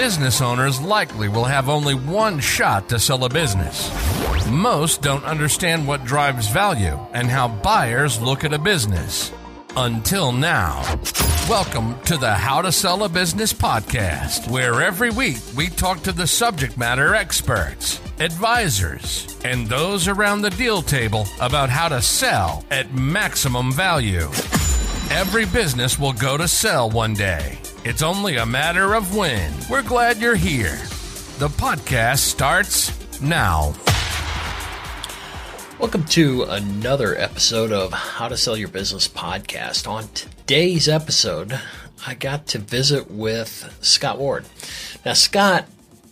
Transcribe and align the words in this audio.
business 0.00 0.40
owners 0.40 0.80
likely 0.80 1.28
will 1.28 1.44
have 1.44 1.68
only 1.68 1.94
one 1.94 2.40
shot 2.40 2.88
to 2.88 2.98
sell 2.98 3.22
a 3.26 3.28
business. 3.28 3.90
Most 4.48 5.02
don't 5.02 5.22
understand 5.24 5.86
what 5.86 6.06
drives 6.06 6.48
value 6.48 6.98
and 7.12 7.28
how 7.28 7.48
buyers 7.48 8.18
look 8.18 8.42
at 8.42 8.54
a 8.54 8.58
business. 8.58 9.30
Until 9.76 10.32
now. 10.32 10.80
Welcome 11.50 12.00
to 12.04 12.16
the 12.16 12.32
How 12.32 12.62
to 12.62 12.72
Sell 12.72 13.04
a 13.04 13.10
Business 13.10 13.52
podcast, 13.52 14.50
where 14.50 14.80
every 14.80 15.10
week 15.10 15.36
we 15.54 15.68
talk 15.68 16.02
to 16.04 16.12
the 16.12 16.26
subject 16.26 16.78
matter 16.78 17.14
experts, 17.14 18.00
advisors, 18.20 19.38
and 19.44 19.66
those 19.66 20.08
around 20.08 20.40
the 20.40 20.48
deal 20.48 20.80
table 20.80 21.26
about 21.42 21.68
how 21.68 21.88
to 21.88 22.00
sell 22.00 22.64
at 22.70 22.94
maximum 22.94 23.70
value. 23.70 24.30
Every 25.10 25.44
business 25.44 25.98
will 25.98 26.14
go 26.14 26.38
to 26.38 26.48
sell 26.48 26.88
one 26.88 27.12
day. 27.12 27.59
It's 27.82 28.02
only 28.02 28.36
a 28.36 28.44
matter 28.44 28.92
of 28.92 29.16
when. 29.16 29.54
We're 29.70 29.82
glad 29.82 30.18
you're 30.18 30.34
here. 30.34 30.76
The 31.38 31.48
podcast 31.48 32.18
starts 32.18 32.92
now. 33.22 33.72
Welcome 35.78 36.04
to 36.08 36.42
another 36.42 37.16
episode 37.16 37.72
of 37.72 37.90
How 37.94 38.28
to 38.28 38.36
Sell 38.36 38.54
Your 38.54 38.68
Business 38.68 39.08
podcast. 39.08 39.88
On 39.88 40.06
today's 40.08 40.90
episode, 40.90 41.58
I 42.06 42.12
got 42.12 42.46
to 42.48 42.58
visit 42.58 43.10
with 43.10 43.74
Scott 43.80 44.18
Ward. 44.18 44.44
Now, 45.06 45.14
Scott 45.14 45.64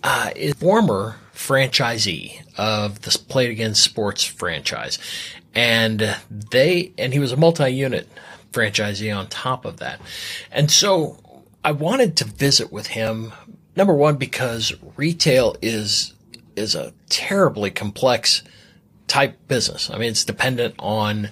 uh, 0.02 0.30
is 0.34 0.54
former 0.54 1.16
franchisee 1.34 2.40
of 2.56 3.02
the 3.02 3.10
Play 3.28 3.44
It 3.44 3.50
Again 3.50 3.74
Sports 3.74 4.24
franchise, 4.24 4.98
and 5.54 6.16
they 6.30 6.92
and 6.96 7.12
he 7.12 7.18
was 7.18 7.32
a 7.32 7.36
multi-unit 7.36 8.08
franchisee 8.52 9.14
on 9.14 9.26
top 9.26 9.66
of 9.66 9.80
that. 9.80 10.00
And 10.50 10.70
so 10.70 11.18
I 11.68 11.72
wanted 11.72 12.16
to 12.16 12.24
visit 12.24 12.72
with 12.72 12.86
him. 12.86 13.30
Number 13.76 13.92
one, 13.92 14.16
because 14.16 14.72
retail 14.96 15.54
is 15.60 16.14
is 16.56 16.74
a 16.74 16.94
terribly 17.10 17.70
complex 17.70 18.42
type 19.06 19.36
business. 19.48 19.90
I 19.90 19.98
mean, 19.98 20.08
it's 20.08 20.24
dependent 20.24 20.76
on 20.78 21.28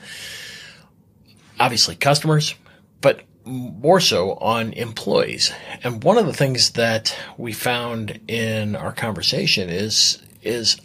obviously 1.59 1.97
customers, 1.97 2.55
but 3.01 3.23
more 3.47 3.99
so 3.99 4.35
on 4.35 4.75
employees. 4.75 5.55
And 5.83 6.05
one 6.05 6.19
of 6.19 6.27
the 6.27 6.35
things 6.35 6.73
that 6.73 7.17
we 7.39 7.55
found 7.55 8.21
in 8.29 8.77
our 8.77 8.93
conversation 8.93 9.71
is 9.71 10.23
is 10.43 10.77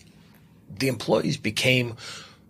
the 0.69 0.87
employees 0.87 1.35
became 1.35 1.97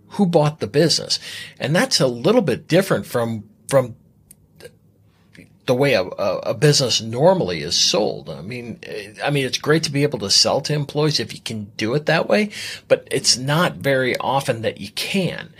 who 0.10 0.28
bought 0.28 0.60
the 0.60 0.68
business. 0.68 1.18
And 1.60 1.76
that's 1.76 2.00
a 2.00 2.06
little 2.06 2.44
bit 2.44 2.68
different 2.68 3.08
from 3.08 3.46
from 3.68 3.96
the 5.66 5.76
way 5.76 5.94
a, 5.94 6.04
a, 6.04 6.54
business 6.54 7.02
normally 7.02 7.62
is 7.62 7.76
sold. 7.76 8.30
I 8.30 8.42
mean, 8.42 8.80
eh, 8.84 9.14
I 9.24 9.30
mean, 9.30 9.46
it's 9.46 9.58
great 9.58 9.84
to 9.84 9.92
be 9.92 10.04
able 10.04 10.20
to 10.20 10.30
sell 10.30 10.62
to 10.62 10.74
employees 10.74 11.20
if 11.20 11.34
you 11.34 11.40
can 11.40 11.72
do 11.78 11.94
it 11.94 12.08
that 12.08 12.28
way, 12.28 12.50
but 12.88 13.08
it's 13.12 13.38
not 13.38 13.76
very 13.76 14.18
often 14.18 14.64
that 14.64 14.80
you 14.82 14.90
can. 14.92 15.54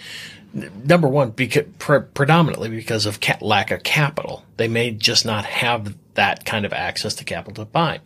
Number 0.54 1.08
one, 1.08 1.32
because 1.32 1.66
pre- 1.80 2.02
predominantly 2.02 2.70
because 2.70 3.06
of 3.06 3.22
ca- 3.22 3.38
lack 3.42 3.72
of 3.72 3.84
capital, 3.84 4.44
they 4.58 4.68
may 4.68 4.92
just 4.92 5.26
not 5.26 5.46
have 5.46 5.96
that 6.16 6.46
kind 6.46 6.66
of 6.66 6.74
access 6.74 7.16
to 7.16 7.24
capital 7.24 7.64
to 7.64 7.72
buy. 7.72 8.02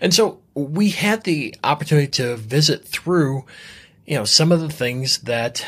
And 0.00 0.14
so 0.14 0.40
we 0.54 0.90
had 0.90 1.24
the 1.24 1.54
opportunity 1.64 2.06
to 2.08 2.36
visit 2.36 2.84
through, 2.84 3.44
you 4.06 4.14
know, 4.14 4.24
some 4.24 4.52
of 4.52 4.60
the 4.60 4.70
things 4.70 5.18
that, 5.20 5.66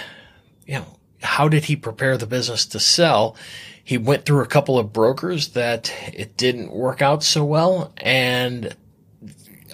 you 0.66 0.74
know, 0.74 0.86
how 1.22 1.48
did 1.48 1.64
he 1.64 1.76
prepare 1.76 2.16
the 2.16 2.26
business 2.26 2.66
to 2.66 2.80
sell? 2.80 3.36
He 3.84 3.98
went 3.98 4.24
through 4.24 4.42
a 4.42 4.46
couple 4.46 4.78
of 4.78 4.92
brokers 4.92 5.48
that 5.50 5.92
it 6.12 6.36
didn't 6.36 6.72
work 6.72 7.02
out 7.02 7.22
so 7.22 7.44
well. 7.44 7.92
And 7.98 8.74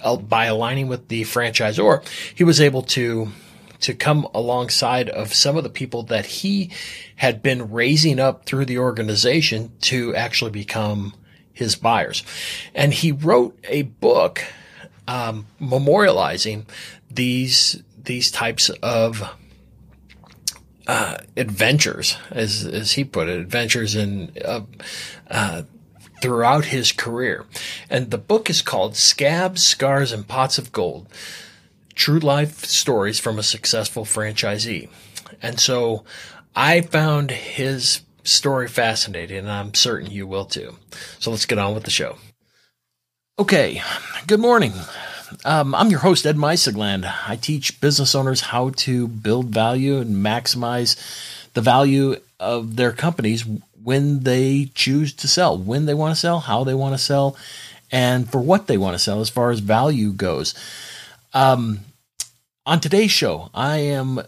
uh, 0.03 0.17
by 0.17 0.45
aligning 0.45 0.87
with 0.87 1.07
the 1.07 1.23
franchisor, 1.23 2.05
he 2.33 2.43
was 2.43 2.59
able 2.59 2.83
to 2.83 3.29
to 3.81 3.93
come 3.93 4.27
alongside 4.33 5.07
of 5.07 5.33
some 5.33 5.55
of 5.55 5.63
the 5.63 5.69
people 5.69 6.03
that 6.03 6.25
he 6.25 6.69
had 7.15 7.41
been 7.41 7.71
raising 7.71 8.19
up 8.19 8.45
through 8.45 8.65
the 8.65 8.77
organization 8.77 9.71
to 9.79 10.13
actually 10.15 10.51
become 10.51 11.13
his 11.53 11.77
buyers. 11.77 12.23
And 12.75 12.93
he 12.93 13.13
wrote 13.13 13.57
a 13.69 13.83
book 13.83 14.43
um, 15.07 15.47
memorializing 15.61 16.65
these 17.09 17.81
these 18.03 18.31
types 18.31 18.69
of 18.81 19.35
uh, 20.89 21.17
adventures, 21.37 22.17
as 22.31 22.65
as 22.65 22.93
he 22.93 23.03
put 23.03 23.29
it, 23.29 23.39
adventures 23.39 23.95
in 23.95 24.31
uh, 24.43 24.61
uh, 25.29 25.61
throughout 26.19 26.65
his 26.65 26.91
career. 26.91 27.45
And 27.91 28.09
the 28.09 28.17
book 28.17 28.49
is 28.49 28.63
called 28.63 28.95
Scabs, 28.95 29.63
Scars, 29.63 30.11
and 30.11 30.27
Pots 30.27 30.57
of 30.57 30.71
Gold: 30.71 31.07
True 31.93 32.17
Life 32.17 32.65
Stories 32.65 33.19
from 33.19 33.37
a 33.37 33.43
Successful 33.43 34.03
Franchisee. 34.03 34.89
And 35.43 35.59
so, 35.59 36.05
I 36.55 36.81
found 36.81 37.29
his 37.29 38.01
story 38.23 38.67
fascinating, 38.67 39.37
and 39.37 39.51
I'm 39.51 39.75
certain 39.75 40.09
you 40.09 40.25
will 40.25 40.45
too. 40.45 40.77
So 41.19 41.29
let's 41.29 41.45
get 41.45 41.59
on 41.59 41.75
with 41.75 41.83
the 41.83 41.91
show. 41.91 42.17
Okay, 43.37 43.83
good 44.25 44.39
morning. 44.39 44.73
Um, 45.45 45.73
I'm 45.73 45.89
your 45.89 46.01
host, 46.01 46.25
Ed 46.25 46.35
Mysogland. 46.35 47.09
I 47.27 47.37
teach 47.37 47.79
business 47.79 48.13
owners 48.13 48.41
how 48.41 48.71
to 48.71 49.07
build 49.07 49.47
value 49.47 49.99
and 49.99 50.15
maximize 50.17 50.97
the 51.53 51.61
value 51.61 52.17
of 52.41 52.75
their 52.75 52.91
companies 52.91 53.45
when 53.81 54.23
they 54.23 54.69
choose 54.75 55.13
to 55.13 55.29
sell, 55.29 55.57
when 55.57 55.85
they 55.85 55.93
want 55.93 56.13
to 56.13 56.19
sell, 56.19 56.41
how 56.41 56.65
they 56.65 56.73
want 56.73 56.93
to 56.93 56.97
sell, 56.97 57.37
and 57.89 58.29
for 58.29 58.41
what 58.41 58.67
they 58.67 58.77
want 58.77 58.95
to 58.95 58.99
sell 58.99 59.21
as 59.21 59.29
far 59.29 59.49
as 59.49 59.59
value 59.59 60.11
goes. 60.11 60.53
Um, 61.33 61.79
on 62.65 62.81
today's 62.81 63.11
show, 63.11 63.49
I 63.53 63.77
am 63.77 64.21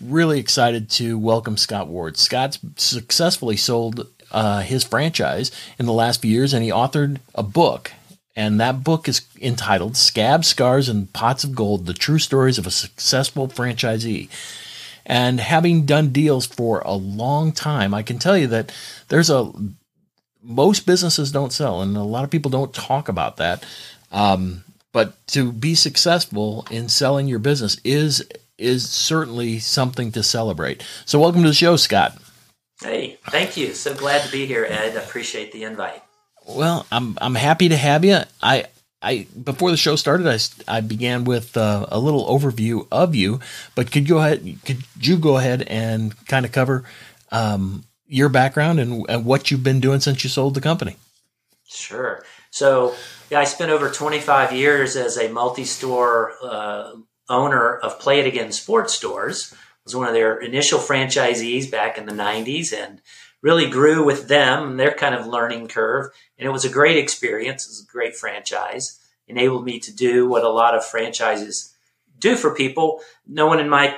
really 0.00 0.38
excited 0.38 0.88
to 0.90 1.18
welcome 1.18 1.56
Scott 1.56 1.88
Ward. 1.88 2.16
Scott's 2.16 2.60
successfully 2.76 3.56
sold 3.56 4.06
uh, 4.30 4.60
his 4.60 4.84
franchise 4.84 5.50
in 5.80 5.86
the 5.86 5.92
last 5.92 6.22
few 6.22 6.30
years, 6.30 6.54
and 6.54 6.62
he 6.62 6.70
authored 6.70 7.18
a 7.34 7.42
book 7.42 7.90
and 8.36 8.60
that 8.60 8.82
book 8.82 9.08
is 9.08 9.22
entitled 9.40 9.96
Scabs, 9.96 10.48
Scars, 10.48 10.88
and 10.88 11.12
Pots 11.12 11.44
of 11.44 11.54
Gold 11.54 11.86
The 11.86 11.94
True 11.94 12.18
Stories 12.18 12.58
of 12.58 12.66
a 12.66 12.70
Successful 12.70 13.48
Franchisee. 13.48 14.28
And 15.06 15.38
having 15.38 15.84
done 15.84 16.10
deals 16.10 16.46
for 16.46 16.80
a 16.80 16.94
long 16.94 17.52
time, 17.52 17.92
I 17.92 18.02
can 18.02 18.18
tell 18.18 18.36
you 18.36 18.46
that 18.48 18.72
there's 19.08 19.30
a 19.30 19.52
most 20.42 20.86
businesses 20.86 21.32
don't 21.32 21.52
sell, 21.52 21.80
and 21.80 21.96
a 21.96 22.02
lot 22.02 22.24
of 22.24 22.30
people 22.30 22.50
don't 22.50 22.72
talk 22.72 23.08
about 23.08 23.38
that. 23.38 23.64
Um, 24.12 24.64
but 24.92 25.26
to 25.28 25.52
be 25.52 25.74
successful 25.74 26.66
in 26.70 26.88
selling 26.88 27.26
your 27.26 27.38
business 27.38 27.78
is 27.84 28.26
is 28.56 28.88
certainly 28.88 29.58
something 29.58 30.12
to 30.12 30.22
celebrate. 30.22 30.84
So, 31.04 31.18
welcome 31.18 31.42
to 31.42 31.48
the 31.48 31.54
show, 31.54 31.76
Scott. 31.76 32.16
Hey, 32.80 33.18
thank 33.30 33.56
you. 33.56 33.74
So 33.74 33.94
glad 33.94 34.22
to 34.24 34.30
be 34.30 34.46
here, 34.46 34.66
Ed. 34.68 34.96
Appreciate 34.96 35.52
the 35.52 35.64
invite. 35.64 36.03
Well, 36.46 36.86
I'm 36.92 37.16
I'm 37.20 37.34
happy 37.34 37.68
to 37.68 37.76
have 37.76 38.04
you. 38.04 38.18
I 38.42 38.66
I 39.02 39.26
before 39.42 39.70
the 39.70 39.76
show 39.76 39.96
started, 39.96 40.26
I, 40.26 40.38
I 40.76 40.80
began 40.80 41.24
with 41.24 41.56
uh, 41.56 41.86
a 41.88 41.98
little 41.98 42.26
overview 42.26 42.86
of 42.90 43.14
you, 43.14 43.40
but 43.74 43.92
could 43.92 44.08
you 44.08 44.16
go 44.16 44.18
ahead 44.18 44.58
could 44.64 44.84
you 45.00 45.16
go 45.16 45.36
ahead 45.36 45.62
and 45.62 46.14
kind 46.26 46.46
of 46.46 46.52
cover 46.52 46.84
um, 47.30 47.84
your 48.06 48.28
background 48.28 48.80
and, 48.80 49.04
and 49.08 49.24
what 49.24 49.50
you've 49.50 49.62
been 49.62 49.80
doing 49.80 50.00
since 50.00 50.24
you 50.24 50.30
sold 50.30 50.54
the 50.54 50.60
company? 50.60 50.96
Sure. 51.66 52.24
So 52.50 52.94
yeah, 53.30 53.40
I 53.40 53.44
spent 53.44 53.70
over 53.70 53.90
25 53.90 54.52
years 54.52 54.96
as 54.96 55.18
a 55.18 55.28
multi-store 55.28 56.32
uh, 56.42 56.92
owner 57.28 57.76
of 57.78 57.98
Play 57.98 58.20
It 58.20 58.26
Again 58.26 58.52
sports 58.52 58.94
stores. 58.94 59.52
I 59.52 59.56
was 59.84 59.96
one 59.96 60.06
of 60.06 60.14
their 60.14 60.38
initial 60.38 60.78
franchisees 60.78 61.70
back 61.70 61.98
in 61.98 62.06
the 62.06 62.12
90s 62.12 62.72
and 62.72 63.00
really 63.42 63.68
grew 63.68 64.04
with 64.04 64.28
them 64.28 64.70
and 64.70 64.80
their 64.80 64.94
kind 64.94 65.14
of 65.14 65.26
learning 65.26 65.68
curve. 65.68 66.10
And 66.38 66.46
it 66.46 66.52
was 66.52 66.64
a 66.64 66.70
great 66.70 66.98
experience. 66.98 67.66
It 67.66 67.70
was 67.70 67.82
a 67.82 67.92
great 67.92 68.16
franchise. 68.16 69.00
Enabled 69.26 69.64
me 69.64 69.78
to 69.80 69.94
do 69.94 70.28
what 70.28 70.44
a 70.44 70.48
lot 70.48 70.74
of 70.74 70.84
franchises 70.84 71.74
do 72.18 72.36
for 72.36 72.54
people. 72.54 73.00
No 73.26 73.46
one 73.46 73.60
in 73.60 73.68
my 73.68 73.96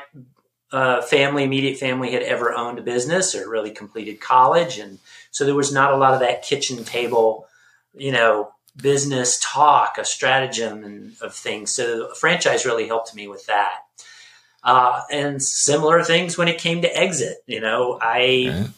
uh, 0.72 1.02
family, 1.02 1.44
immediate 1.44 1.78
family, 1.78 2.12
had 2.12 2.22
ever 2.22 2.54
owned 2.54 2.78
a 2.78 2.82
business 2.82 3.34
or 3.34 3.48
really 3.48 3.70
completed 3.70 4.20
college. 4.20 4.78
And 4.78 4.98
so 5.30 5.44
there 5.44 5.54
was 5.54 5.72
not 5.72 5.92
a 5.92 5.96
lot 5.96 6.14
of 6.14 6.20
that 6.20 6.42
kitchen 6.42 6.84
table, 6.84 7.46
you 7.94 8.12
know, 8.12 8.52
business 8.76 9.38
talk, 9.40 9.96
a 9.98 10.04
stratagem 10.04 10.84
and 10.84 11.16
of 11.20 11.34
things. 11.34 11.70
So 11.70 12.12
franchise 12.14 12.66
really 12.66 12.86
helped 12.86 13.14
me 13.14 13.26
with 13.26 13.46
that. 13.46 13.78
Uh, 14.62 15.02
and 15.10 15.42
similar 15.42 16.02
things 16.02 16.36
when 16.36 16.48
it 16.48 16.58
came 16.58 16.82
to 16.82 16.96
exit. 16.96 17.38
You 17.46 17.60
know, 17.60 17.98
I 18.00 18.46
okay. 18.48 18.70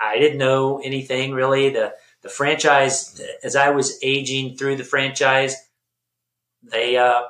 I 0.00 0.18
didn't 0.18 0.38
know 0.38 0.80
anything 0.82 1.32
really. 1.32 1.70
The 1.70 1.94
the 2.24 2.30
franchise, 2.30 3.20
as 3.44 3.54
I 3.54 3.70
was 3.70 3.98
aging 4.02 4.56
through 4.56 4.76
the 4.76 4.84
franchise, 4.84 5.54
they 6.62 6.96
uh, 6.96 7.22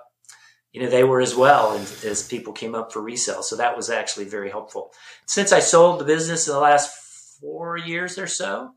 you 0.72 0.80
know 0.80 0.88
they 0.88 1.02
were 1.04 1.20
as 1.20 1.34
well 1.34 1.72
as, 1.72 2.04
as 2.04 2.26
people 2.26 2.52
came 2.52 2.76
up 2.76 2.92
for 2.92 3.02
resale. 3.02 3.42
So 3.42 3.56
that 3.56 3.76
was 3.76 3.90
actually 3.90 4.26
very 4.26 4.48
helpful. 4.48 4.92
Since 5.26 5.52
I 5.52 5.58
sold 5.58 6.00
the 6.00 6.04
business 6.04 6.46
in 6.46 6.54
the 6.54 6.60
last 6.60 7.38
four 7.40 7.76
years 7.76 8.18
or 8.18 8.28
so, 8.28 8.70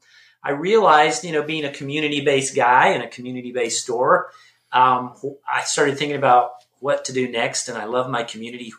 I 0.44 0.52
realized 0.52 1.24
you 1.24 1.32
know 1.32 1.44
being 1.44 1.66
a 1.66 1.72
community 1.72 2.22
based 2.26 2.56
guy 2.56 2.90
in 2.90 3.02
a 3.02 3.08
community 3.08 3.52
based 3.52 3.84
store. 3.84 4.32
um, 4.72 5.14
I 5.52 5.62
started 5.62 5.98
thinking 5.98 6.18
about 6.18 6.52
what 6.80 7.06
to 7.06 7.14
do 7.14 7.30
next, 7.30 7.70
and 7.70 7.78
I 7.78 7.86
love 7.86 8.10
my 8.10 8.24
community. 8.24 8.74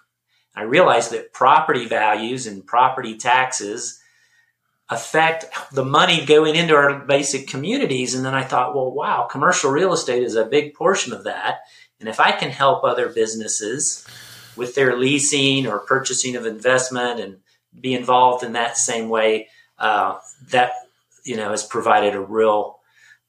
I 0.57 0.63
realized 0.63 1.13
that 1.13 1.33
property 1.33 1.87
values 1.87 2.49
and 2.49 2.67
property 2.67 3.17
taxes 3.17 4.01
affect 4.91 5.47
the 5.73 5.85
money 5.85 6.25
going 6.25 6.57
into 6.57 6.75
our 6.75 7.01
basic 7.01 7.47
communities. 7.47 8.15
And 8.15 8.25
then 8.25 8.35
I 8.35 8.43
thought, 8.43 8.75
well, 8.75 8.91
wow, 8.91 9.29
commercial 9.31 9.71
real 9.71 9.93
estate 9.93 10.23
is 10.23 10.35
a 10.35 10.45
big 10.45 10.75
portion 10.75 11.13
of 11.13 11.25
that. 11.25 11.61
And 12.01 12.09
if 12.09 12.21
I 12.21 12.33
can 12.33 12.51
help 12.51 12.85
other 12.85 13.09
businesses 13.09 14.07
with 14.57 14.75
their 14.75 14.97
leasing 14.97 15.67
or 15.67 15.81
purchasing 15.81 16.37
of 16.37 16.47
investment 16.47 17.21
and 17.21 17.39
be 17.79 17.95
involved 17.95 18.45
in 18.45 18.53
that 18.53 18.77
same 18.77 19.09
way, 19.09 19.49
uh, 19.79 20.19
that 20.51 20.73
you 21.25 21.37
know 21.37 21.51
has 21.51 21.65
provided 21.65 22.15
a 22.15 22.21
real 22.21 22.81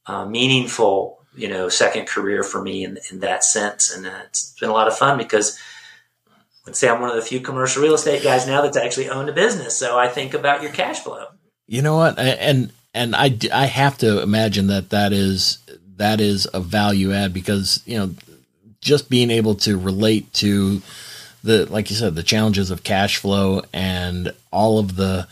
uh, 0.08 0.26
meaningful 0.26 1.20
you 1.36 1.48
know 1.48 1.70
second 1.70 2.08
career 2.08 2.44
for 2.44 2.62
me 2.62 2.84
in, 2.84 2.98
in 3.12 3.20
that 3.20 3.44
sense, 3.44 3.94
and 3.96 4.06
uh, 4.08 4.22
it's 4.26 4.56
been 4.60 4.70
a 4.70 4.74
lot 4.74 4.88
of 4.88 4.98
fun 4.98 5.18
because. 5.18 5.60
Let's 6.66 6.78
say 6.78 6.90
I'm 6.90 7.02
one 7.02 7.10
of 7.10 7.16
the 7.16 7.24
few 7.24 7.40
commercial 7.40 7.82
real 7.82 7.96
estate 7.96 8.22
guys 8.22 8.46
now 8.46 8.62
that's 8.62 8.78
actually 8.78 9.10
owned 9.10 9.28
a 9.28 9.34
business. 9.34 9.76
So 9.76 9.98
I 9.98 10.08
think 10.08 10.36
about 10.36 10.62
your 10.62 10.72
cash 10.72 11.00
flow. 11.00 11.26
You 11.70 11.84
know 11.84 11.98
what? 11.98 12.18
And 12.18 12.72
and 12.96 13.16
I 13.16 13.38
I 13.54 13.68
have 13.68 14.00
to 14.00 14.24
imagine 14.24 14.68
that 14.68 14.90
that 14.90 15.14
is 15.14 15.60
that 15.98 16.20
is 16.20 16.48
a 16.52 16.60
value 16.60 17.14
add 17.14 17.32
because 17.32 17.84
you 17.86 17.96
know 17.96 18.16
just 18.82 19.08
being 19.08 19.30
able 19.30 19.54
to 19.54 19.78
relate 19.78 20.34
to 20.34 20.82
the 21.44 21.68
like 21.68 21.92
you 21.92 21.96
said 21.96 22.16
the 22.16 22.24
challenges 22.24 22.72
of 22.72 22.84
cash 22.84 23.18
flow 23.18 23.62
and 23.72 24.34
all 24.52 24.80
of 24.80 24.96
the 24.96 25.28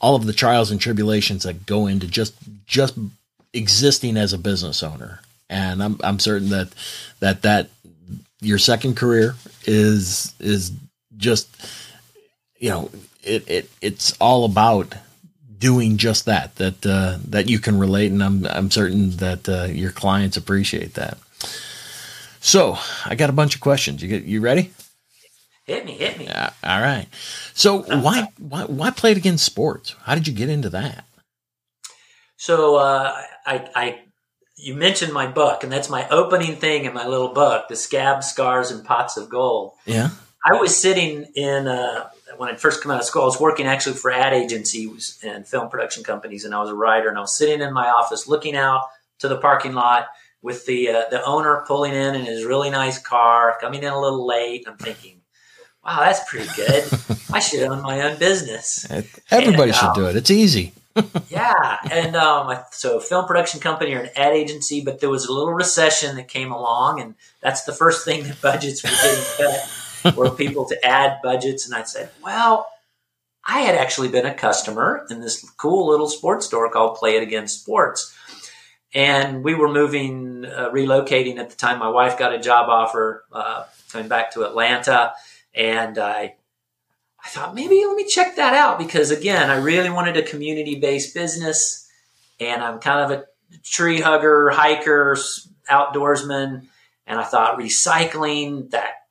all 0.00 0.16
of 0.16 0.26
the 0.26 0.32
trials 0.32 0.72
and 0.72 0.80
tribulations 0.80 1.44
that 1.44 1.66
go 1.66 1.86
into 1.86 2.08
just 2.08 2.34
just 2.66 2.98
existing 3.52 4.16
as 4.16 4.32
a 4.32 4.38
business 4.38 4.82
owner 4.82 5.20
and 5.48 5.82
i'm 5.82 5.98
i'm 6.02 6.18
certain 6.18 6.50
that 6.50 6.68
that 7.20 7.42
that 7.42 7.68
your 8.40 8.58
second 8.58 8.96
career 8.96 9.34
is 9.64 10.34
is 10.40 10.72
just 11.16 11.48
you 12.58 12.68
know 12.68 12.90
it, 13.22 13.48
it 13.48 13.70
it's 13.80 14.16
all 14.20 14.44
about 14.44 14.94
doing 15.58 15.96
just 15.96 16.26
that 16.26 16.54
that 16.56 16.84
uh, 16.86 17.18
that 17.28 17.48
you 17.48 17.58
can 17.58 17.78
relate 17.78 18.12
and 18.12 18.22
i'm 18.22 18.46
i'm 18.46 18.70
certain 18.70 19.10
that 19.16 19.48
uh, 19.48 19.64
your 19.64 19.90
clients 19.90 20.36
appreciate 20.36 20.94
that 20.94 21.18
so 22.40 22.76
i 23.04 23.14
got 23.14 23.30
a 23.30 23.34
bunch 23.34 23.54
of 23.54 23.60
questions 23.60 24.02
you 24.02 24.08
get 24.08 24.24
you 24.24 24.40
ready 24.40 24.70
Hit 25.66 25.84
me, 25.84 25.92
hit 25.92 26.16
me. 26.16 26.26
Yeah, 26.26 26.50
all 26.62 26.80
right. 26.80 27.08
So 27.52 27.82
why 27.82 28.28
why 28.38 28.66
why 28.66 28.90
Play 28.90 29.10
It 29.10 29.16
Again 29.16 29.36
Sports? 29.36 29.96
How 30.04 30.14
did 30.14 30.28
you 30.28 30.32
get 30.32 30.48
into 30.48 30.70
that? 30.70 31.04
So 32.36 32.76
uh, 32.76 33.20
I, 33.44 33.68
I 33.74 33.98
you 34.56 34.76
mentioned 34.76 35.12
my 35.12 35.26
book, 35.26 35.64
and 35.64 35.72
that's 35.72 35.90
my 35.90 36.08
opening 36.08 36.54
thing 36.54 36.84
in 36.84 36.94
my 36.94 37.04
little 37.06 37.32
book, 37.32 37.66
"The 37.68 37.74
Scab 37.74 38.22
Scars, 38.22 38.70
and 38.70 38.84
Pots 38.84 39.16
of 39.16 39.28
Gold." 39.28 39.72
Yeah. 39.86 40.10
I 40.44 40.54
was 40.60 40.76
sitting 40.76 41.26
in 41.34 41.66
uh, 41.66 42.10
when 42.36 42.48
I 42.48 42.56
first 42.56 42.82
come 42.82 42.92
out 42.92 43.00
of 43.00 43.06
school. 43.06 43.22
I 43.22 43.26
was 43.26 43.40
working 43.40 43.66
actually 43.66 43.96
for 43.96 44.10
ad 44.10 44.32
agencies 44.32 45.18
and 45.24 45.46
film 45.46 45.68
production 45.68 46.04
companies, 46.04 46.44
and 46.44 46.54
I 46.54 46.60
was 46.60 46.70
a 46.70 46.74
writer. 46.74 47.08
And 47.08 47.18
I 47.18 47.20
was 47.20 47.36
sitting 47.36 47.60
in 47.60 47.72
my 47.72 47.88
office, 47.88 48.26
looking 48.26 48.56
out 48.56 48.82
to 49.20 49.28
the 49.28 49.36
parking 49.36 49.72
lot 49.72 50.08
with 50.42 50.66
the 50.66 50.90
uh, 50.90 51.02
the 51.10 51.24
owner 51.24 51.64
pulling 51.66 51.94
in 51.94 52.14
in 52.14 52.24
his 52.24 52.44
really 52.44 52.70
nice 52.70 52.98
car, 52.98 53.56
coming 53.60 53.82
in 53.82 53.92
a 53.92 54.00
little 54.00 54.26
late. 54.26 54.64
I'm 54.66 54.76
thinking 54.76 55.20
wow, 55.86 56.00
that's 56.00 56.28
pretty 56.28 56.48
good. 56.56 56.84
I 57.32 57.38
should 57.38 57.62
own 57.62 57.82
my 57.82 58.02
own 58.02 58.18
business. 58.18 58.86
Everybody 59.30 59.70
and, 59.70 59.74
should 59.74 59.88
um, 59.88 59.94
do 59.94 60.06
it. 60.06 60.16
It's 60.16 60.30
easy. 60.30 60.72
yeah, 61.28 61.76
and 61.90 62.16
um, 62.16 62.56
so 62.70 62.98
film 63.00 63.26
production 63.26 63.60
company 63.60 63.92
or 63.94 64.00
an 64.00 64.10
ad 64.16 64.32
agency, 64.32 64.82
but 64.82 65.00
there 65.00 65.10
was 65.10 65.26
a 65.26 65.32
little 65.32 65.52
recession 65.52 66.16
that 66.16 66.26
came 66.26 66.50
along, 66.50 67.00
and 67.00 67.14
that's 67.42 67.64
the 67.64 67.72
first 67.72 68.04
thing 68.04 68.24
that 68.24 68.40
budgets 68.40 68.82
were 68.82 68.88
getting 68.88 69.24
cut, 69.36 69.70
were 70.16 70.30
people 70.30 70.66
to 70.66 70.86
add 70.86 71.18
budgets, 71.22 71.66
and 71.66 71.74
I 71.74 71.82
said, 71.84 72.10
well. 72.22 72.68
I 73.48 73.60
had 73.60 73.76
actually 73.76 74.08
been 74.08 74.26
a 74.26 74.34
customer 74.34 75.06
in 75.08 75.20
this 75.20 75.48
cool 75.56 75.86
little 75.86 76.08
sports 76.08 76.46
store 76.46 76.68
called 76.68 76.96
Play 76.96 77.14
It 77.14 77.22
Again 77.22 77.46
Sports. 77.46 78.12
And 78.92 79.44
we 79.44 79.54
were 79.54 79.72
moving, 79.72 80.44
uh, 80.44 80.70
relocating 80.70 81.38
at 81.38 81.50
the 81.50 81.54
time. 81.54 81.78
My 81.78 81.88
wife 81.88 82.18
got 82.18 82.34
a 82.34 82.40
job 82.40 82.68
offer 82.68 83.24
uh, 83.32 83.66
coming 83.92 84.08
back 84.08 84.32
to 84.32 84.44
Atlanta 84.44 85.12
and 85.56 85.98
I, 85.98 86.36
I 87.24 87.28
thought 87.28 87.54
maybe 87.54 87.82
let 87.84 87.96
me 87.96 88.06
check 88.06 88.36
that 88.36 88.54
out 88.54 88.78
because 88.78 89.10
again, 89.10 89.50
I 89.50 89.56
really 89.56 89.90
wanted 89.90 90.16
a 90.16 90.22
community 90.22 90.78
based 90.78 91.14
business 91.14 91.90
and 92.38 92.62
I'm 92.62 92.78
kind 92.78 93.10
of 93.10 93.18
a 93.18 93.24
tree 93.64 94.00
hugger, 94.00 94.50
hiker, 94.50 95.16
outdoorsman. 95.70 96.66
And 97.06 97.18
I 97.18 97.24
thought 97.24 97.58
recycling 97.58 98.70
that 98.70 99.05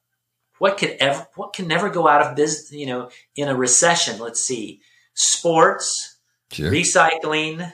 what 0.60 0.78
could 0.78 0.96
ever, 1.00 1.28
what 1.36 1.54
can 1.54 1.68
never 1.68 1.90
go 1.90 2.08
out 2.08 2.22
of 2.22 2.36
business, 2.36 2.72
you 2.72 2.86
know, 2.86 3.10
in 3.36 3.48
a 3.48 3.56
recession? 3.56 4.20
Let's 4.20 4.42
see, 4.42 4.82
sports, 5.14 6.18
sure. 6.52 6.72
recycling, 6.72 7.72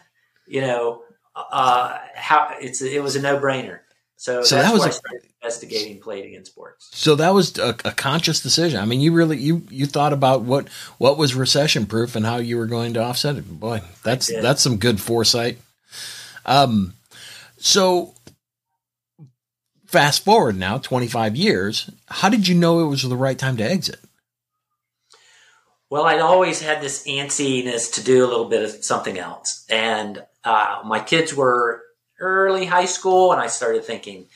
you 0.48 0.62
know, 0.62 1.04
uh, 1.36 1.98
how 2.16 2.56
it's, 2.60 2.82
it 2.82 3.02
was 3.02 3.16
a 3.16 3.22
no 3.22 3.40
brainer. 3.40 3.80
So, 4.18 4.44
so 4.44 4.56
that 4.58 4.72
was 4.72 4.86
a, 4.86 4.92
investigating 5.42 6.00
Play 6.00 6.20
It 6.22 6.28
Again 6.28 6.46
Sports. 6.46 6.90
So 6.94 7.16
that 7.16 7.34
was 7.34 7.58
a, 7.58 7.70
a, 7.84 7.92
conscious 7.92 8.40
decision. 8.40 8.80
I 8.80 8.86
mean, 8.86 9.02
you 9.02 9.14
really 9.14 9.38
you 9.38 9.64
you 9.72 9.88
thought 9.88 10.14
about 10.14 10.44
what 10.44 10.70
what 11.00 11.18
was 11.18 11.34
recession 11.34 11.88
proof 11.88 12.16
and 12.16 12.24
how 12.24 12.38
you 12.38 12.58
were 12.58 12.68
going 12.68 12.94
to 12.94 13.02
offset 13.02 13.38
it. 13.38 13.60
Boy, 13.60 13.82
that's 14.04 14.28
that's 14.28 14.62
some 14.62 14.78
good 14.78 15.02
foresight. 15.02 15.58
Um, 16.46 16.94
so 17.58 18.14
fast 19.92 20.24
forward 20.24 20.58
now 20.58 20.78
25 20.78 21.36
years. 21.36 21.90
How 22.08 22.30
did 22.30 22.48
you 22.48 22.56
know 22.56 22.80
it 22.80 22.88
was 22.88 23.04
the 23.04 23.16
right 23.16 23.38
time 23.38 23.58
to 23.58 23.64
exit? 23.64 24.00
Well, 25.90 26.06
I'd 26.06 26.22
always 26.22 26.62
had 26.62 26.82
this 26.82 27.06
antsiness 27.06 27.94
to 27.96 28.04
do 28.04 28.26
a 28.26 28.28
little 28.28 28.48
bit 28.48 28.64
of 28.64 28.86
something 28.86 29.18
else, 29.18 29.66
and 29.70 30.24
uh, 30.46 30.82
my 30.86 31.02
kids 31.02 31.36
were 31.36 31.82
early 32.20 32.66
high 32.66 32.86
school, 32.86 33.34
and 33.34 33.42
I 33.42 33.48
started 33.48 33.84
thinking 33.84 34.28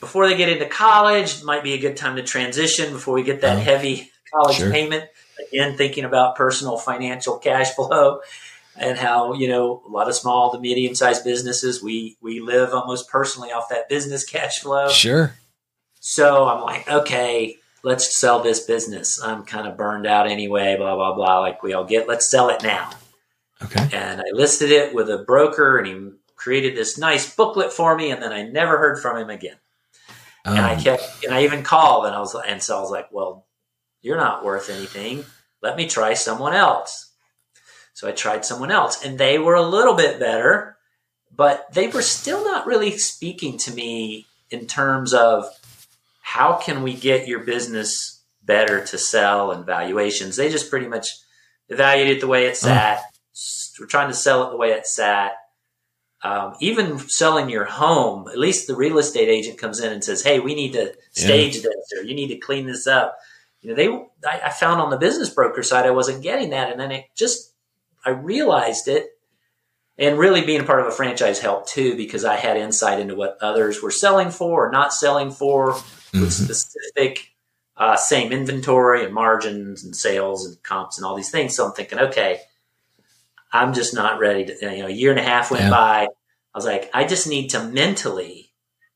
before 0.00 0.28
they 0.28 0.36
get 0.36 0.48
into 0.48 0.66
college, 0.66 1.44
might 1.44 1.62
be 1.62 1.74
a 1.74 1.78
good 1.78 1.96
time 1.96 2.16
to 2.16 2.22
transition 2.22 2.92
before 2.92 3.14
we 3.14 3.22
get 3.22 3.42
that 3.42 3.58
uh, 3.58 3.60
heavy 3.60 4.10
college 4.34 4.56
sure. 4.56 4.70
payment. 4.70 5.04
Again, 5.52 5.76
thinking 5.76 6.04
about 6.04 6.34
personal 6.34 6.76
financial 6.76 7.38
cash 7.46 7.74
flow 7.74 8.20
and 8.78 8.98
how 8.98 9.34
you 9.34 9.48
know 9.48 9.82
a 9.86 9.90
lot 9.90 10.08
of 10.08 10.14
small 10.14 10.52
to 10.52 10.58
medium 10.58 10.94
sized 10.94 11.24
businesses 11.24 11.82
we 11.82 12.16
we 12.20 12.40
live 12.40 12.72
almost 12.72 13.08
personally 13.08 13.50
off 13.50 13.68
that 13.70 13.88
business 13.88 14.24
cash 14.24 14.60
flow. 14.60 14.88
Sure. 14.88 15.34
So 16.00 16.46
I'm 16.46 16.62
like, 16.62 16.88
okay, 16.88 17.56
let's 17.82 18.14
sell 18.14 18.40
this 18.42 18.60
business. 18.60 19.22
I'm 19.22 19.44
kind 19.44 19.66
of 19.66 19.76
burned 19.76 20.06
out 20.06 20.28
anyway. 20.28 20.76
Blah 20.76 20.94
blah 20.96 21.14
blah. 21.14 21.40
Like 21.40 21.62
we 21.62 21.72
all 21.72 21.84
get, 21.84 22.08
let's 22.08 22.28
sell 22.28 22.48
it 22.50 22.62
now. 22.62 22.90
Okay. 23.62 23.88
And 23.92 24.20
I 24.20 24.24
listed 24.32 24.70
it 24.70 24.94
with 24.94 25.08
a 25.08 25.18
broker, 25.18 25.78
and 25.78 25.86
he 25.86 26.10
created 26.36 26.76
this 26.76 26.98
nice 26.98 27.34
booklet 27.34 27.72
for 27.72 27.96
me, 27.96 28.10
and 28.10 28.22
then 28.22 28.32
I 28.32 28.42
never 28.42 28.76
heard 28.76 29.00
from 29.00 29.16
him 29.16 29.30
again. 29.30 29.56
Um, 30.44 30.56
and 30.56 30.66
I 30.66 30.74
um, 30.74 30.80
kept, 30.80 31.24
and 31.24 31.34
I 31.34 31.44
even 31.44 31.62
called, 31.62 32.06
and 32.06 32.14
I 32.14 32.20
was, 32.20 32.36
and 32.46 32.62
so 32.62 32.76
I 32.76 32.80
was 32.80 32.90
like, 32.90 33.08
well, 33.10 33.46
you're 34.02 34.18
not 34.18 34.44
worth 34.44 34.70
anything. 34.70 35.24
Let 35.62 35.76
me 35.76 35.88
try 35.88 36.14
someone 36.14 36.54
else. 36.54 37.05
So 37.96 38.06
I 38.06 38.12
tried 38.12 38.44
someone 38.44 38.70
else, 38.70 39.04
and 39.04 39.18
they 39.18 39.38
were 39.38 39.54
a 39.54 39.62
little 39.62 39.94
bit 39.94 40.20
better, 40.20 40.76
but 41.34 41.72
they 41.72 41.88
were 41.88 42.02
still 42.02 42.44
not 42.44 42.66
really 42.66 42.96
speaking 42.98 43.58
to 43.58 43.72
me 43.72 44.26
in 44.50 44.66
terms 44.66 45.12
of 45.12 45.46
how 46.20 46.58
can 46.58 46.82
we 46.82 46.94
get 46.94 47.26
your 47.26 47.40
business 47.40 48.22
better 48.44 48.84
to 48.84 48.98
sell 48.98 49.50
and 49.50 49.64
valuations. 49.64 50.36
They 50.36 50.50
just 50.50 50.70
pretty 50.70 50.88
much 50.88 51.08
evaluated 51.68 52.18
it 52.18 52.20
the 52.20 52.28
way 52.28 52.46
it 52.46 52.56
sat. 52.56 53.02
We're 53.80 53.86
trying 53.86 54.08
to 54.08 54.14
sell 54.14 54.46
it 54.46 54.50
the 54.50 54.56
way 54.56 54.70
it 54.72 54.86
sat 54.86 55.32
um, 56.26 56.54
even 56.60 56.98
selling 56.98 57.50
your 57.50 57.64
home, 57.64 58.28
at 58.28 58.38
least 58.38 58.66
the 58.66 58.74
real 58.74 58.98
estate 58.98 59.28
agent 59.28 59.58
comes 59.58 59.80
in 59.80 59.92
and 59.92 60.02
says, 60.02 60.22
"Hey, 60.22 60.40
we 60.40 60.54
need 60.54 60.72
to 60.72 60.94
stage 61.12 61.56
yeah. 61.56 61.62
this, 61.62 61.92
or 61.96 62.02
you 62.02 62.14
need 62.14 62.28
to 62.28 62.38
clean 62.38 62.66
this 62.66 62.86
up." 62.86 63.16
You 63.60 63.70
know, 63.70 63.76
they 63.76 63.88
I, 64.28 64.46
I 64.46 64.50
found 64.50 64.80
on 64.80 64.90
the 64.90 64.96
business 64.96 65.30
broker 65.30 65.62
side 65.62 65.86
I 65.86 65.90
wasn't 65.90 66.22
getting 66.22 66.50
that, 66.50 66.70
and 66.70 66.80
then 66.80 66.90
it 66.90 67.04
just 67.14 67.52
I 68.06 68.10
realized 68.10 68.88
it, 68.88 69.18
and 69.98 70.18
really 70.18 70.44
being 70.44 70.60
a 70.60 70.64
part 70.64 70.80
of 70.80 70.86
a 70.86 70.92
franchise 70.92 71.40
helped 71.40 71.68
too 71.68 71.96
because 71.96 72.24
I 72.24 72.36
had 72.36 72.56
insight 72.56 73.00
into 73.00 73.14
what 73.14 73.38
others 73.42 73.82
were 73.82 73.90
selling 73.90 74.30
for 74.30 74.68
or 74.68 74.70
not 74.70 74.94
selling 74.94 75.30
for 75.30 75.72
mm-hmm. 75.72 76.20
with 76.20 76.32
specific 76.32 77.34
uh, 77.76 77.96
same 77.96 78.32
inventory 78.32 79.04
and 79.04 79.12
margins 79.12 79.84
and 79.84 79.94
sales 79.94 80.46
and 80.46 80.62
comps 80.62 80.96
and 80.96 81.04
all 81.04 81.14
these 81.14 81.30
things. 81.30 81.54
So 81.54 81.66
I'm 81.66 81.72
thinking, 81.72 81.98
okay 81.98 82.40
I'm 83.52 83.72
just 83.72 83.94
not 83.94 84.18
ready 84.18 84.44
to, 84.46 84.56
you 84.60 84.82
know, 84.82 84.86
a 84.86 84.90
year 84.90 85.10
and 85.10 85.20
a 85.20 85.22
half 85.22 85.50
went 85.50 85.64
yeah. 85.64 85.70
by. 85.70 86.02
I 86.04 86.58
was 86.58 86.66
like, 86.66 86.90
I 86.92 87.04
just 87.04 87.26
need 87.26 87.48
to 87.50 87.62
mentally 87.62 88.52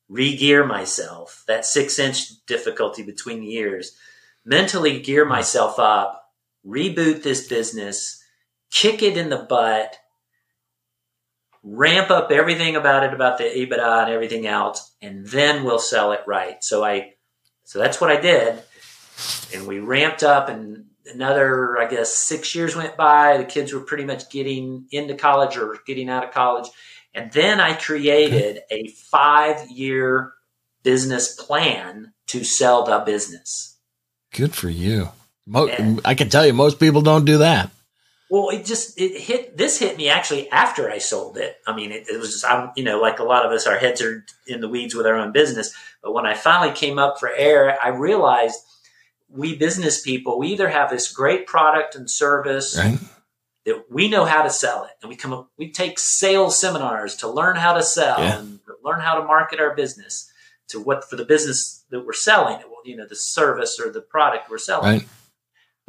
re-gear 0.09 0.67
myself. 0.67 1.45
That 1.47 1.65
six 1.65 1.99
inch 1.99 2.45
difficulty 2.47 3.03
between 3.03 3.41
the 3.41 3.47
years, 3.47 3.97
mentally 4.45 5.01
gear 5.01 5.25
myself 5.25 5.79
up, 5.79 6.31
reboot 6.67 7.23
this 7.23 7.47
business, 7.49 8.20
kick 8.71 9.03
it 9.03 9.17
in 9.17 9.31
the 9.31 9.37
butt, 9.37 9.97
ramp 11.63 12.11
up 12.11 12.31
everything 12.31 12.77
about 12.77 13.05
it, 13.05 13.13
about 13.13 13.39
the 13.39 13.45
EBITDA 13.45 14.03
and 14.05 14.11
everything 14.11 14.47
else, 14.47 14.93
and 15.03 15.27
then 15.27 15.65
we'll 15.65 15.79
sell 15.79 16.13
it 16.13 16.21
right. 16.27 16.63
So 16.65 16.85
I, 16.85 17.15
so 17.65 17.79
that's 17.79 18.01
what 18.01 18.11
I 18.11 18.21
did, 18.21 18.63
and 19.55 19.67
we 19.67 19.79
ramped 19.79 20.23
up, 20.23 20.49
and 20.49 20.87
another, 21.13 21.79
I 21.79 21.87
guess, 21.87 22.15
six 22.15 22.55
years 22.55 22.75
went 22.75 22.97
by. 22.97 23.37
The 23.37 23.45
kids 23.45 23.73
were 23.73 23.81
pretty 23.81 24.05
much 24.05 24.31
getting 24.31 24.87
into 24.91 25.15
college 25.15 25.57
or 25.57 25.79
getting 25.87 26.09
out 26.09 26.25
of 26.25 26.33
college, 26.33 26.69
and 27.15 27.31
then 27.33 27.61
I 27.61 27.75
created 27.75 28.61
a 28.71 28.89
five-year 28.89 30.33
business 30.83 31.35
plan 31.35 32.13
to 32.29 32.45
sell 32.45 32.85
the 32.85 33.01
business. 33.01 33.77
Good 34.33 34.55
for 34.55 34.71
you. 34.71 35.09
Mo- 35.47 35.67
and, 35.67 36.01
I 36.05 36.15
can 36.15 36.31
tell 36.31 36.47
you, 36.47 36.53
most 36.53 36.79
people 36.79 37.03
don't 37.03 37.25
do 37.25 37.39
that. 37.39 37.71
Well, 38.31 38.51
it 38.51 38.65
just 38.65 38.99
it 38.99 39.21
hit 39.21 39.57
this 39.57 39.81
hit 39.81 39.97
me 39.97 40.09
actually 40.09 40.49
after 40.53 40.89
I 40.89 40.99
sold 40.99 41.37
it. 41.37 41.57
I 41.67 41.75
mean, 41.75 41.91
it, 41.91 42.09
it, 42.09 42.17
was 42.17 42.31
just 42.31 42.45
I'm 42.45 42.71
you 42.77 42.85
know 42.85 43.01
like 43.01 43.19
a 43.19 43.25
lot 43.25 43.45
of 43.45 43.51
us, 43.51 43.67
our 43.67 43.77
heads 43.77 44.01
are 44.01 44.25
in 44.47 44.61
the 44.61 44.69
weeds 44.69 44.95
with 44.95 45.05
our 45.05 45.17
own 45.17 45.33
business. 45.33 45.75
But 46.01 46.13
when 46.13 46.27
I 46.27 46.35
finally 46.35 46.73
came 46.73 46.97
up 46.97 47.19
for 47.19 47.29
air, 47.33 47.77
I 47.83 47.89
realized 47.89 48.57
we 49.29 49.57
business 49.57 50.01
people 50.01 50.39
we 50.39 50.49
either 50.49 50.69
have 50.69 50.91
this 50.91 51.13
great 51.13 51.49
product 51.49 51.97
and 51.97 52.09
service 52.09 52.79
right. 52.79 53.01
that 53.67 53.91
we 53.91 54.09
know 54.09 54.25
how 54.25 54.43
to 54.43 54.51
sell 54.51 54.85
it, 54.85 54.93
and 55.03 55.09
we 55.09 55.17
come 55.17 55.33
up 55.33 55.51
we 55.59 55.73
take 55.73 55.99
sales 55.99 56.57
seminars 56.57 57.17
to 57.17 57.29
learn 57.29 57.57
how 57.57 57.73
to 57.73 57.83
sell 57.83 58.21
yeah. 58.21 58.39
and 58.39 58.61
learn 58.85 59.01
how 59.01 59.19
to 59.19 59.27
market 59.27 59.59
our 59.59 59.75
business 59.75 60.31
to 60.69 60.79
what 60.79 61.03
for 61.11 61.17
the 61.17 61.25
business 61.25 61.85
that 61.91 62.07
we're 62.07 62.13
selling. 62.13 62.61
You 62.85 62.97
know, 62.97 63.09
the 63.09 63.17
service 63.17 63.81
or 63.81 63.91
the 63.91 64.01
product 64.01 64.49
we're 64.49 64.59
selling. 64.59 65.01
Right 65.01 65.09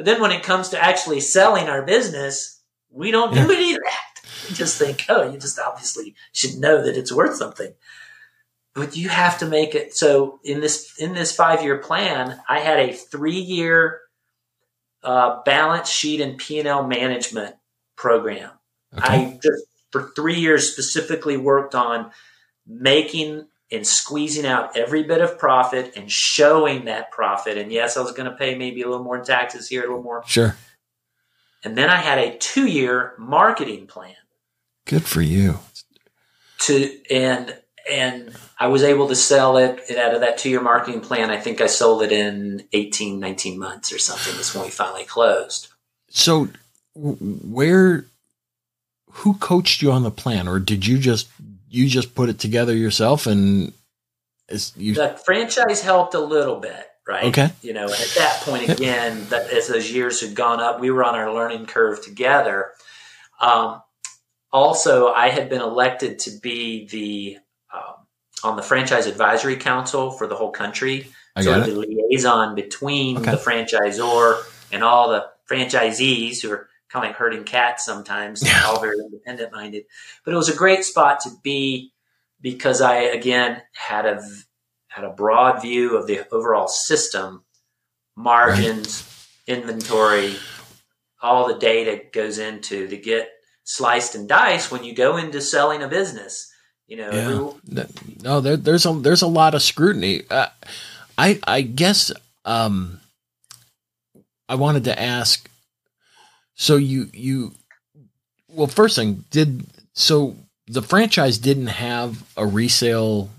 but 0.01 0.05
then 0.05 0.19
when 0.19 0.31
it 0.31 0.41
comes 0.41 0.69
to 0.69 0.83
actually 0.83 1.19
selling 1.19 1.69
our 1.69 1.83
business, 1.83 2.59
we 2.89 3.11
don't 3.11 3.35
do 3.35 3.51
any 3.51 3.73
of 3.73 3.79
that. 3.83 4.31
We 4.49 4.55
just 4.55 4.79
think, 4.79 5.05
oh, 5.09 5.31
you 5.31 5.37
just 5.37 5.59
obviously 5.59 6.15
should 6.33 6.55
know 6.55 6.83
that 6.83 6.97
it's 6.97 7.11
worth 7.11 7.35
something. 7.35 7.71
But 8.73 8.97
you 8.97 9.09
have 9.09 9.37
to 9.37 9.45
make 9.45 9.75
it 9.75 9.95
so 9.95 10.39
in 10.43 10.59
this 10.59 10.95
in 10.97 11.13
this 11.13 11.35
five 11.35 11.61
year 11.61 11.77
plan, 11.77 12.41
I 12.49 12.61
had 12.61 12.79
a 12.79 12.93
three 12.93 13.37
year 13.37 13.99
uh, 15.03 15.43
balance 15.43 15.87
sheet 15.87 16.19
and 16.19 16.35
P 16.35 16.57
and 16.57 16.67
L 16.67 16.87
management 16.87 17.53
program. 17.95 18.49
Okay. 18.97 19.07
I 19.07 19.39
just 19.43 19.65
for 19.91 20.11
three 20.15 20.39
years 20.39 20.71
specifically 20.71 21.37
worked 21.37 21.75
on 21.75 22.09
making 22.65 23.45
and 23.71 23.87
squeezing 23.87 24.45
out 24.45 24.77
every 24.77 25.03
bit 25.03 25.21
of 25.21 25.39
profit 25.39 25.93
and 25.95 26.11
showing 26.11 26.85
that 26.85 27.11
profit. 27.11 27.57
And 27.57 27.71
yes, 27.71 27.95
I 27.95 28.01
was 28.01 28.11
going 28.11 28.29
to 28.29 28.35
pay 28.35 28.55
maybe 28.55 28.81
a 28.81 28.89
little 28.89 29.03
more 29.03 29.17
in 29.17 29.23
taxes 29.23 29.69
here, 29.69 29.83
a 29.83 29.87
little 29.87 30.03
more. 30.03 30.23
Sure. 30.27 30.57
And 31.63 31.77
then 31.77 31.89
I 31.89 31.97
had 31.97 32.17
a 32.17 32.37
two 32.37 32.67
year 32.67 33.13
marketing 33.17 33.87
plan. 33.87 34.15
Good 34.85 35.03
for 35.03 35.21
you. 35.21 35.59
To 36.59 36.97
and 37.09 37.55
and 37.89 38.35
I 38.59 38.67
was 38.67 38.83
able 38.83 39.07
to 39.07 39.15
sell 39.15 39.57
it 39.57 39.79
out 39.97 40.13
of 40.13 40.21
that 40.21 40.37
two 40.37 40.49
year 40.49 40.61
marketing 40.61 41.01
plan. 41.01 41.29
I 41.29 41.37
think 41.37 41.61
I 41.61 41.67
sold 41.67 42.03
it 42.03 42.11
in 42.11 42.67
18, 42.73 43.19
19 43.19 43.57
months 43.57 43.91
or 43.91 43.99
something. 43.99 44.35
That's 44.35 44.53
when 44.53 44.65
we 44.65 44.69
finally 44.69 45.05
closed. 45.05 45.69
So 46.09 46.49
where 46.93 48.05
who 49.11 49.33
coached 49.35 49.81
you 49.81 49.91
on 49.91 50.03
the 50.03 50.11
plan 50.11 50.47
or 50.47 50.59
did 50.59 50.85
you 50.85 50.97
just 50.97 51.27
you 51.71 51.87
just 51.87 52.13
put 52.13 52.29
it 52.29 52.37
together 52.37 52.75
yourself 52.75 53.25
and 53.25 53.73
you 54.75 54.93
the 54.93 55.19
franchise 55.25 55.81
helped 55.81 56.13
a 56.13 56.19
little 56.19 56.59
bit 56.59 56.87
right? 57.07 57.25
Okay. 57.25 57.49
You 57.61 57.73
know 57.73 57.85
at 57.85 58.13
that 58.17 58.41
point 58.43 58.69
again 58.69 59.25
that 59.29 59.49
as 59.49 59.67
those 59.67 59.91
years 59.91 60.21
had 60.21 60.35
gone 60.35 60.59
up 60.59 60.79
we 60.79 60.91
were 60.91 61.03
on 61.03 61.15
our 61.15 61.33
learning 61.33 61.65
curve 61.65 62.03
together. 62.03 62.71
Um, 63.39 63.81
also 64.53 65.07
i 65.07 65.29
had 65.29 65.49
been 65.49 65.61
elected 65.61 66.19
to 66.19 66.31
be 66.41 66.85
the 66.87 67.37
um, 67.73 67.95
on 68.43 68.55
the 68.57 68.61
franchise 68.61 69.07
advisory 69.07 69.55
council 69.55 70.11
for 70.11 70.27
the 70.27 70.35
whole 70.35 70.51
country. 70.51 71.07
I 71.35 71.43
so 71.43 71.61
the 71.61 71.71
liaison 71.73 72.55
between 72.55 73.17
okay. 73.17 73.31
the 73.31 73.37
franchisor 73.37 74.43
and 74.71 74.83
all 74.83 75.09
the 75.09 75.27
franchisees 75.49 76.41
who 76.41 76.51
are 76.51 76.69
kind 76.91 77.05
of 77.05 77.09
like 77.09 77.17
herding 77.17 77.43
cats 77.43 77.85
sometimes, 77.85 78.43
yeah. 78.45 78.63
all 78.65 78.79
very 78.81 78.97
independent 78.99 79.51
minded. 79.51 79.85
But 80.25 80.33
it 80.33 80.37
was 80.37 80.49
a 80.49 80.55
great 80.55 80.83
spot 80.83 81.21
to 81.21 81.29
be 81.43 81.93
because 82.41 82.81
I 82.81 82.95
again 82.95 83.61
had 83.73 84.05
a 84.05 84.21
had 84.87 85.05
a 85.05 85.09
broad 85.09 85.61
view 85.61 85.95
of 85.95 86.07
the 86.07 86.21
overall 86.33 86.67
system, 86.67 87.43
margins, 88.15 89.07
right. 89.47 89.57
inventory, 89.57 90.35
all 91.21 91.47
the 91.47 91.59
data 91.59 92.01
goes 92.11 92.39
into 92.39 92.87
to 92.87 92.97
get 92.97 93.29
sliced 93.63 94.15
and 94.15 94.27
diced 94.27 94.71
when 94.71 94.83
you 94.83 94.93
go 94.93 95.17
into 95.17 95.39
selling 95.39 95.81
a 95.81 95.87
business. 95.87 96.51
You 96.87 96.97
know, 96.97 97.11
yeah. 97.11 97.79
every, 97.79 97.87
no, 98.21 98.41
there, 98.41 98.57
there's 98.57 98.85
a 98.85 98.91
there's 98.93 99.21
a 99.21 99.27
lot 99.27 99.55
of 99.55 99.61
scrutiny. 99.61 100.23
Uh, 100.29 100.47
I 101.17 101.39
I 101.45 101.61
guess 101.61 102.11
um, 102.43 102.99
I 104.49 104.55
wanted 104.55 104.83
to 104.85 105.01
ask 105.01 105.49
so 106.61 106.75
you 106.75 107.09
you 107.11 107.53
well, 108.47 108.67
first 108.67 108.95
thing 108.95 109.25
did 109.31 109.65
so 109.93 110.35
the 110.67 110.83
franchise 110.83 111.39
didn't 111.39 111.67
have 111.67 112.23
a 112.37 112.45
resale 112.45 113.31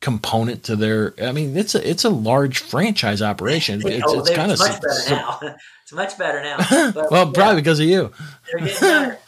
component 0.00 0.64
to 0.64 0.74
their. 0.74 1.12
I 1.22 1.32
mean, 1.32 1.54
it's 1.58 1.74
a 1.74 1.88
it's 1.88 2.06
a 2.06 2.10
large 2.10 2.58
franchise 2.60 3.20
operation. 3.20 3.82
It's, 3.86 4.04
oh, 4.08 4.20
it's 4.20 4.30
kind 4.30 4.50
of 4.50 4.58
much 4.58 4.80
better 4.80 4.94
so, 4.94 5.14
now. 5.14 5.38
it's 5.82 5.92
much 5.92 6.16
better 6.16 6.42
now. 6.42 6.56
But, 6.94 7.10
well, 7.10 7.26
yeah, 7.26 7.32
probably 7.34 7.60
because 7.60 7.80
of 7.80 7.86
you. 7.86 8.10
They're 8.50 8.66
getting 8.66 8.80
better. 8.80 9.18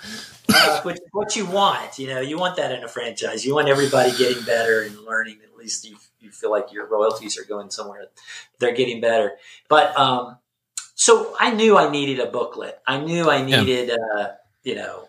uh, 0.55 0.81
which, 0.83 0.99
what 1.13 1.37
you 1.37 1.45
want, 1.45 1.99
you 1.99 2.09
know, 2.09 2.21
you 2.21 2.39
want 2.39 2.57
that 2.57 2.73
in 2.73 2.85
a 2.85 2.89
franchise. 2.89 3.45
You 3.45 3.55
want 3.55 3.69
everybody 3.69 4.17
getting 4.17 4.43
better 4.45 4.83
and 4.83 4.99
learning. 5.01 5.41
At 5.45 5.59
least 5.59 5.87
you 5.87 5.99
you 6.21 6.31
feel 6.31 6.51
like 6.51 6.73
your 6.73 6.87
royalties 6.87 7.39
are 7.39 7.45
going 7.45 7.69
somewhere. 7.69 8.07
They're 8.61 8.75
getting 8.75 9.03
better, 9.03 9.33
but 9.69 9.95
um, 9.99 10.39
so 10.95 11.35
I 11.39 11.53
knew 11.53 11.77
I 11.77 11.91
needed 11.91 12.21
a 12.21 12.27
booklet. 12.27 12.79
I 12.87 12.99
knew 12.99 13.31
I 13.31 13.43
needed, 13.43 13.89
yeah. 13.89 14.21
uh, 14.21 14.29
you 14.63 14.77
know, 14.77 15.09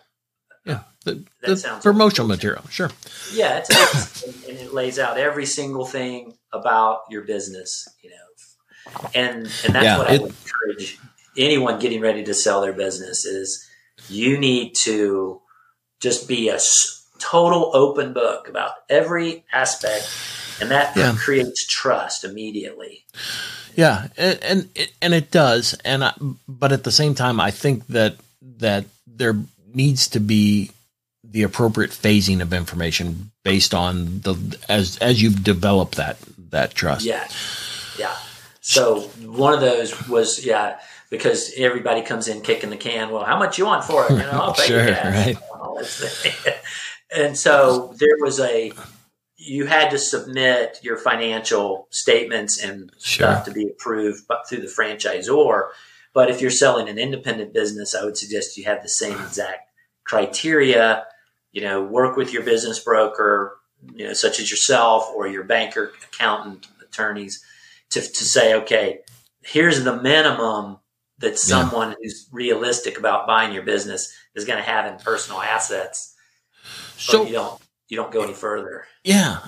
yeah, 0.65 0.79
the, 1.03 1.23
that 1.41 1.57
the 1.57 1.79
promotional 1.81 2.27
material. 2.27 2.63
Sure. 2.69 2.89
Yeah, 3.33 3.63
it's, 3.63 4.23
and 4.47 4.57
it 4.57 4.73
lays 4.73 4.97
out 4.97 5.17
every 5.17 5.45
single 5.45 5.85
thing 5.85 6.37
about 6.51 7.01
your 7.09 7.21
business, 7.23 7.87
you 8.01 8.09
know, 8.09 9.09
and 9.13 9.37
and 9.37 9.75
that's 9.75 9.83
yeah, 9.83 9.97
what 9.97 10.09
I 10.09 10.17
would 10.17 10.21
encourage 10.31 10.99
anyone 11.37 11.79
getting 11.79 12.01
ready 12.01 12.23
to 12.23 12.33
sell 12.33 12.61
their 12.61 12.73
business 12.73 13.25
is 13.25 13.67
you 14.09 14.37
need 14.37 14.73
to 14.83 15.41
just 15.99 16.27
be 16.27 16.49
a 16.49 16.59
total 17.19 17.71
open 17.73 18.13
book 18.13 18.47
about 18.47 18.71
every 18.89 19.45
aspect, 19.51 20.09
and 20.59 20.71
that 20.71 20.95
yeah. 20.95 21.13
creates 21.17 21.65
trust 21.65 22.23
immediately. 22.23 23.05
Yeah, 23.75 24.07
and 24.17 24.39
and 24.43 24.69
it, 24.75 24.91
and 25.01 25.13
it 25.13 25.31
does, 25.31 25.73
and 25.85 26.03
I, 26.03 26.13
but 26.47 26.71
at 26.71 26.83
the 26.83 26.91
same 26.91 27.15
time, 27.15 27.39
I 27.39 27.51
think 27.51 27.87
that 27.87 28.15
that 28.57 28.85
there 29.05 29.35
needs 29.73 30.07
to 30.09 30.19
be 30.19 30.71
the 31.23 31.43
appropriate 31.43 31.91
phasing 31.91 32.41
of 32.41 32.53
information 32.53 33.31
based 33.43 33.73
on 33.73 34.21
the 34.21 34.57
as 34.69 34.97
as 34.99 35.21
you've 35.21 35.43
developed 35.43 35.95
that 35.95 36.17
that 36.51 36.73
trust. 36.73 37.05
Yeah, 37.05 37.27
yeah. 37.99 38.15
So 38.61 39.01
one 39.23 39.53
of 39.53 39.59
those 39.59 40.07
was 40.07 40.45
yeah 40.45 40.79
because 41.09 41.51
everybody 41.57 42.01
comes 42.01 42.27
in 42.27 42.41
kicking 42.41 42.69
the 42.69 42.77
can. 42.77 43.09
Well, 43.09 43.25
how 43.25 43.37
much 43.37 43.57
you 43.57 43.65
want 43.65 43.83
for 43.83 44.05
it? 44.05 44.11
You 44.11 44.17
know, 44.19 44.31
I'll 44.31 44.53
pay 44.55 44.67
sure, 44.67 44.85
right. 44.85 45.37
and 47.15 47.37
so 47.37 47.93
there 47.97 48.17
was 48.19 48.39
a 48.39 48.71
you 49.45 49.65
had 49.65 49.91
to 49.91 49.97
submit 49.97 50.79
your 50.81 50.97
financial 50.97 51.87
statements 51.91 52.61
and 52.61 52.91
sure. 52.99 53.27
stuff 53.27 53.45
to 53.45 53.51
be 53.51 53.67
approved 53.67 54.23
through 54.49 54.61
the 54.61 54.67
franchisor. 54.67 55.69
But 56.13 56.29
if 56.29 56.41
you're 56.41 56.51
selling 56.51 56.89
an 56.89 56.97
independent 56.97 57.53
business, 57.53 57.93
I 57.93 58.03
would 58.03 58.17
suggest 58.17 58.57
you 58.57 58.65
have 58.65 58.81
the 58.81 58.89
same 58.89 59.19
exact 59.19 59.71
criteria. 60.03 61.05
You 61.51 61.61
know, 61.61 61.83
work 61.83 62.17
with 62.17 62.33
your 62.33 62.43
business 62.43 62.79
broker, 62.79 63.57
you 63.93 64.07
know, 64.07 64.13
such 64.13 64.39
as 64.39 64.49
yourself 64.49 65.09
or 65.15 65.27
your 65.27 65.43
banker, 65.43 65.93
accountant, 66.03 66.67
attorneys, 66.81 67.43
to, 67.91 68.01
to 68.01 68.23
say, 68.23 68.55
okay, 68.55 68.99
here's 69.43 69.83
the 69.83 70.01
minimum 70.01 70.79
that 71.19 71.37
someone 71.37 71.89
yeah. 71.89 71.95
who's 72.01 72.27
realistic 72.31 72.97
about 72.97 73.27
buying 73.27 73.53
your 73.53 73.63
business 73.63 74.13
is 74.35 74.45
going 74.45 74.57
to 74.57 74.69
have 74.69 74.91
in 74.91 74.99
personal 74.99 75.41
assets. 75.41 76.13
So 76.97 77.25
you 77.25 77.33
don't 77.33 77.61
you 77.89 77.97
don't 77.97 78.11
go 78.11 78.23
any 78.23 78.33
further. 78.33 78.85
Yeah. 79.03 79.39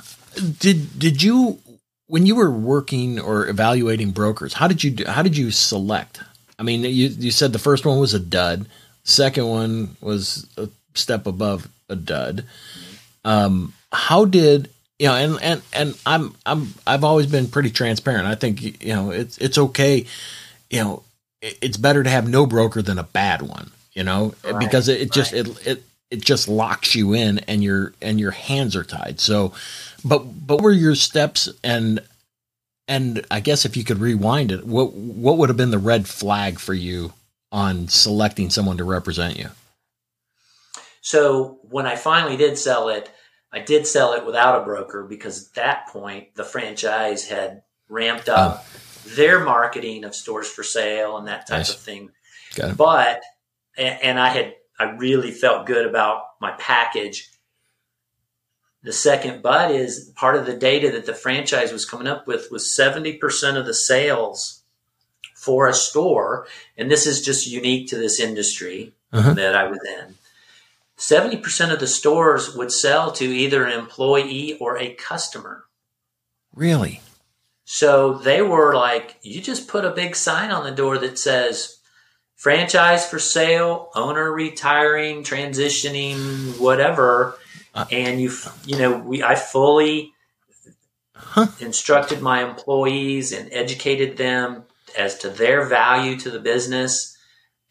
Did 0.60 1.00
did 1.00 1.24
you 1.24 1.60
when 2.08 2.26
you 2.26 2.36
were 2.36 2.52
working 2.52 3.20
or 3.20 3.48
evaluating 3.48 4.12
brokers? 4.12 4.54
How 4.54 4.68
did 4.68 4.84
you 4.84 4.92
do, 4.92 5.06
how 5.06 5.22
did 5.22 5.38
you 5.38 5.52
select? 5.52 6.22
I 6.60 6.64
mean, 6.64 6.82
you 6.82 7.08
you 7.08 7.32
said 7.32 7.54
the 7.54 7.60
first 7.60 7.86
one 7.86 8.00
was 8.00 8.14
a 8.14 8.20
dud. 8.20 8.68
Second 9.04 9.48
one 9.48 9.96
was 10.02 10.48
a 10.58 10.70
step 10.94 11.28
above 11.28 11.68
a 11.90 11.96
dud. 11.96 12.46
Um, 13.24 13.74
how 13.92 14.26
did 14.26 14.70
you 15.00 15.08
know? 15.08 15.16
And 15.16 15.42
and 15.42 15.62
and 15.74 16.00
I'm 16.06 16.36
I'm 16.46 16.74
I've 16.86 17.04
always 17.04 17.28
been 17.28 17.48
pretty 17.48 17.72
transparent. 17.72 18.28
I 18.28 18.36
think 18.36 18.84
you 18.84 18.94
know 18.94 19.12
it's 19.12 19.38
it's 19.38 19.58
okay. 19.58 20.06
You 20.70 20.84
know, 20.84 21.04
it's 21.42 21.78
better 21.78 22.04
to 22.04 22.10
have 22.10 22.28
no 22.28 22.46
broker 22.46 22.82
than 22.82 23.00
a 23.00 23.04
bad 23.04 23.42
one. 23.42 23.72
You 23.94 24.04
know, 24.04 24.36
right, 24.44 24.60
because 24.60 24.90
it, 24.90 25.02
it 25.02 25.12
just 25.12 25.34
right. 25.34 25.48
it 25.48 25.68
it 25.68 25.84
it 26.10 26.22
just 26.22 26.48
locks 26.48 26.96
you 26.96 27.14
in 27.14 27.40
and 27.40 27.64
your 27.64 27.94
and 28.02 28.20
your 28.20 28.32
hands 28.32 28.76
are 28.76 28.84
tied. 28.84 29.20
So, 29.20 29.54
but 30.04 30.20
but 30.20 30.56
what 30.56 30.64
were 30.64 30.72
your 30.72 30.96
steps 30.96 31.50
and 31.64 32.02
and 32.88 33.26
I 33.30 33.42
guess 33.42 33.66
if 33.66 33.76
you 33.76 33.84
could 33.84 34.00
rewind 34.00 34.52
it, 34.52 34.66
what 34.66 34.94
what 34.94 35.38
would 35.38 35.50
have 35.50 35.58
been 35.58 35.72
the 35.72 35.78
red 35.78 36.08
flag 36.08 36.60
for 36.60 36.74
you 36.74 37.14
on 37.52 37.88
selecting 37.88 38.50
someone 38.50 38.78
to 38.78 38.84
represent 38.84 39.38
you? 39.38 39.50
So 41.02 41.60
when 41.64 41.86
I 41.86 41.96
finally 41.96 42.38
did 42.38 42.58
sell 42.58 42.90
it, 42.90 43.10
I 43.52 43.60
did 43.60 43.88
sell 43.88 44.14
it 44.14 44.26
without 44.26 44.62
a 44.62 44.66
broker 44.66 45.04
because 45.04 45.48
at 45.48 45.56
that 45.56 45.88
point 45.88 46.36
the 46.36 46.44
franchise 46.44 47.28
had 47.28 47.64
ramped 47.90 48.30
up 48.30 48.66
oh. 48.66 49.16
their 49.16 49.40
marketing 49.44 50.04
of 50.04 50.16
stores 50.16 50.50
for 50.50 50.64
sale 50.64 51.18
and 51.18 51.28
that 51.28 51.48
type 51.48 51.60
nice. 51.60 51.70
of 51.70 51.80
thing. 51.80 52.12
But 52.76 53.22
and 53.78 54.20
I 54.20 54.30
had 54.30 54.56
I 54.80 54.92
really 54.92 55.32
felt 55.32 55.66
good 55.66 55.86
about 55.86 56.24
my 56.40 56.52
package. 56.52 57.30
The 58.84 58.94
second 58.94 59.42
but 59.42 59.72
is 59.72 60.12
part 60.16 60.36
of 60.36 60.46
the 60.46 60.56
data 60.56 60.92
that 60.92 61.06
the 61.06 61.14
franchise 61.14 61.72
was 61.72 61.86
coming 61.86 62.08
up 62.08 62.28
with 62.28 62.52
was 62.52 62.76
70% 62.78 63.58
of 63.58 63.66
the 63.66 63.74
sales 63.74 64.64
for 65.36 65.68
a 65.68 65.74
store, 65.74 66.48
and 66.78 66.90
this 66.90 67.06
is 67.06 67.22
just 67.22 67.48
unique 67.48 67.90
to 67.90 67.98
this 67.98 68.20
industry 68.20 68.94
uh-huh. 69.12 69.34
that 69.34 69.56
I 69.56 69.68
was 69.68 69.80
in. 69.86 70.16
70% 70.98 71.72
of 71.72 71.80
the 71.80 71.88
stores 71.88 72.56
would 72.56 72.72
sell 72.72 73.12
to 73.14 73.26
either 73.26 73.64
an 73.64 73.78
employee 73.78 74.58
or 74.60 74.78
a 74.78 74.94
customer. 74.96 75.66
Really? 76.54 77.02
So 77.66 78.14
they 78.14 78.42
were 78.42 78.74
like, 78.76 79.18
you 79.22 79.42
just 79.42 79.68
put 79.68 79.86
a 79.86 79.92
big 79.92 80.16
sign 80.16 80.52
on 80.52 80.64
the 80.64 80.72
door 80.72 80.98
that 80.98 81.20
says 81.20 81.77
franchise 82.38 83.06
for 83.06 83.20
sale, 83.20 83.90
owner 83.96 84.32
retiring, 84.32 85.24
transitioning, 85.24 86.58
whatever. 86.60 87.38
Uh, 87.74 87.86
and 87.92 88.22
you, 88.22 88.32
you 88.66 88.78
know, 88.78 88.98
we, 88.98 89.22
I 89.22 89.36
fully 89.36 90.14
huh. 91.14 91.48
instructed 91.60 92.22
my 92.22 92.48
employees 92.48 93.34
and 93.34 93.52
educated 93.52 94.18
them 94.18 94.64
as 94.98 95.18
to 95.20 95.30
their 95.30 95.66
value 95.66 96.18
to 96.20 96.30
the 96.30 96.40
business 96.40 97.18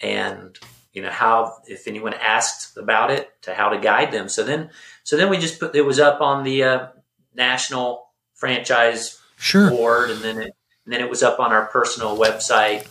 and, 0.01 0.59
you 0.93 1.01
know, 1.01 1.11
how, 1.11 1.57
if 1.67 1.87
anyone 1.89 2.15
asked 2.15 2.77
about 2.77 3.11
it, 3.11 3.31
to 3.43 3.55
how 3.55 3.71
to 3.71 3.79
guide 3.79 4.13
them. 4.13 4.29
So 4.29 4.43
then, 4.43 4.71
so 5.05 5.17
then 5.17 5.31
we 5.31 5.39
just 5.39 5.59
put, 5.61 5.75
it 5.75 5.83
was 5.83 6.01
up 6.01 6.21
on 6.21 6.45
the 6.45 6.65
uh, 6.65 6.87
national 7.35 8.09
franchise 8.35 9.21
sure. 9.39 9.71
board 9.71 10.11
and 10.11 10.21
then 10.21 10.39
it, 10.39 10.55
and 10.85 10.93
then 10.93 11.01
it 11.01 11.11
was 11.11 11.23
up 11.23 11.41
on 11.41 11.53
our 11.53 11.67
personal 11.67 12.17
website 12.17 12.87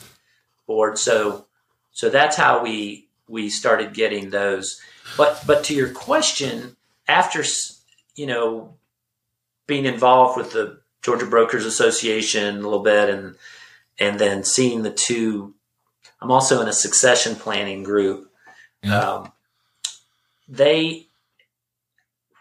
board. 0.68 0.98
So 0.98 1.46
so 1.96 2.10
that's 2.10 2.36
how 2.36 2.62
we 2.62 3.08
we 3.28 3.50
started 3.50 3.94
getting 3.94 4.30
those. 4.30 4.82
But 5.18 5.42
but 5.48 5.64
to 5.66 5.74
your 5.74 5.90
question, 5.90 6.76
after 7.08 7.44
you 8.16 8.28
know 8.28 8.76
being 9.66 9.86
involved 9.86 10.38
with 10.38 10.52
the 10.52 10.82
Georgia 11.02 11.26
Brokers 11.26 11.66
Association 11.66 12.58
a 12.58 12.60
little 12.60 12.84
bit, 12.84 13.10
and 13.10 13.36
and 13.98 14.20
then 14.20 14.44
seeing 14.44 14.84
the 14.84 14.92
two, 14.92 15.56
I'm 16.22 16.32
also 16.32 16.62
in 16.62 16.68
a 16.68 16.74
succession 16.74 17.36
planning 17.36 17.82
group. 17.84 18.30
Um, 18.84 19.32
they 20.50 21.08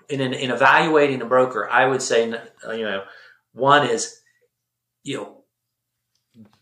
in, 0.09 0.21
an, 0.21 0.35
in 0.35 0.51
evaluating 0.51 1.23
a 1.23 1.27
broker, 1.27 1.71
I 1.71 1.87
would 1.87 2.03
say 2.03 2.27
you 2.27 2.83
know 2.83 3.05
one 3.53 3.89
is 3.89 4.21
you 5.05 5.19
know 5.19 5.44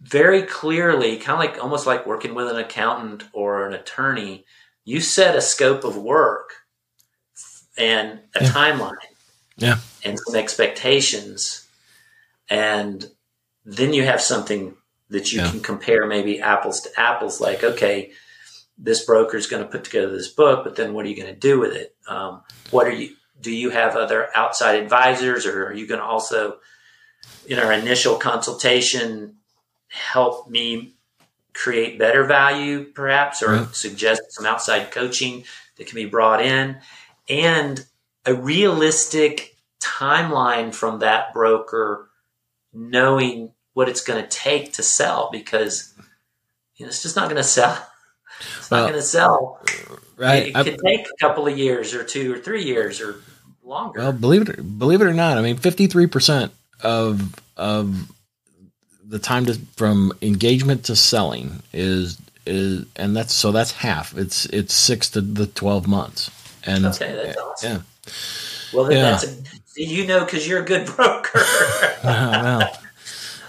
very 0.00 0.42
clearly, 0.42 1.16
kind 1.16 1.32
of 1.32 1.38
like 1.38 1.62
almost 1.62 1.86
like 1.86 2.06
working 2.06 2.34
with 2.34 2.48
an 2.48 2.58
accountant 2.58 3.24
or 3.32 3.66
an 3.66 3.72
attorney, 3.72 4.44
you 4.84 5.00
set 5.00 5.36
a 5.36 5.40
scope 5.40 5.84
of 5.84 5.96
work 5.96 6.54
and 7.78 8.20
a 8.34 8.44
yeah. 8.44 8.50
timeline 8.50 8.92
yeah. 9.56 9.76
and 10.04 10.18
some 10.18 10.36
expectations. 10.36 11.66
And 12.50 13.08
then 13.64 13.94
you 13.94 14.04
have 14.04 14.20
something 14.20 14.74
that 15.08 15.32
you 15.32 15.40
yeah. 15.40 15.50
can 15.50 15.60
compare 15.60 16.06
maybe 16.06 16.40
apples 16.40 16.80
to 16.82 17.00
apples, 17.00 17.40
like, 17.40 17.62
okay, 17.62 18.12
this 18.76 19.04
broker 19.04 19.36
is 19.36 19.46
going 19.46 19.62
to 19.62 19.68
put 19.68 19.84
together 19.84 20.10
this 20.10 20.28
book, 20.28 20.64
but 20.64 20.76
then 20.76 20.92
what 20.92 21.06
are 21.06 21.08
you 21.08 21.16
going 21.16 21.32
to 21.32 21.38
do 21.38 21.60
with 21.60 21.72
it? 21.72 21.94
Um, 22.08 22.42
what 22.70 22.86
are 22.86 22.92
you, 22.92 23.14
do 23.40 23.50
you 23.50 23.70
have 23.70 23.96
other 23.96 24.28
outside 24.34 24.82
advisors 24.82 25.46
or 25.46 25.66
are 25.66 25.74
you 25.74 25.86
going 25.86 26.00
to 26.00 26.06
also, 26.06 26.58
in 27.46 27.58
our 27.58 27.72
initial 27.72 28.16
consultation, 28.16 29.36
help 29.92 30.48
me 30.48 30.94
create 31.52 31.98
better 31.98 32.24
value, 32.24 32.84
perhaps, 32.84 33.42
or 33.42 33.66
suggest 33.72 34.22
some 34.30 34.46
outside 34.46 34.90
coaching 34.90 35.44
that 35.76 35.86
can 35.86 35.96
be 35.96 36.06
brought 36.06 36.42
in, 36.42 36.78
and 37.28 37.84
a 38.24 38.34
realistic 38.34 39.56
timeline 39.80 40.74
from 40.74 41.00
that 41.00 41.34
broker, 41.34 42.08
knowing 42.72 43.52
what 43.74 43.88
it's 43.88 44.02
going 44.02 44.22
to 44.22 44.28
take 44.28 44.72
to 44.74 44.82
sell 44.82 45.28
because 45.30 45.92
you 46.76 46.86
know, 46.86 46.88
it's 46.88 47.02
just 47.02 47.16
not 47.16 47.24
going 47.24 47.36
to 47.36 47.44
sell. 47.44 47.86
It's 48.58 48.70
well, 48.70 48.82
not 48.82 48.88
going 48.90 49.00
to 49.00 49.06
sell. 49.06 49.60
Right. 50.16 50.48
It, 50.48 50.56
it 50.56 50.64
could 50.64 50.80
take 50.84 51.06
a 51.06 51.16
couple 51.20 51.46
of 51.46 51.56
years 51.56 51.94
or 51.94 52.04
two 52.04 52.34
or 52.34 52.38
three 52.38 52.64
years 52.64 53.00
or 53.00 53.16
longer. 53.62 54.00
Well, 54.00 54.12
believe 54.12 54.48
it 54.48 54.78
believe 54.78 55.00
it 55.00 55.06
or 55.06 55.12
not, 55.12 55.38
I 55.38 55.42
mean, 55.42 55.56
fifty 55.56 55.86
three 55.86 56.06
percent 56.06 56.52
of 56.82 57.34
of 57.56 58.10
the 59.12 59.18
time 59.18 59.44
to 59.44 59.54
from 59.76 60.10
engagement 60.22 60.86
to 60.86 60.96
selling 60.96 61.62
is 61.72 62.18
is 62.46 62.86
and 62.96 63.14
that's 63.14 63.34
so 63.34 63.52
that's 63.52 63.70
half. 63.72 64.16
It's 64.16 64.46
it's 64.46 64.72
six 64.72 65.10
to 65.10 65.20
the 65.20 65.46
twelve 65.46 65.86
months. 65.86 66.30
And 66.64 66.86
okay, 66.86 67.12
that's 67.12 67.36
awesome. 67.36 67.70
Yeah. 67.70 68.12
Well, 68.72 68.84
then 68.86 68.96
yeah. 68.96 69.10
that's 69.10 69.24
a, 69.24 69.82
you 69.82 70.06
know 70.06 70.24
because 70.24 70.48
you're 70.48 70.62
a 70.62 70.64
good 70.64 70.86
broker. 70.86 71.30
well, 72.04 72.72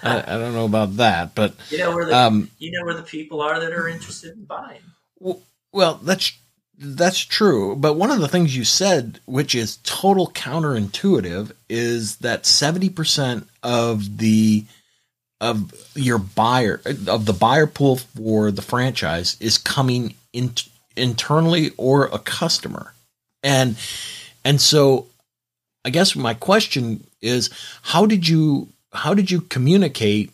I, 0.04 0.24
I, 0.28 0.38
don't 0.38 0.54
know 0.54 0.66
about 0.66 0.98
that, 0.98 1.34
but 1.34 1.56
you 1.70 1.78
know 1.78 1.96
where 1.96 2.06
the 2.06 2.16
um, 2.16 2.52
you 2.60 2.72
know 2.72 2.86
where 2.86 2.96
the 2.96 3.04
people 3.04 3.42
are 3.42 3.58
that 3.62 3.72
are 3.72 3.88
interested 3.88 4.36
in 4.36 4.44
buying. 4.44 4.82
Well, 5.20 5.42
well, 5.72 6.00
that's 6.04 6.38
that's 6.78 7.20
true. 7.20 7.78
But 7.78 7.94
one 7.94 8.12
of 8.12 8.20
the 8.20 8.28
things 8.28 8.58
you 8.58 8.66
said, 8.66 9.22
which 9.26 9.56
is 9.56 9.78
total 9.84 10.28
counterintuitive, 10.28 11.54
is 11.70 12.18
that 12.18 12.46
seventy 12.46 12.90
percent 12.90 13.48
of 13.64 14.18
the 14.18 14.66
of 15.42 15.74
your 15.96 16.18
buyer 16.18 16.82
of 17.08 17.26
the 17.26 17.34
buyer 17.34 17.68
pool 17.68 17.98
for 17.98 18.52
the 18.52 18.62
franchise 18.62 19.36
is 19.40 19.58
coming 19.58 20.14
in 20.32 20.54
internally 20.96 21.72
or 21.78 22.06
a 22.06 22.20
customer. 22.20 22.94
And 23.42 23.76
and 24.44 24.60
so 24.60 25.08
i 25.86 25.90
guess 25.90 26.16
my 26.16 26.34
question 26.34 27.06
is 27.22 27.50
how 27.82 28.06
did 28.06 28.28
you 28.28 28.68
how 28.94 29.14
did 29.14 29.32
you 29.32 29.42
communicate 29.42 30.32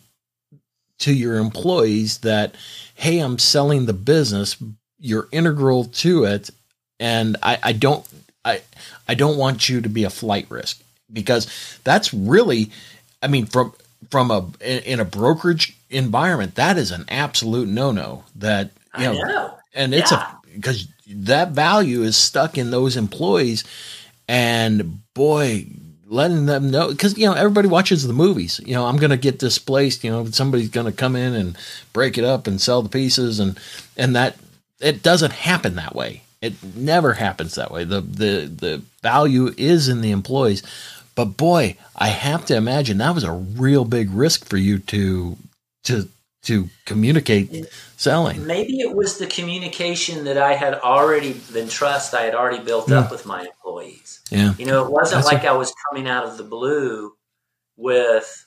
to 0.98 1.12
your 1.12 1.36
employees 1.36 2.18
that 2.18 2.54
hey 2.94 3.18
i'm 3.18 3.38
selling 3.38 3.86
the 3.86 3.92
business 3.92 4.56
you're 4.98 5.28
integral 5.32 5.84
to 5.84 6.24
it 6.24 6.50
and 6.98 7.36
i 7.42 7.58
i 7.62 7.72
don't 7.72 8.06
i 8.44 8.60
i 9.08 9.14
don't 9.14 9.38
want 9.38 9.68
you 9.68 9.80
to 9.80 9.88
be 9.88 10.04
a 10.04 10.10
flight 10.10 10.46
risk? 10.48 10.82
Because 11.12 11.48
that's 11.84 12.14
really 12.14 12.70
i 13.22 13.26
mean 13.26 13.46
from 13.46 13.72
from 14.08 14.30
a 14.30 14.50
in 14.60 15.00
a 15.00 15.04
brokerage 15.04 15.76
environment, 15.90 16.54
that 16.54 16.78
is 16.78 16.90
an 16.90 17.04
absolute 17.08 17.68
no 17.68 17.92
no. 17.92 18.24
That 18.36 18.70
you 18.98 19.04
know, 19.04 19.12
know. 19.12 19.54
and 19.74 19.94
it's 19.94 20.10
yeah. 20.10 20.32
a 20.32 20.54
because 20.54 20.88
that 21.06 21.50
value 21.50 22.02
is 22.02 22.16
stuck 22.16 22.58
in 22.58 22.70
those 22.70 22.96
employees, 22.96 23.64
and 24.28 25.00
boy, 25.14 25.66
letting 26.06 26.46
them 26.46 26.70
know 26.70 26.88
because 26.88 27.16
you 27.16 27.26
know 27.26 27.34
everybody 27.34 27.68
watches 27.68 28.06
the 28.06 28.12
movies. 28.12 28.60
You 28.64 28.74
know, 28.74 28.86
I'm 28.86 28.96
going 28.96 29.10
to 29.10 29.16
get 29.16 29.38
displaced. 29.38 30.04
You 30.04 30.10
know, 30.10 30.24
somebody's 30.26 30.68
going 30.68 30.86
to 30.86 30.92
come 30.92 31.16
in 31.16 31.34
and 31.34 31.56
break 31.92 32.18
it 32.18 32.24
up 32.24 32.46
and 32.46 32.60
sell 32.60 32.82
the 32.82 32.88
pieces, 32.88 33.40
and 33.40 33.58
and 33.96 34.16
that 34.16 34.36
it 34.80 35.02
doesn't 35.02 35.32
happen 35.32 35.76
that 35.76 35.94
way. 35.94 36.22
It 36.40 36.54
never 36.74 37.12
happens 37.12 37.54
that 37.56 37.70
way. 37.70 37.84
The 37.84 38.00
the 38.00 38.46
the 38.46 38.82
value 39.02 39.54
is 39.56 39.88
in 39.88 40.00
the 40.00 40.10
employees. 40.10 40.62
But 41.14 41.36
boy, 41.36 41.76
I 41.96 42.08
have 42.08 42.46
to 42.46 42.56
imagine 42.56 42.98
that 42.98 43.14
was 43.14 43.24
a 43.24 43.32
real 43.32 43.84
big 43.84 44.10
risk 44.10 44.46
for 44.46 44.56
you 44.56 44.78
to 44.78 45.36
to 45.84 46.08
to 46.42 46.68
communicate 46.86 47.66
selling. 47.96 48.46
Maybe 48.46 48.80
it 48.80 48.94
was 48.94 49.18
the 49.18 49.26
communication 49.26 50.24
that 50.24 50.38
I 50.38 50.54
had 50.54 50.74
already 50.74 51.34
been 51.52 51.68
trust 51.68 52.14
I 52.14 52.22
had 52.22 52.34
already 52.34 52.62
built 52.64 52.88
yeah. 52.88 53.00
up 53.00 53.10
with 53.10 53.26
my 53.26 53.42
employees. 53.42 54.20
Yeah. 54.30 54.54
You 54.58 54.66
know, 54.66 54.86
it 54.86 54.90
wasn't 54.90 55.22
That's 55.22 55.32
like 55.32 55.44
a- 55.44 55.50
I 55.50 55.52
was 55.52 55.74
coming 55.90 56.08
out 56.08 56.24
of 56.24 56.38
the 56.38 56.44
blue 56.44 57.12
with 57.76 58.46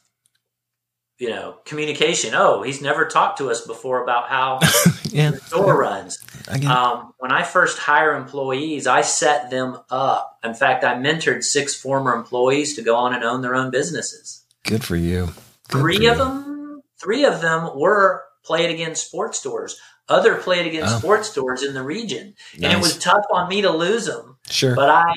you 1.19 1.29
know, 1.29 1.57
communication. 1.65 2.33
Oh, 2.35 2.63
he's 2.63 2.81
never 2.81 3.05
talked 3.05 3.37
to 3.37 3.49
us 3.51 3.65
before 3.65 4.03
about 4.03 4.27
how 4.29 4.59
yeah. 5.09 5.31
the 5.31 5.37
store 5.37 5.77
runs. 5.79 6.19
Um, 6.67 7.13
when 7.19 7.31
I 7.31 7.43
first 7.43 7.77
hire 7.77 8.15
employees, 8.15 8.87
I 8.87 9.01
set 9.01 9.49
them 9.49 9.77
up. 9.89 10.37
In 10.43 10.53
fact, 10.53 10.83
I 10.83 10.95
mentored 10.95 11.43
six 11.43 11.73
former 11.75 12.13
employees 12.13 12.75
to 12.75 12.81
go 12.81 12.95
on 12.97 13.13
and 13.13 13.23
own 13.23 13.41
their 13.41 13.55
own 13.55 13.71
businesses. 13.71 14.43
Good 14.63 14.83
for 14.83 14.95
you. 14.97 15.27
Good 15.69 15.79
three 15.81 16.05
for 16.07 16.11
of 16.11 16.17
you. 16.17 16.23
them, 16.23 16.81
three 17.01 17.23
of 17.25 17.41
them 17.41 17.69
were 17.79 18.23
Play 18.43 18.65
It 18.65 18.71
Again 18.71 18.95
Sports 18.95 19.39
stores. 19.39 19.79
other 20.09 20.35
Play 20.35 20.59
It 20.59 20.67
Again 20.67 20.83
Oh. 20.85 20.97
sports 20.99 21.29
stores 21.29 21.63
in 21.63 21.73
the 21.73 21.81
region, 21.83 22.35
and 22.55 22.65
it 22.65 22.79
was 22.79 22.97
tough 22.99 23.23
on 23.31 23.47
me 23.47 23.61
to 23.61 23.69
lose 23.69 24.05
them. 24.05 24.35
Sure. 24.49 24.75
But 24.75 24.89
I 24.89 25.13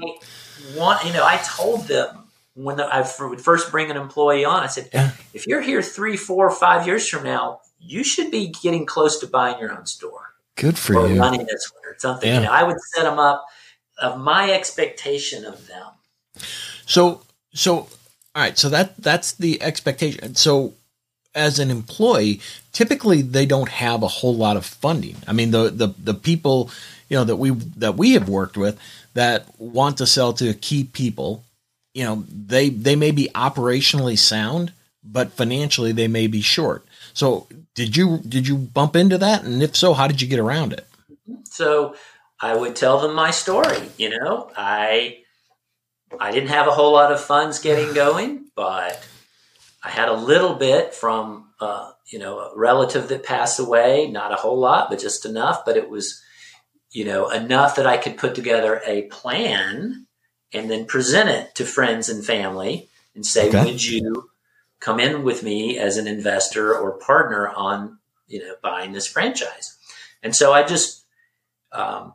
want, 0.77 1.05
you 1.05 1.13
know, 1.13 1.25
I 1.27 1.39
told 1.39 1.89
them 1.89 2.26
when 2.57 2.81
I 2.81 3.07
would 3.21 3.41
first 3.41 3.71
bring 3.71 3.91
an 3.91 3.97
employee 3.97 4.45
on, 4.45 4.63
I 4.63 4.67
said, 4.67 4.89
Yeah. 4.93 5.13
if 5.33 5.47
you're 5.47 5.61
here 5.61 5.83
three, 5.83 6.17
four, 6.17 6.51
five 6.51 6.87
years 6.87 7.09
from 7.09 7.23
now, 7.23 7.61
you 7.79 8.03
should 8.03 8.31
be 8.31 8.49
getting 8.63 8.87
close 8.87 9.19
to 9.21 9.27
buying 9.27 9.59
your 9.61 9.73
own 9.77 9.87
store 9.87 10.35
Good 10.57 10.77
for 10.79 10.97
or 10.97 11.09
you. 11.09 11.21
running 11.21 11.45
this 11.47 11.71
one 11.73 11.83
or 11.93 11.97
something. 11.99 12.29
Yeah. 12.29 12.41
You 12.41 12.47
know, 12.47 12.53
I 12.53 12.63
would 12.65 12.79
set 12.95 13.05
them 13.05 13.19
up 13.19 13.45
of 14.03 14.19
my 14.19 14.51
expectation 14.51 15.45
of 15.45 15.67
them. 15.69 15.87
So 16.87 17.23
so 17.55 17.73
all 18.35 18.43
right, 18.43 18.59
so 18.59 18.69
that 18.71 18.97
that's 18.97 19.33
the 19.33 19.63
expectation. 19.63 20.35
So 20.35 20.75
as 21.35 21.59
an 21.59 21.71
employee, 21.71 22.41
typically 22.73 23.23
they 23.23 23.47
don't 23.47 23.69
have 23.69 24.03
a 24.03 24.09
whole 24.09 24.35
lot 24.35 24.57
of 24.57 24.65
funding. 24.67 25.17
I 25.27 25.33
mean 25.33 25.51
the 25.51 25.71
the 25.71 25.89
the 26.03 26.15
people, 26.15 26.71
you 27.09 27.17
know, 27.17 27.25
that 27.25 27.37
we 27.37 27.51
that 27.51 27.97
we 27.97 28.13
have 28.13 28.29
worked 28.29 28.57
with 28.57 28.79
that 29.15 29.47
want 29.59 29.99
to 29.99 30.07
sell 30.07 30.33
to 30.35 30.53
key 30.55 30.85
people, 30.85 31.45
you 31.97 32.05
know, 32.05 32.25
they 32.29 32.69
they 32.69 32.95
may 32.95 33.11
be 33.11 33.31
operationally 33.35 34.19
sound, 34.19 34.75
but 35.03 35.33
financially 35.33 35.93
they 35.93 36.09
may 36.09 36.27
be 36.27 36.43
short. 36.43 36.85
So 37.15 37.47
did 37.75 37.97
you 37.97 38.19
did 38.19 38.47
you 38.47 38.57
bump 38.59 38.95
into 38.95 39.17
that? 39.17 39.45
And 39.45 39.63
if 39.63 39.75
so, 39.75 39.95
how 39.95 40.07
did 40.07 40.21
you 40.21 40.29
get 40.29 40.39
around 40.39 40.75
it? 40.75 40.87
So 41.45 41.97
I 42.39 42.55
would 42.55 42.77
tell 42.77 43.01
them 43.01 43.15
my 43.15 43.31
story. 43.31 43.79
You 43.97 44.11
know, 44.11 44.51
I 44.55 45.21
I 46.21 46.33
didn't 46.33 46.51
have 46.51 46.67
a 46.67 46.73
whole 46.73 46.93
lot 46.93 47.13
of 47.13 47.19
funds 47.19 47.61
getting 47.61 47.95
going, 48.05 48.45
but 48.55 49.03
I 49.83 49.89
had 49.89 50.11
a 50.11 50.21
little 50.21 50.55
bit 50.55 50.93
from 50.93 51.49
uh, 51.63 51.93
you 52.13 52.19
know 52.19 52.41
a 52.41 52.53
relative 52.55 53.09
that 53.09 53.25
passed 53.25 53.59
away. 53.59 54.07
Not 54.07 54.33
a 54.33 54.37
whole 54.37 54.59
lot, 54.59 54.91
but 54.91 55.01
just 55.01 55.25
enough. 55.25 55.65
But 55.65 55.79
it 55.79 55.89
was 55.89 56.23
you 56.91 57.07
know 57.07 57.31
enough 57.31 57.77
that 57.77 57.87
I 57.87 57.97
could 57.97 58.19
put 58.19 58.35
together 58.35 58.83
a 58.85 59.05
plan 59.05 60.06
and 60.57 60.71
then 60.71 60.87
present 60.87 61.29
it 61.29 61.55
to 61.55 61.65
friends 61.65 62.09
and 62.09 62.25
family 62.25 62.89
and 63.15 63.25
say, 63.25 63.49
Okay. 63.49 63.65
"Would 63.65 63.85
you 63.85 64.31
come 64.81 65.01
in 65.01 65.23
with 65.23 65.43
me 65.43 65.79
as 65.79 65.97
an 65.97 66.07
investor 66.07 66.77
or 66.77 66.99
partner 66.99 67.49
on 67.49 67.99
you 68.27 68.41
know 68.41 68.55
buying 68.63 68.93
this 68.93 69.07
franchise?" 69.07 69.77
And 70.23 70.35
so 70.35 70.53
I 70.53 70.63
just 70.63 71.05
um, 71.73 72.15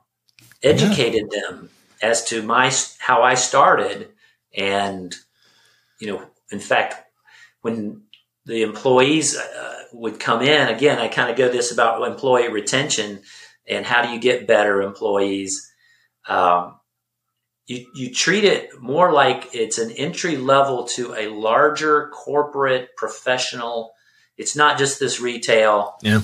educated 0.64 1.30
them 1.32 1.70
as 2.02 2.26
to 2.26 2.42
my 2.42 2.72
how 3.00 3.22
I 3.22 3.36
started, 3.36 4.10
and 4.56 5.16
you 6.00 6.08
know, 6.08 6.26
in 6.52 6.60
fact, 6.60 6.96
when 7.62 8.04
the 8.46 8.64
employees 8.64 9.38
uh, 9.38 9.84
would 9.94 10.20
come 10.20 10.42
in 10.42 10.68
again, 10.68 10.98
I 10.98 11.08
kind 11.08 11.30
of 11.30 11.38
go 11.38 11.50
this 11.50 11.72
about 11.72 12.06
employee 12.08 12.50
retention 12.50 13.22
and 13.68 13.86
how 13.86 14.02
do 14.02 14.12
you 14.12 14.20
get 14.20 14.48
better 14.48 14.82
employees. 14.82 15.72
Um, 16.28 16.76
you, 17.67 17.86
you 17.93 18.13
treat 18.13 18.43
it 18.43 18.80
more 18.80 19.12
like 19.12 19.54
it's 19.54 19.78
an 19.78 19.91
entry 19.91 20.38
level 20.38 20.86
to 20.95 21.13
a 21.15 21.28
larger 21.28 22.10
corporate 22.10 22.95
professional. 22.97 23.93
It's 24.38 24.56
not 24.56 24.78
just 24.78 25.00
this 25.00 25.19
retail 25.19 25.95
Yeah. 26.02 26.21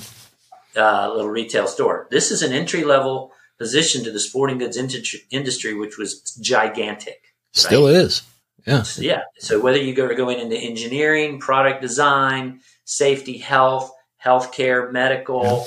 uh, 0.76 1.12
little 1.12 1.30
retail 1.30 1.66
store. 1.66 2.06
This 2.10 2.30
is 2.30 2.42
an 2.42 2.52
entry 2.52 2.84
level 2.84 3.32
position 3.58 4.04
to 4.04 4.12
the 4.12 4.20
sporting 4.20 4.58
goods 4.58 4.76
industry, 4.76 5.20
industry 5.30 5.74
which 5.74 5.98
was 5.98 6.20
gigantic. 6.40 7.34
Still 7.52 7.88
is. 7.88 8.22
Yeah. 8.66 8.82
So, 8.82 9.02
yeah. 9.02 9.22
So 9.38 9.60
whether 9.60 9.78
you 9.78 9.94
go 9.94 10.14
going 10.14 10.38
into 10.38 10.56
engineering, 10.56 11.40
product 11.40 11.80
design, 11.80 12.60
safety, 12.84 13.38
health, 13.38 13.92
healthcare, 14.24 14.92
medical, 14.92 15.66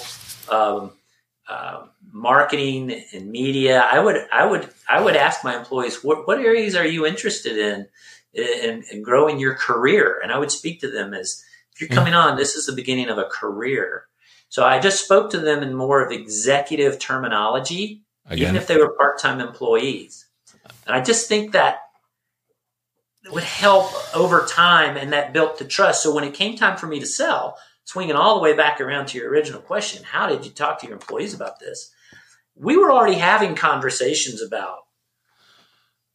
um, 0.50 0.92
uh, 1.50 1.88
marketing, 2.12 3.04
and 3.14 3.32
media, 3.32 3.82
I 3.82 4.00
would 4.00 4.28
I 4.32 4.46
would 4.46 4.70
I 4.90 5.02
would 5.02 5.16
ask 5.16 5.44
my 5.44 5.58
employees 5.58 6.04
what 6.04 6.28
what 6.28 6.40
areas 6.40 6.76
are 6.76 6.88
you 6.88 7.06
interested 7.06 7.58
in 7.58 7.88
in, 8.34 8.84
in 8.92 9.02
growing 9.02 9.40
your 9.40 9.56
career, 9.56 10.20
and 10.22 10.32
I 10.32 10.38
would 10.38 10.52
speak 10.52 10.82
to 10.82 10.92
them 10.92 11.14
as 11.14 11.44
if 11.74 11.82
you're 11.82 11.90
mm. 11.90 11.96
coming 11.96 12.14
on, 12.14 12.38
this 12.38 12.56
is 12.56 12.66
the 12.66 12.74
beginning 12.74 13.10
of 13.10 13.18
a 13.18 13.26
career. 13.26 14.06
So 14.50 14.66
I 14.66 14.80
just 14.80 15.04
spoke 15.04 15.32
to 15.32 15.40
them 15.40 15.64
in 15.64 15.74
more 15.74 16.06
of 16.06 16.12
executive 16.12 17.00
terminology 17.00 18.04
even 18.30 18.56
if 18.56 18.68
they 18.68 18.78
were 18.78 18.94
part-time 18.94 19.40
employees. 19.40 20.28
And 20.86 20.96
I 20.96 21.02
just 21.02 21.28
think 21.28 21.52
that 21.52 21.80
would 23.32 23.44
help 23.44 23.92
over 24.16 24.46
time 24.46 24.98
and 24.98 25.14
that 25.14 25.34
built 25.34 25.58
the 25.58 25.66
trust. 25.66 26.04
So 26.04 26.14
when 26.14 26.24
it 26.24 26.34
came 26.34 26.56
time 26.56 26.78
for 26.78 26.88
me 26.88 27.00
to 27.00 27.06
sell, 27.06 27.58
swinging 27.92 28.16
all 28.16 28.36
the 28.36 28.42
way 28.42 28.54
back 28.56 28.80
around 28.80 29.08
to 29.08 29.18
your 29.18 29.30
original 29.30 29.60
question, 29.62 30.04
how 30.04 30.28
did 30.28 30.46
you 30.46 30.52
talk 30.52 30.80
to 30.80 30.86
your 30.88 30.94
employees 30.96 31.34
about 31.34 31.60
this? 31.60 31.92
We 32.56 32.78
were 32.78 32.92
already 32.92 33.18
having 33.18 33.56
conversations 33.56 34.42
about, 34.42 34.80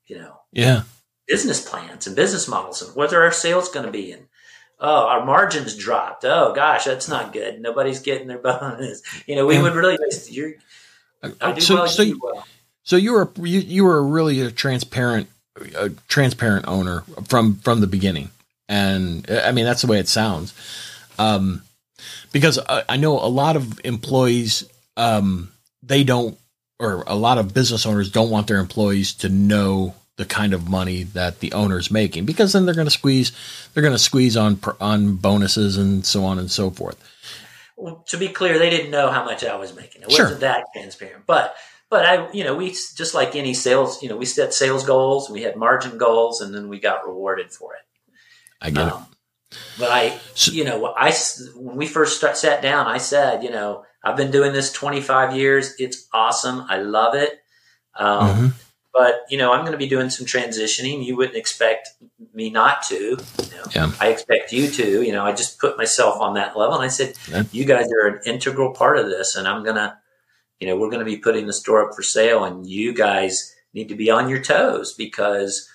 you 0.06 0.18
know, 0.18 0.40
Yeah. 0.52 0.82
business 1.26 1.66
plans 1.68 2.06
and 2.06 2.16
business 2.16 2.48
models 2.48 2.80
and 2.82 2.94
what 2.96 3.12
are 3.12 3.22
our 3.22 3.32
sales 3.32 3.68
going 3.68 3.84
to 3.86 3.92
be 3.92 4.12
and 4.12 4.26
oh 4.78 5.06
our 5.08 5.24
margins 5.24 5.74
dropped 5.74 6.24
oh 6.24 6.52
gosh 6.54 6.84
that's 6.84 7.08
not 7.08 7.32
good 7.32 7.60
nobody's 7.60 7.98
getting 8.00 8.28
their 8.28 8.38
bonus 8.50 9.02
you 9.26 9.34
know 9.34 9.44
we 9.46 9.60
would 9.60 9.74
really 9.74 9.96
you're 10.28 10.52
I 11.40 11.52
do 11.52 11.60
So- 11.60 11.74
well, 11.76 11.88
so 11.88 12.02
you 12.02 12.20
well. 12.22 12.46
So 12.84 12.94
you 12.96 13.14
were 13.14 13.28
you, 13.38 13.58
you 13.58 13.84
were 13.84 14.00
really 14.06 14.40
a 14.42 14.50
transparent 14.52 15.28
a 15.74 15.88
transparent 16.08 16.68
owner 16.68 17.02
from 17.26 17.56
from 17.56 17.80
the 17.80 17.88
beginning, 17.88 18.30
and 18.68 19.28
I 19.28 19.50
mean 19.50 19.64
that's 19.64 19.80
the 19.82 19.88
way 19.88 19.98
it 19.98 20.06
sounds. 20.08 20.54
Um, 21.18 21.62
because 22.32 22.58
I, 22.58 22.84
I 22.88 22.96
know 22.96 23.18
a 23.18 23.28
lot 23.28 23.56
of 23.56 23.80
employees 23.84 24.68
um, 24.96 25.52
they 25.82 26.04
don't, 26.04 26.38
or 26.78 27.04
a 27.06 27.14
lot 27.14 27.38
of 27.38 27.54
business 27.54 27.86
owners 27.86 28.10
don't 28.10 28.30
want 28.30 28.46
their 28.46 28.58
employees 28.58 29.14
to 29.14 29.28
know 29.28 29.94
the 30.16 30.24
kind 30.24 30.54
of 30.54 30.68
money 30.68 31.02
that 31.02 31.40
the 31.40 31.52
owner's 31.52 31.90
making 31.90 32.24
because 32.24 32.52
then 32.52 32.64
they're 32.64 32.74
going 32.74 32.86
to 32.86 32.90
squeeze 32.90 33.32
they're 33.74 33.82
going 33.82 33.92
to 33.92 33.98
squeeze 33.98 34.36
on 34.36 34.58
on 34.80 35.16
bonuses 35.16 35.76
and 35.76 36.06
so 36.06 36.24
on 36.24 36.38
and 36.38 36.50
so 36.50 36.70
forth. 36.70 36.96
Well, 37.76 38.02
to 38.08 38.16
be 38.16 38.28
clear, 38.28 38.58
they 38.58 38.70
didn't 38.70 38.90
know 38.90 39.10
how 39.10 39.24
much 39.24 39.44
I 39.44 39.56
was 39.56 39.76
making. 39.76 40.02
It 40.02 40.12
Sure. 40.12 40.24
wasn't 40.24 40.40
that 40.40 40.64
transparent, 40.74 41.26
but 41.26 41.54
but 41.88 42.04
I, 42.04 42.32
you 42.32 42.42
know, 42.42 42.56
we 42.56 42.70
just 42.70 43.14
like 43.14 43.36
any 43.36 43.54
sales, 43.54 44.02
you 44.02 44.08
know, 44.08 44.16
we 44.16 44.24
set 44.24 44.52
sales 44.52 44.84
goals, 44.84 45.30
we 45.30 45.42
had 45.42 45.56
margin 45.56 45.98
goals, 45.98 46.40
and 46.40 46.54
then 46.54 46.68
we 46.68 46.80
got 46.80 47.06
rewarded 47.06 47.52
for 47.52 47.74
it. 47.74 47.82
I 48.60 48.70
get 48.70 48.88
it. 48.88 48.94
But 49.78 49.90
I, 49.90 50.18
you 50.36 50.64
know, 50.64 50.86
I 50.96 51.12
when 51.54 51.76
we 51.76 51.86
first 51.86 52.16
start, 52.18 52.36
sat 52.36 52.62
down, 52.62 52.86
I 52.86 52.98
said, 52.98 53.42
you 53.42 53.50
know, 53.50 53.84
I've 54.02 54.16
been 54.16 54.30
doing 54.30 54.52
this 54.52 54.72
25 54.72 55.36
years. 55.36 55.74
It's 55.78 56.08
awesome. 56.12 56.64
I 56.68 56.78
love 56.78 57.14
it. 57.14 57.40
Um, 57.96 58.28
Mhm. 58.28 58.52
But 58.94 59.26
you 59.28 59.36
know, 59.36 59.52
I'm 59.52 59.60
going 59.60 59.72
to 59.72 59.78
be 59.78 59.88
doing 59.88 60.08
some 60.08 60.24
transitioning. 60.24 61.04
You 61.04 61.16
wouldn't 61.16 61.36
expect 61.36 61.90
me 62.32 62.48
not 62.48 62.82
to. 62.84 62.94
You 62.94 63.16
know, 63.18 63.64
Yeah. 63.74 63.92
I 64.00 64.08
expect 64.08 64.52
you 64.52 64.70
to. 64.70 65.02
You 65.02 65.12
know, 65.12 65.22
I 65.26 65.32
just 65.32 65.58
put 65.58 65.76
myself 65.76 66.18
on 66.18 66.32
that 66.34 66.56
level, 66.56 66.76
and 66.76 66.82
I 66.84 66.88
said, 66.88 67.12
Yeah. 67.30 67.42
"You 67.52 67.66
guys 67.66 67.92
are 67.92 68.06
an 68.06 68.20
integral 68.24 68.72
part 68.72 68.98
of 68.98 69.10
this, 69.10 69.36
and 69.36 69.46
I'm 69.46 69.62
gonna, 69.64 69.98
you 70.60 70.66
know, 70.66 70.76
we're 70.76 70.88
going 70.88 71.04
to 71.04 71.04
be 71.04 71.18
putting 71.18 71.46
the 71.46 71.52
store 71.52 71.86
up 71.86 71.94
for 71.94 72.02
sale, 72.02 72.42
and 72.44 72.66
you 72.66 72.94
guys 72.94 73.54
need 73.74 73.90
to 73.90 73.94
be 73.94 74.10
on 74.10 74.30
your 74.30 74.42
toes 74.42 74.94
because, 74.94 75.68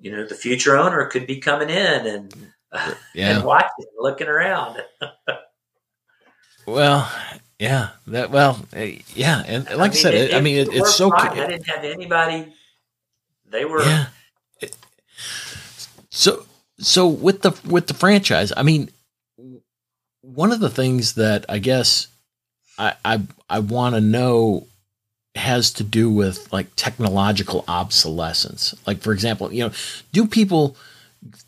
you 0.00 0.10
know, 0.10 0.24
the 0.26 0.34
future 0.34 0.74
owner 0.78 1.04
could 1.04 1.26
be 1.26 1.36
coming 1.40 1.68
in 1.68 2.06
and 2.06 2.52
Yeah. 3.14 3.36
and 3.36 3.44
watching, 3.44 3.84
looking 3.98 4.28
around. 4.28 4.82
Well, 6.66 7.10
yeah, 7.58 7.90
that 8.06 8.30
well, 8.30 8.64
eh, 8.72 8.98
yeah, 9.14 9.42
and 9.46 9.64
like 9.64 9.76
I, 9.76 9.82
mean, 9.84 9.92
said, 9.92 10.14
it, 10.14 10.34
I 10.34 10.40
mean, 10.40 10.56
it, 10.56 10.68
it 10.68 10.74
it's 10.76 10.94
so 10.94 11.10
fine. 11.10 11.38
I 11.38 11.46
didn't 11.48 11.68
have 11.68 11.84
anybody. 11.84 12.52
They 13.50 13.64
were. 13.64 13.82
yeah. 13.82 14.06
So 16.10 16.44
so 16.78 17.08
with 17.08 17.42
the 17.42 17.58
with 17.68 17.86
the 17.86 17.94
franchise, 17.94 18.52
I 18.56 18.62
mean, 18.62 18.90
one 20.22 20.52
of 20.52 20.60
the 20.60 20.70
things 20.70 21.14
that 21.14 21.44
I 21.48 21.58
guess 21.58 22.08
I 22.78 22.94
I, 23.04 23.20
I 23.48 23.58
want 23.60 23.94
to 23.94 24.00
know 24.00 24.66
has 25.34 25.72
to 25.72 25.84
do 25.84 26.10
with 26.10 26.52
like 26.52 26.74
technological 26.76 27.64
obsolescence. 27.66 28.74
Like 28.86 29.00
for 29.00 29.12
example, 29.12 29.52
you 29.52 29.64
know, 29.64 29.72
do 30.12 30.26
people 30.26 30.76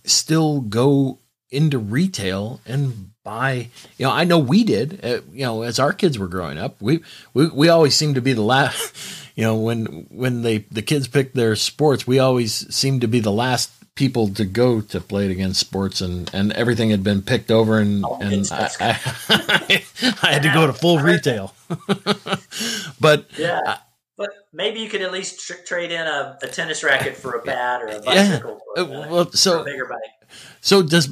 still 0.05 0.61
go 0.61 1.19
into 1.51 1.79
retail 1.79 2.61
and 2.67 3.11
buy 3.23 3.69
you 3.97 4.05
know 4.05 4.13
i 4.13 4.25
know 4.25 4.39
we 4.39 4.65
did 4.65 5.03
uh, 5.05 5.21
you 5.33 5.45
know 5.45 5.63
as 5.63 5.79
our 5.79 5.93
kids 5.93 6.19
were 6.19 6.29
growing 6.29 6.59
up 6.59 6.81
we 6.83 7.01
we, 7.33 7.47
we 7.49 7.69
always 7.69 7.95
seemed 7.95 8.15
to 8.17 8.21
be 8.21 8.33
the 8.35 8.43
last 8.43 8.95
you 9.35 9.43
know 9.43 9.57
when 9.57 10.07
when 10.11 10.43
they 10.43 10.59
the 10.71 10.83
kids 10.83 11.09
picked 11.09 11.35
their 11.35 11.57
sports 11.57 12.07
we 12.07 12.19
always 12.19 12.75
seemed 12.75 13.01
to 13.01 13.09
be 13.09 13.21
the 13.21 13.33
last 13.33 13.71
people 13.95 14.29
to 14.29 14.45
go 14.45 14.81
to 14.81 15.01
Play 15.01 15.27
It 15.27 15.31
Again 15.31 15.55
Sports 15.55 16.01
and 16.01 16.29
and 16.35 16.53
everything 16.53 16.91
had 16.91 17.05
been 17.05 17.23
picked 17.23 17.51
over 17.51 17.79
and 17.79 18.05
Oh, 18.05 18.19
and 18.21 18.47
I, 18.51 18.71
I, 18.81 18.89
I 20.23 20.33
had 20.33 20.43
to 20.43 20.53
go 20.53 20.67
to 20.67 20.73
full 20.73 20.99
retail 20.99 21.55
but 23.01 23.27
Yeah. 23.39 23.79
But 24.17 24.31
maybe 24.53 24.79
you 24.81 24.89
could 24.89 25.03
at 25.03 25.11
least 25.13 25.45
tr- 25.47 25.63
trade 25.67 25.91
in 25.91 26.01
a, 26.07 26.39
a 26.43 26.47
tennis 26.47 26.85
racket 26.85 27.17
for 27.17 27.33
a 27.33 27.43
bat 27.43 27.83
or 27.83 27.87
a 27.89 27.95
Yeah. 27.95 28.01
bicycle 28.01 28.61
uh, 28.77 28.81
a, 28.83 28.85
well 29.11 29.25
for 29.25 29.31
a 29.35 29.37
so 29.37 29.65
bigger 29.65 29.87
bike. 29.87 30.29
So 30.61 30.83
does 30.83 31.09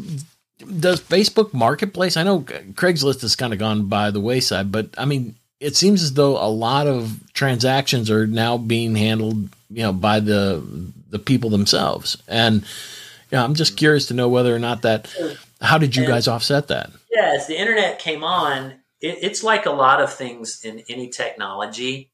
does 0.59 1.01
Facebook 1.01 1.53
Marketplace? 1.53 2.17
I 2.17 2.23
know 2.23 2.41
Craigslist 2.41 3.23
has 3.23 3.35
kind 3.35 3.53
of 3.53 3.59
gone 3.59 3.87
by 3.87 4.11
the 4.13 4.21
wayside, 4.21 4.71
but 4.71 4.91
I 4.97 5.05
mean, 5.05 5.35
it 5.59 5.75
seems 5.75 6.03
as 6.03 6.15
though 6.15 6.37
a 6.37 6.47
lot 6.49 6.87
of 6.87 7.21
transactions 7.35 8.11
are 8.11 8.27
now 8.29 8.57
being 8.59 8.95
handled, 8.95 9.49
you 9.71 9.83
know, 9.83 9.93
by 9.93 10.21
the 10.21 10.63
the 11.11 11.19
people 11.19 11.51
themselves. 11.51 12.17
And 12.29 12.63
you 12.63 13.39
know, 13.39 13.45
I'm 13.45 13.55
just 13.55 13.77
curious 13.77 14.07
to 14.07 14.15
know 14.15 14.29
whether 14.29 14.55
or 14.55 14.59
not 14.61 14.83
that. 14.83 15.13
How 15.61 15.79
did 15.79 15.97
you 15.97 16.03
And- 16.05 16.13
guys 16.13 16.29
offset 16.29 16.69
that? 16.69 16.91
Yeah, 17.11 17.33
as 17.37 17.47
the 17.49 17.59
internet 17.59 17.99
came 17.99 18.23
on, 18.25 18.73
it, 19.01 19.19
it's 19.23 19.43
like 19.43 19.67
a 19.67 19.71
lot 19.71 20.01
of 20.01 20.13
things 20.13 20.61
in 20.65 20.83
any 20.89 21.09
technology. 21.09 22.11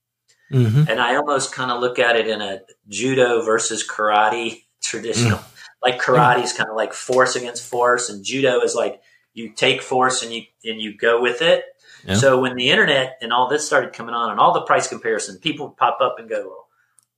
Mm-hmm. 0.53 0.85
And 0.89 1.01
I 1.01 1.17
almost 1.17 1.53
kind 1.53 1.71
of 1.71 1.81
look 1.81 1.99
at 1.99 2.17
it 2.17 2.27
in 2.29 2.41
a 2.41 2.61
judo 2.89 3.43
versus 3.45 3.87
karate 3.87 4.65
traditional. 4.83 5.41
Like 5.83 6.01
karate 6.01 6.43
is 6.43 6.53
kind 6.53 6.69
of 6.71 6.77
like 6.77 6.93
force 6.93 7.37
against 7.37 7.65
force, 7.65 8.09
and 8.09 8.25
judo 8.25 8.61
is 8.63 8.75
like 8.75 9.01
you 9.35 9.53
take 9.53 9.83
force 9.83 10.23
and 10.23 10.33
you 10.33 10.43
and 10.65 10.81
you 10.81 10.97
go 10.97 11.21
with 11.21 11.43
it. 11.43 11.65
Yeah. 12.05 12.15
So 12.15 12.41
when 12.41 12.57
the 12.57 12.71
internet 12.71 13.19
and 13.21 13.33
all 13.33 13.49
this 13.49 13.67
started 13.67 13.93
coming 13.93 14.15
on, 14.15 14.31
and 14.31 14.41
all 14.41 14.53
the 14.55 14.63
price 14.63 14.89
comparison, 14.89 15.39
people 15.39 15.69
would 15.69 15.77
pop 15.77 15.99
up 16.01 16.17
and 16.19 16.29
go, 16.29 16.65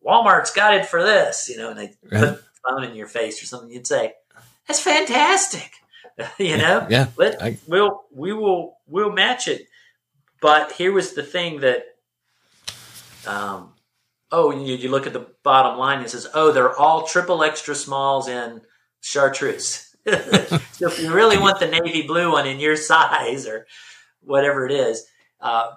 well, 0.02 0.22
"Walmart's 0.24 0.50
got 0.50 0.74
it 0.74 0.86
for 0.86 1.02
this," 1.02 1.48
you 1.48 1.56
know, 1.56 1.70
and 1.70 1.78
they 1.78 1.94
Right. 2.10 2.20
put 2.20 2.20
the 2.20 2.42
phone 2.68 2.84
in 2.84 2.94
your 2.96 3.06
face 3.06 3.42
or 3.42 3.46
something. 3.46 3.70
You'd 3.70 3.86
say, 3.86 4.14
"That's 4.66 4.80
fantastic," 4.80 5.70
you 6.38 6.56
know. 6.58 6.86
Yeah, 6.90 7.06
Let, 7.16 7.42
I- 7.42 7.58
we'll 7.66 8.02
we 8.12 8.32
will 8.32 8.76
we'll 8.86 9.12
match 9.12 9.48
it. 9.48 9.66
But 10.42 10.72
here 10.72 10.92
was 10.92 11.12
the 11.12 11.22
thing 11.22 11.60
that, 11.60 11.84
um, 13.26 13.74
oh, 14.32 14.50
you, 14.50 14.76
you 14.76 14.90
look 14.90 15.06
at 15.06 15.12
the 15.12 15.26
bottom 15.42 15.78
line. 15.78 16.02
It 16.02 16.10
says, 16.10 16.26
oh, 16.34 16.52
they're 16.52 16.76
all 16.76 17.06
triple 17.06 17.42
extra 17.42 17.74
smalls 17.74 18.28
in 18.28 18.60
chartreuse. 19.00 19.94
so 20.06 20.88
if 20.88 20.98
you 20.98 21.12
really 21.12 21.38
want 21.38 21.60
the 21.60 21.66
navy 21.66 22.02
blue 22.06 22.32
one 22.32 22.46
in 22.46 22.60
your 22.60 22.76
size 22.90 23.46
or 23.46 23.66
whatever 24.22 24.66
it 24.66 24.72
is, 24.72 25.06
uh, 25.40 25.70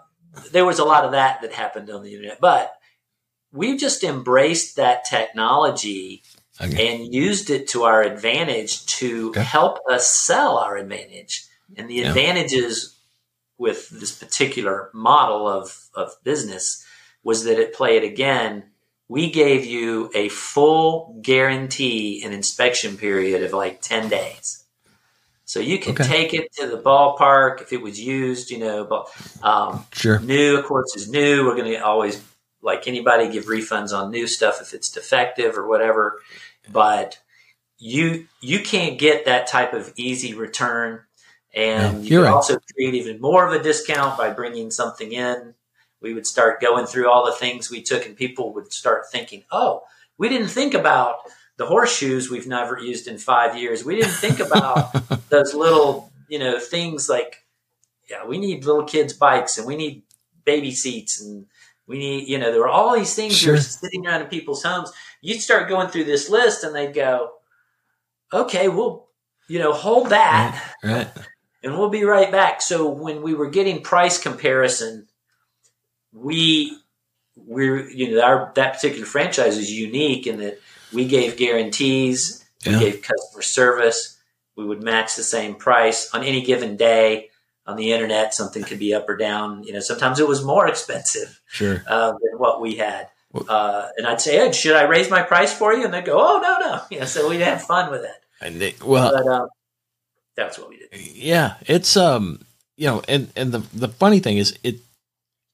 there 0.52 0.66
was 0.66 0.80
a 0.80 0.86
lot 0.86 1.06
of 1.06 1.12
that 1.12 1.42
that 1.42 1.54
happened 1.54 1.90
on 1.90 2.04
the 2.04 2.14
internet. 2.14 2.40
But 2.40 2.74
we've 3.52 3.80
just 3.80 4.04
embraced 4.04 4.76
that 4.78 5.06
technology 5.06 6.24
Okay. 6.62 6.92
and 6.92 7.12
used 7.14 7.50
it 7.50 7.68
to 7.70 7.84
our 7.84 8.04
advantage 8.04 8.86
to 8.86 9.30
Okay. 9.30 9.42
help 9.42 9.80
us 9.90 10.08
sell 10.08 10.58
our 10.60 10.78
advantage. 10.78 11.48
And 11.76 11.90
the 11.90 11.96
Yeah. 11.96 12.10
advantages 12.10 12.96
with 13.58 13.90
this 13.90 14.12
particular 14.12 14.92
model 14.94 15.48
of, 15.48 15.90
of 15.96 16.12
business 16.24 16.86
was 17.24 17.44
that 17.46 17.60
at 17.60 17.74
Play 17.74 17.98
It 17.98 18.04
Again, 18.04 18.64
we 19.08 19.30
gave 19.32 19.66
you 19.66 20.10
a 20.16 20.30
full 20.30 21.20
guarantee 21.22 22.22
and 22.24 22.34
inspection 22.34 22.98
period 22.98 23.44
of 23.44 23.54
like 23.54 23.82
10 23.82 24.10
days. 24.10 24.64
So 25.46 25.60
you 25.60 25.78
can 25.78 25.94
Okay. 25.94 26.04
take 26.06 26.34
it 26.34 26.52
to 26.54 26.68
the 26.68 26.78
ballpark 26.78 27.62
if 27.62 27.74
it 27.74 27.82
was 27.82 28.00
used, 28.00 28.50
you 28.50 28.60
know, 28.60 28.86
but 28.86 29.08
um, 29.44 29.86
Sure. 29.94 30.20
New, 30.20 30.58
of 30.58 30.66
course, 30.66 30.96
is 30.96 31.10
new. 31.10 31.46
We're 31.46 31.56
going 31.56 31.72
to 31.72 31.80
always, 31.86 32.22
like 32.62 32.88
anybody, 32.88 33.30
give 33.30 33.46
refunds 33.46 33.94
on 33.96 34.10
new 34.10 34.26
stuff 34.26 34.62
if 34.62 34.74
it's 34.74 34.90
defective 34.90 35.58
or 35.58 35.68
whatever. 35.68 36.20
But 36.72 37.20
you 37.78 38.28
you 38.42 38.62
can't 38.62 38.98
get 38.98 39.26
that 39.26 39.48
type 39.48 39.74
of 39.74 39.92
easy 39.98 40.34
return, 40.34 41.02
and 41.54 41.98
No, 41.98 42.00
you 42.00 42.10
you're 42.12 42.22
can 42.22 42.26
right. 42.26 42.34
also 42.34 42.60
create 42.74 42.94
even 42.96 43.20
more 43.20 43.46
of 43.46 43.54
a 43.54 43.62
discount 43.62 44.18
by 44.18 44.30
bringing 44.32 44.72
something 44.72 45.12
in. 45.12 45.54
We 46.04 46.14
would 46.14 46.28
start 46.28 46.62
going 46.62 46.86
through 46.86 47.10
all 47.10 47.26
the 47.26 47.32
things 47.32 47.72
we 47.72 47.82
took, 47.82 48.06
and 48.06 48.16
people 48.16 48.54
would 48.54 48.72
start 48.72 49.10
thinking, 49.12 49.44
"Oh, 49.52 49.82
we 50.20 50.30
didn't 50.30 50.50
think 50.50 50.76
about." 50.76 51.16
The 51.56 51.68
horseshoes 51.68 52.32
we've 52.32 52.48
never 52.48 52.80
used 52.80 53.08
in 53.08 53.20
five 53.20 53.56
years. 53.56 53.86
We 53.86 53.96
didn't 53.96 54.12
think 54.14 54.40
about 54.40 54.92
those 55.30 55.54
little, 55.54 56.12
you 56.28 56.40
know, 56.40 56.60
things 56.60 57.08
like 57.08 57.46
yeah, 58.10 58.26
we 58.26 58.38
need 58.38 58.66
little 58.66 58.84
kids' 58.84 59.14
bikes 59.14 59.58
and 59.58 59.68
we 59.68 59.76
need 59.76 60.02
baby 60.46 60.72
seats 60.72 61.22
and 61.22 61.46
we 61.88 61.98
need, 62.00 62.28
you 62.28 62.38
know, 62.40 62.52
there 62.52 62.60
were 62.62 62.68
all 62.68 62.96
these 62.96 63.14
things 63.16 63.34
that 63.34 63.40
Sure. 63.40 63.54
were 63.54 63.60
sitting 63.62 64.06
around 64.06 64.22
in 64.22 64.28
people's 64.28 64.64
homes. 64.64 64.92
You'd 65.22 65.42
start 65.42 65.70
going 65.70 65.88
through 65.90 66.06
this 66.06 66.30
list 66.30 66.64
and 66.64 66.76
they'd 66.76 66.94
go, 66.94 67.34
okay, 68.32 68.68
we'll, 68.68 69.08
you 69.48 69.60
know, 69.60 69.74
hold 69.74 70.10
that 70.10 70.60
Right. 70.84 71.08
and 71.64 71.78
we'll 71.78 71.90
be 71.90 72.04
right 72.04 72.32
back. 72.32 72.62
So 72.62 72.90
when 72.90 73.22
we 73.22 73.34
were 73.34 73.50
getting 73.50 73.82
price 73.84 74.18
comparison, 74.18 75.08
we, 76.14 76.78
we're, 77.36 77.90
you 77.90 78.16
know, 78.16 78.22
our, 78.22 78.52
that 78.56 78.74
particular 78.76 79.06
franchise 79.06 79.58
is 79.58 79.72
unique 79.72 80.28
in 80.28 80.38
that 80.40 80.60
we 80.94 81.06
gave 81.06 81.38
guarantees, 81.38 82.46
we 82.66 82.72
gave 82.80 83.02
customer 83.02 83.42
service, 83.42 84.18
we 84.56 84.66
would 84.66 84.84
match 84.84 85.16
the 85.16 85.24
same 85.24 85.56
price 85.56 86.14
on 86.14 86.24
any 86.24 86.42
given 86.42 86.78
day. 86.78 87.30
On 87.66 87.78
the 87.78 87.94
internet, 87.94 88.34
something 88.34 88.62
could 88.62 88.78
be 88.78 88.94
up 88.94 89.08
or 89.08 89.16
down. 89.16 89.64
You 89.64 89.72
know, 89.72 89.80
sometimes 89.80 90.20
it 90.20 90.28
was 90.28 90.44
more 90.44 90.68
expensive 90.74 91.40
Sure. 91.48 91.82
uh, 91.88 92.12
than 92.12 92.38
what 92.38 92.60
we 92.60 92.76
had. 92.76 93.08
Uh, 93.48 93.88
and 93.98 94.06
I'd 94.06 94.20
say, 94.20 94.38
Ed, 94.38 94.54
should 94.54 94.76
I 94.76 94.84
raise 94.84 95.10
my 95.10 95.22
price 95.22 95.54
for 95.54 95.74
you? 95.74 95.86
And 95.86 95.94
they'd 95.94 96.04
go, 96.04 96.18
oh, 96.20 96.40
no, 96.42 96.60
no. 96.60 96.82
You 96.92 97.00
know, 97.00 97.06
so 97.06 97.30
we'd 97.30 97.40
have 97.40 97.64
fun 97.64 97.90
with 97.90 98.04
it. 98.04 98.12
And 98.42 98.60
they, 98.60 98.76
well, 98.86 99.14
But 99.14 99.28
um, 99.32 99.48
that's 100.36 100.60
what 100.60 100.68
we 100.68 100.78
did. 100.78 100.90
yeah, 101.16 101.56
it's 101.66 101.96
um, 101.96 102.44
you 102.76 102.88
know, 102.88 103.02
and 103.08 103.32
and 103.38 103.54
the 103.54 103.60
the 103.74 103.88
funny 103.88 104.20
thing 104.20 104.38
is, 104.38 104.58
it 104.64 104.80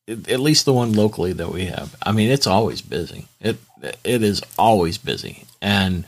at 0.09 0.39
least 0.39 0.65
the 0.65 0.73
one 0.73 0.93
locally 0.93 1.33
that 1.33 1.51
we 1.51 1.65
have. 1.65 1.95
I 2.03 2.11
mean, 2.11 2.31
it's 2.31 2.47
always 2.47 2.81
busy. 2.81 3.27
It 3.39 3.57
it 4.03 4.23
is 4.23 4.41
always 4.57 4.97
busy, 4.97 5.45
and 5.61 6.05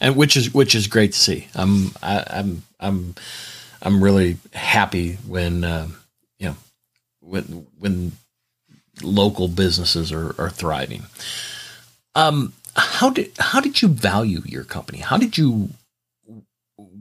and 0.00 0.16
which 0.16 0.36
is 0.36 0.52
which 0.52 0.74
is 0.74 0.86
great 0.86 1.12
to 1.12 1.18
see. 1.18 1.48
I'm 1.54 1.92
I, 2.02 2.24
I'm 2.28 2.62
I'm 2.80 3.14
I'm 3.80 4.02
really 4.02 4.38
happy 4.52 5.14
when 5.26 5.64
uh, 5.64 5.88
you 6.38 6.48
know 6.48 6.56
when 7.20 7.66
when 7.78 8.12
local 9.02 9.48
businesses 9.48 10.10
are, 10.12 10.34
are 10.38 10.50
thriving. 10.50 11.04
Um, 12.14 12.52
how 12.74 13.10
did 13.10 13.32
how 13.38 13.60
did 13.60 13.80
you 13.80 13.88
value 13.88 14.42
your 14.44 14.64
company? 14.64 14.98
How 14.98 15.16
did 15.16 15.38
you 15.38 15.70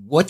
what 0.08 0.30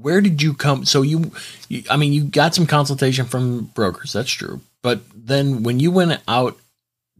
where 0.00 0.20
did 0.20 0.42
you 0.42 0.52
come 0.52 0.84
so 0.84 1.02
you, 1.02 1.30
you 1.68 1.82
i 1.88 1.96
mean 1.96 2.12
you 2.12 2.24
got 2.24 2.54
some 2.54 2.66
consultation 2.66 3.24
from 3.24 3.66
brokers 3.66 4.12
that's 4.12 4.30
true 4.30 4.60
but 4.82 5.00
then 5.14 5.62
when 5.62 5.80
you 5.80 5.90
went 5.90 6.20
out 6.28 6.58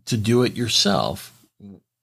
to 0.07 0.17
do 0.17 0.43
it 0.43 0.55
yourself 0.55 1.33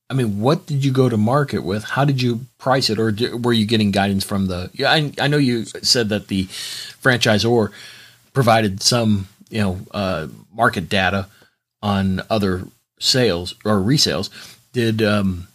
i 0.09 0.13
mean 0.13 0.39
what 0.39 0.65
did 0.65 0.83
you 0.83 0.91
go 0.91 1.09
to 1.09 1.17
market 1.17 1.63
with 1.63 1.83
how 1.83 2.05
did 2.05 2.21
you 2.21 2.41
price 2.57 2.89
it 2.89 2.99
or 2.99 3.11
did, 3.11 3.43
were 3.45 3.53
you 3.53 3.65
getting 3.65 3.91
guidance 3.91 4.23
from 4.23 4.47
the 4.47 4.69
yeah 4.73 4.91
I, 4.91 5.11
I 5.19 5.27
know 5.27 5.37
you 5.37 5.65
said 5.65 6.09
that 6.09 6.27
the 6.27 6.45
franchisor 6.45 7.71
provided 8.33 8.81
some 8.81 9.27
you 9.49 9.61
know 9.61 9.79
uh, 9.91 10.27
market 10.53 10.89
data 10.89 11.27
on 11.81 12.21
other 12.29 12.63
sales 12.99 13.55
or 13.65 13.77
resales 13.77 14.29
did 14.73 15.01
um 15.01 15.47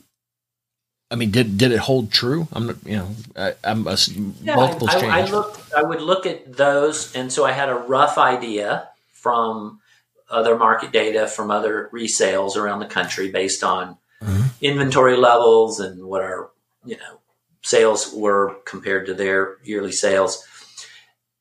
I 1.10 1.16
mean, 1.16 1.30
did 1.30 1.58
did 1.58 1.70
it 1.70 1.78
hold 1.78 2.10
true? 2.10 2.48
I'm 2.52 2.66
not, 2.66 2.76
you 2.84 2.96
know, 2.96 3.10
I, 3.36 3.54
I'm 3.62 3.86
a, 3.86 3.96
Yeah, 4.42 4.56
multiples 4.56 4.90
I, 4.90 5.06
I. 5.06 5.20
I 5.20 5.24
looked. 5.26 5.72
I 5.72 5.82
would 5.82 6.00
look 6.00 6.26
at 6.26 6.56
those, 6.56 7.14
and 7.14 7.32
so 7.32 7.44
I 7.44 7.52
had 7.52 7.68
a 7.68 7.74
rough 7.76 8.18
idea 8.18 8.88
from 9.12 9.80
other 10.30 10.56
market 10.56 10.92
data 10.92 11.26
from 11.26 11.50
other 11.50 11.90
resales 11.92 12.56
around 12.56 12.80
the 12.80 12.86
country 12.86 13.30
based 13.30 13.62
on 13.62 13.98
Mhm. 14.22 14.44
inventory 14.60 15.16
levels 15.16 15.80
and 15.80 16.04
what 16.04 16.22
our 16.22 16.50
you 16.84 16.96
know 16.96 17.20
sales 17.62 18.12
were 18.12 18.56
compared 18.64 19.06
to 19.06 19.14
their 19.14 19.56
yearly 19.64 19.92
sales. 19.92 20.44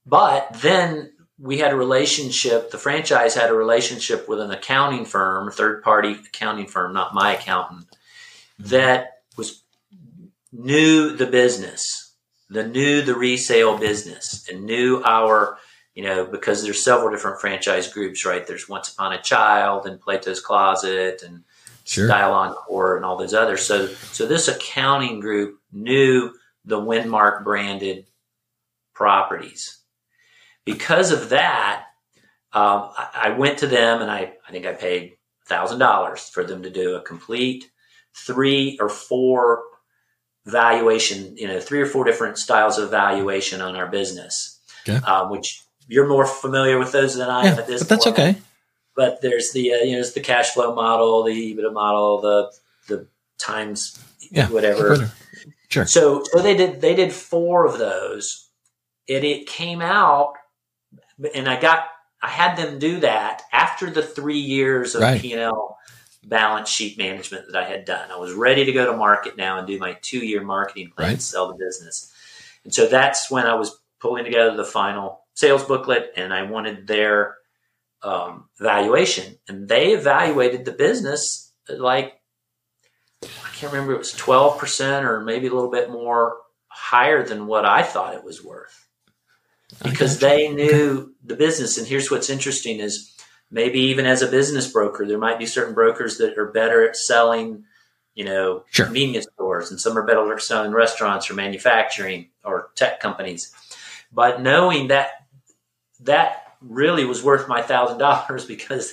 But 0.06 0.48
then 0.54 1.14
we 1.40 1.58
had 1.58 1.74
a 1.74 1.78
relationship. 1.78 2.72
The 2.72 2.78
franchise 2.78 3.36
had 3.36 3.50
a 3.50 3.54
relationship 3.56 4.28
with 4.28 4.40
an 4.40 4.52
accounting 4.52 5.06
firm, 5.06 5.48
a 5.48 5.52
third 5.52 5.84
party 5.84 6.12
accounting 6.14 6.68
firm, 6.68 6.94
not 6.94 7.14
my 7.14 7.36
accountant, 7.36 7.88
that 8.60 9.22
was 9.36 9.64
knew 10.52 11.16
the 11.16 11.26
business, 11.26 12.14
the 12.50 12.66
knew 12.66 13.02
the 13.02 13.16
resale 13.16 13.78
business, 13.78 14.48
and 14.50 14.64
knew 14.64 15.02
our, 15.04 15.58
you 15.96 16.04
know, 16.04 16.26
because 16.26 16.64
there's 16.64 16.84
several 16.84 17.12
different 17.12 17.40
franchise 17.40 17.92
groups, 17.92 18.26
right? 18.26 18.46
There's 18.48 18.68
Once 18.68 18.92
Upon 18.92 19.14
a 19.14 19.22
Child 19.22 19.86
and 19.86 20.00
Plato's 20.02 20.40
Closet 20.42 21.22
and 21.24 21.44
Sure. 21.86 22.08
Style 22.08 22.32
Encore 22.34 22.96
and 22.96 23.04
all 23.06 23.18
those 23.18 23.34
others. 23.34 23.66
So, 23.66 23.88
so 23.88 24.26
this 24.26 24.48
accounting 24.48 25.20
group 25.20 25.60
knew 25.74 26.34
the 26.64 26.80
Winmark 26.80 27.44
branded 27.44 28.06
properties. 28.94 29.80
Because 30.66 31.12
of 31.12 31.30
that, 31.30 31.88
um, 32.54 32.90
I, 32.98 33.10
I 33.26 33.30
went 33.32 33.60
to 33.60 33.68
them 33.68 34.02
and 34.02 34.10
I, 34.10 34.34
I 34.48 34.52
think 34.52 34.66
I 34.66 34.74
paid 34.74 35.18
thousand 35.46 35.80
dollars 35.80 36.30
for 36.30 36.46
them 36.46 36.64
to 36.64 36.70
do 36.70 36.96
a 36.96 37.02
complete 37.02 37.70
three 38.16 38.78
or 38.80 38.88
four 38.88 39.64
valuation, 40.46 41.36
you 41.38 41.48
know, 41.48 41.60
three 41.60 41.82
or 41.82 41.86
four 41.86 42.04
different 42.06 42.38
styles 42.38 42.78
of 42.78 42.92
valuation 42.92 43.62
on 43.62 43.76
our 43.76 43.88
business, 43.88 44.60
Okay. 44.88 45.04
um, 45.06 45.30
which 45.30 45.64
you're 45.88 46.08
more 46.08 46.26
familiar 46.26 46.78
with 46.80 46.92
those 46.92 47.16
than 47.16 47.30
I 47.30 47.42
am 47.42 47.56
yeah, 47.56 47.62
at 47.62 47.68
this 47.68 47.82
but 47.82 47.90
that's 47.90 48.06
point 48.06 48.20
okay. 48.20 48.38
but 48.96 49.22
there's 49.22 49.52
the 49.52 49.74
uh, 49.74 49.78
you 49.78 49.92
know 49.92 49.98
there's 49.98 50.14
the 50.14 50.22
cash 50.22 50.52
flow 50.52 50.74
model, 50.74 51.24
the 51.24 51.32
EBITDA 51.56 51.74
model, 51.74 52.22
the 52.22 52.52
the 52.88 53.08
times 53.38 54.00
Yeah, 54.32 54.50
whatever. 54.50 54.90
Whatever. 54.90 55.12
Sure. 55.70 55.86
So 55.86 56.24
so 56.32 56.40
they 56.42 56.56
did 56.56 56.82
they 56.82 56.96
did 56.96 57.12
four 57.12 57.66
of 57.66 57.78
those, 57.80 58.48
and 59.10 59.24
it 59.24 59.48
came 59.48 59.82
out, 59.82 60.34
and 61.34 61.50
I 61.50 61.60
got 61.60 61.88
I 62.22 62.30
had 62.30 62.56
them 62.58 62.80
do 62.80 63.00
that 63.02 63.42
after 63.52 63.90
the 63.90 64.02
three 64.04 64.40
years 64.40 64.96
of 64.96 65.02
Right. 65.02 65.20
P&L 65.20 65.78
balance 66.26 66.70
sheet 66.70 66.98
management 66.98 67.52
that 67.52 67.64
I 67.64 67.68
had 67.68 67.84
done. 67.84 68.10
I 68.10 68.16
was 68.18 68.32
ready 68.32 68.64
to 68.66 68.72
go 68.72 68.90
to 68.90 68.96
market 68.96 69.36
now 69.36 69.58
and 69.58 69.68
do 69.68 69.78
my 69.78 69.98
two 70.02 70.20
year 70.26 70.42
marketing 70.42 70.92
plan 70.96 71.10
Right. 71.10 71.16
to 71.16 71.22
sell 71.22 71.50
the 71.50 71.56
business. 71.56 72.14
And 72.64 72.74
so 72.74 72.88
that's 72.88 73.30
when 73.30 73.46
I 73.46 73.56
was 73.56 73.78
pulling 74.00 74.24
together 74.24 74.56
the 74.56 74.64
final 74.64 75.23
sales 75.34 75.64
booklet 75.64 76.14
and 76.16 76.34
I 76.34 76.44
wanted 76.44 76.88
their 76.88 77.36
um, 78.04 78.50
valuation. 78.60 79.38
And 79.48 79.68
they 79.68 79.94
evaluated 79.94 80.66
the 80.66 80.72
business 80.72 81.52
like, 81.70 82.14
I 83.24 83.50
can't 83.56 83.72
remember, 83.72 83.94
it 83.94 84.00
was 84.00 84.14
12% 84.14 85.04
or 85.04 85.22
maybe 85.22 85.48
a 85.48 85.54
little 85.54 85.72
bit 85.72 85.90
more 85.90 86.38
higher 86.68 87.24
than 87.24 87.48
what 87.48 87.66
I 87.66 87.84
thought 87.84 88.16
it 88.16 88.24
was 88.24 88.44
worth 88.44 88.88
because 89.84 90.20
they 90.20 90.50
knew 90.50 91.14
the 91.24 91.36
business. 91.36 91.78
And 91.78 91.88
here's 91.88 92.12
what's 92.12 92.30
interesting 92.30 92.80
is 92.80 93.16
maybe 93.50 93.80
even 93.80 94.06
as 94.06 94.22
a 94.22 94.28
business 94.28 94.72
broker, 94.72 95.06
there 95.06 95.18
might 95.18 95.40
be 95.40 95.46
certain 95.46 95.74
brokers 95.74 96.18
that 96.18 96.38
are 96.38 96.52
better 96.52 96.88
at 96.88 96.98
selling, 96.98 97.64
you 98.16 98.26
know, 98.26 98.64
Sure. 98.72 98.86
convenience 98.86 99.28
stores, 99.34 99.72
and 99.72 99.80
some 99.80 99.98
are 99.98 100.06
better 100.06 100.34
at 100.34 100.42
selling 100.42 100.72
restaurants 100.72 101.30
or 101.30 101.36
manufacturing 101.36 102.30
or 102.44 102.70
tech 102.76 103.00
companies. 103.00 103.54
But 104.12 104.42
knowing 104.42 104.88
that 104.90 105.12
that 106.04 106.56
really 106.62 107.06
was 107.06 107.24
worth 107.24 107.48
my 107.48 107.62
thousand 107.62 107.98
dollars 107.98 108.46
because 108.54 108.92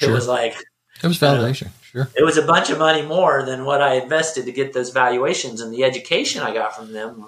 it 0.00 0.06
Sure. 0.06 0.12
was 0.12 0.26
like 0.26 0.54
It 1.02 1.06
was 1.06 1.18
validation. 1.18 1.68
Sure. 1.82 2.08
it 2.16 2.24
was 2.24 2.38
a 2.38 2.42
bunch 2.46 2.70
of 2.70 2.78
money 2.78 3.02
more 3.02 3.42
than 3.44 3.64
what 3.66 3.82
I 3.82 3.94
invested 3.94 4.46
to 4.46 4.52
get 4.52 4.72
those 4.72 4.90
valuations, 4.90 5.60
and 5.60 5.72
the 5.72 5.84
education 5.84 6.42
I 6.42 6.54
got 6.54 6.74
from 6.74 6.92
them 6.92 7.26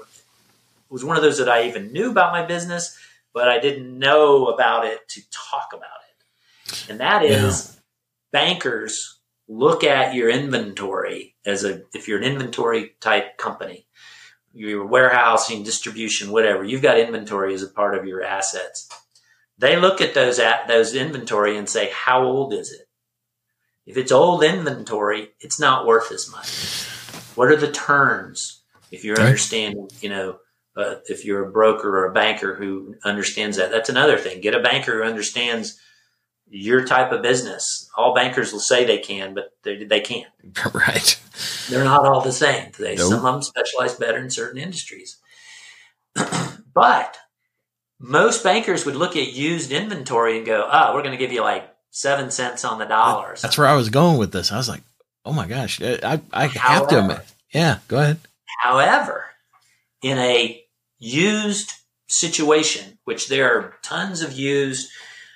was 0.88 1.04
one 1.04 1.16
of 1.16 1.22
those 1.22 1.38
that 1.38 1.48
I 1.48 1.66
even 1.68 1.92
knew 1.92 2.10
about 2.10 2.32
my 2.32 2.44
business, 2.46 2.96
but 3.34 3.48
I 3.48 3.58
didn't 3.58 3.98
know 3.98 4.46
about 4.46 4.86
it 4.86 5.06
to 5.08 5.20
talk 5.30 5.72
about 5.74 5.88
it. 6.08 6.90
And 6.90 7.00
that 7.00 7.22
is 7.24 7.78
bankers 8.32 9.18
look 9.48 9.84
at 9.84 10.14
your 10.14 10.30
inventory 10.30 11.34
as 11.44 11.64
a 11.64 11.82
if 11.92 12.08
you're 12.08 12.18
an 12.18 12.24
inventory 12.24 12.94
type 13.00 13.36
company, 13.36 13.86
your 14.54 14.86
warehousing, 14.86 15.62
distribution, 15.64 16.30
whatever, 16.32 16.64
you've 16.64 16.80
got 16.82 16.98
inventory 16.98 17.52
as 17.54 17.62
a 17.62 17.68
part 17.68 17.94
of 17.96 18.06
your 18.06 18.22
assets. 18.22 18.88
They 19.58 19.76
look 19.76 20.00
at 20.00 20.14
those 20.14 20.38
at 20.38 20.66
those 20.68 20.94
inventory 20.94 21.56
and 21.56 21.68
say, 21.68 21.90
how 21.92 22.24
old 22.24 22.52
is 22.52 22.72
it? 22.72 22.88
If 23.86 23.96
it's 23.96 24.12
old 24.12 24.42
inventory, 24.42 25.30
it's 25.40 25.60
not 25.60 25.86
worth 25.86 26.10
as 26.10 26.30
much. 26.30 26.86
What 27.36 27.48
are 27.48 27.56
the 27.56 27.70
turns? 27.70 28.62
If 28.90 29.04
you're 29.04 29.16
Right. 29.16 29.26
understanding, 29.26 29.88
you 30.00 30.08
know, 30.08 30.38
uh, 30.76 30.96
if 31.06 31.24
you're 31.24 31.46
a 31.48 31.52
broker 31.52 31.98
or 31.98 32.06
a 32.06 32.12
banker 32.12 32.54
who 32.54 32.96
understands 33.04 33.56
that, 33.58 33.70
that's 33.70 33.88
another 33.88 34.18
thing. 34.18 34.40
Get 34.40 34.54
a 34.54 34.60
banker 34.60 34.98
who 35.02 35.08
understands 35.08 35.78
your 36.48 36.84
type 36.84 37.12
of 37.12 37.22
business. 37.22 37.88
All 37.96 38.14
bankers 38.14 38.52
will 38.52 38.60
say 38.60 38.84
they 38.84 38.98
can, 38.98 39.34
but 39.34 39.50
they, 39.62 39.84
they 39.84 40.00
can't. 40.00 40.30
right. 40.74 41.20
They're 41.68 41.84
not 41.84 42.06
all 42.06 42.20
the 42.20 42.32
same. 42.32 42.72
They, 42.78 42.96
Nope. 42.96 43.08
Some 43.08 43.26
of 43.26 43.32
them 43.34 43.42
specialize 43.42 43.94
better 43.94 44.18
in 44.18 44.30
certain 44.30 44.60
industries. 44.60 45.18
but 46.74 47.18
most 47.98 48.42
bankers 48.42 48.84
would 48.84 48.96
look 48.96 49.16
at 49.16 49.32
used 49.32 49.72
inventory 49.72 50.36
and 50.36 50.46
go, 50.46 50.68
oh, 50.70 50.94
we're 50.94 51.02
going 51.02 51.12
to 51.12 51.18
give 51.18 51.32
you 51.32 51.42
like 51.42 51.68
seven 51.90 52.30
cents 52.30 52.64
on 52.64 52.78
the 52.78 52.84
dollar. 52.84 53.32
or 53.32 53.36
That's 53.40 53.56
where 53.56 53.66
I 53.66 53.76
was 53.76 53.88
going 53.88 54.18
with 54.18 54.32
this. 54.32 54.52
I 54.52 54.56
was 54.56 54.68
like, 54.68 54.82
oh 55.24 55.32
my 55.32 55.46
gosh, 55.46 55.80
I 55.82 56.20
I 56.32 56.46
have 56.46 56.88
to 56.88 57.00
admit. 57.00 57.20
Yeah, 57.52 57.78
go 57.88 57.98
ahead. 57.98 58.18
However, 58.62 59.26
in 60.02 60.18
a 60.18 60.62
used 60.98 61.72
situation, 62.08 62.98
which 63.04 63.28
there 63.28 63.56
are 63.56 63.74
tons 63.82 64.22
of 64.22 64.32
used, 64.32 64.90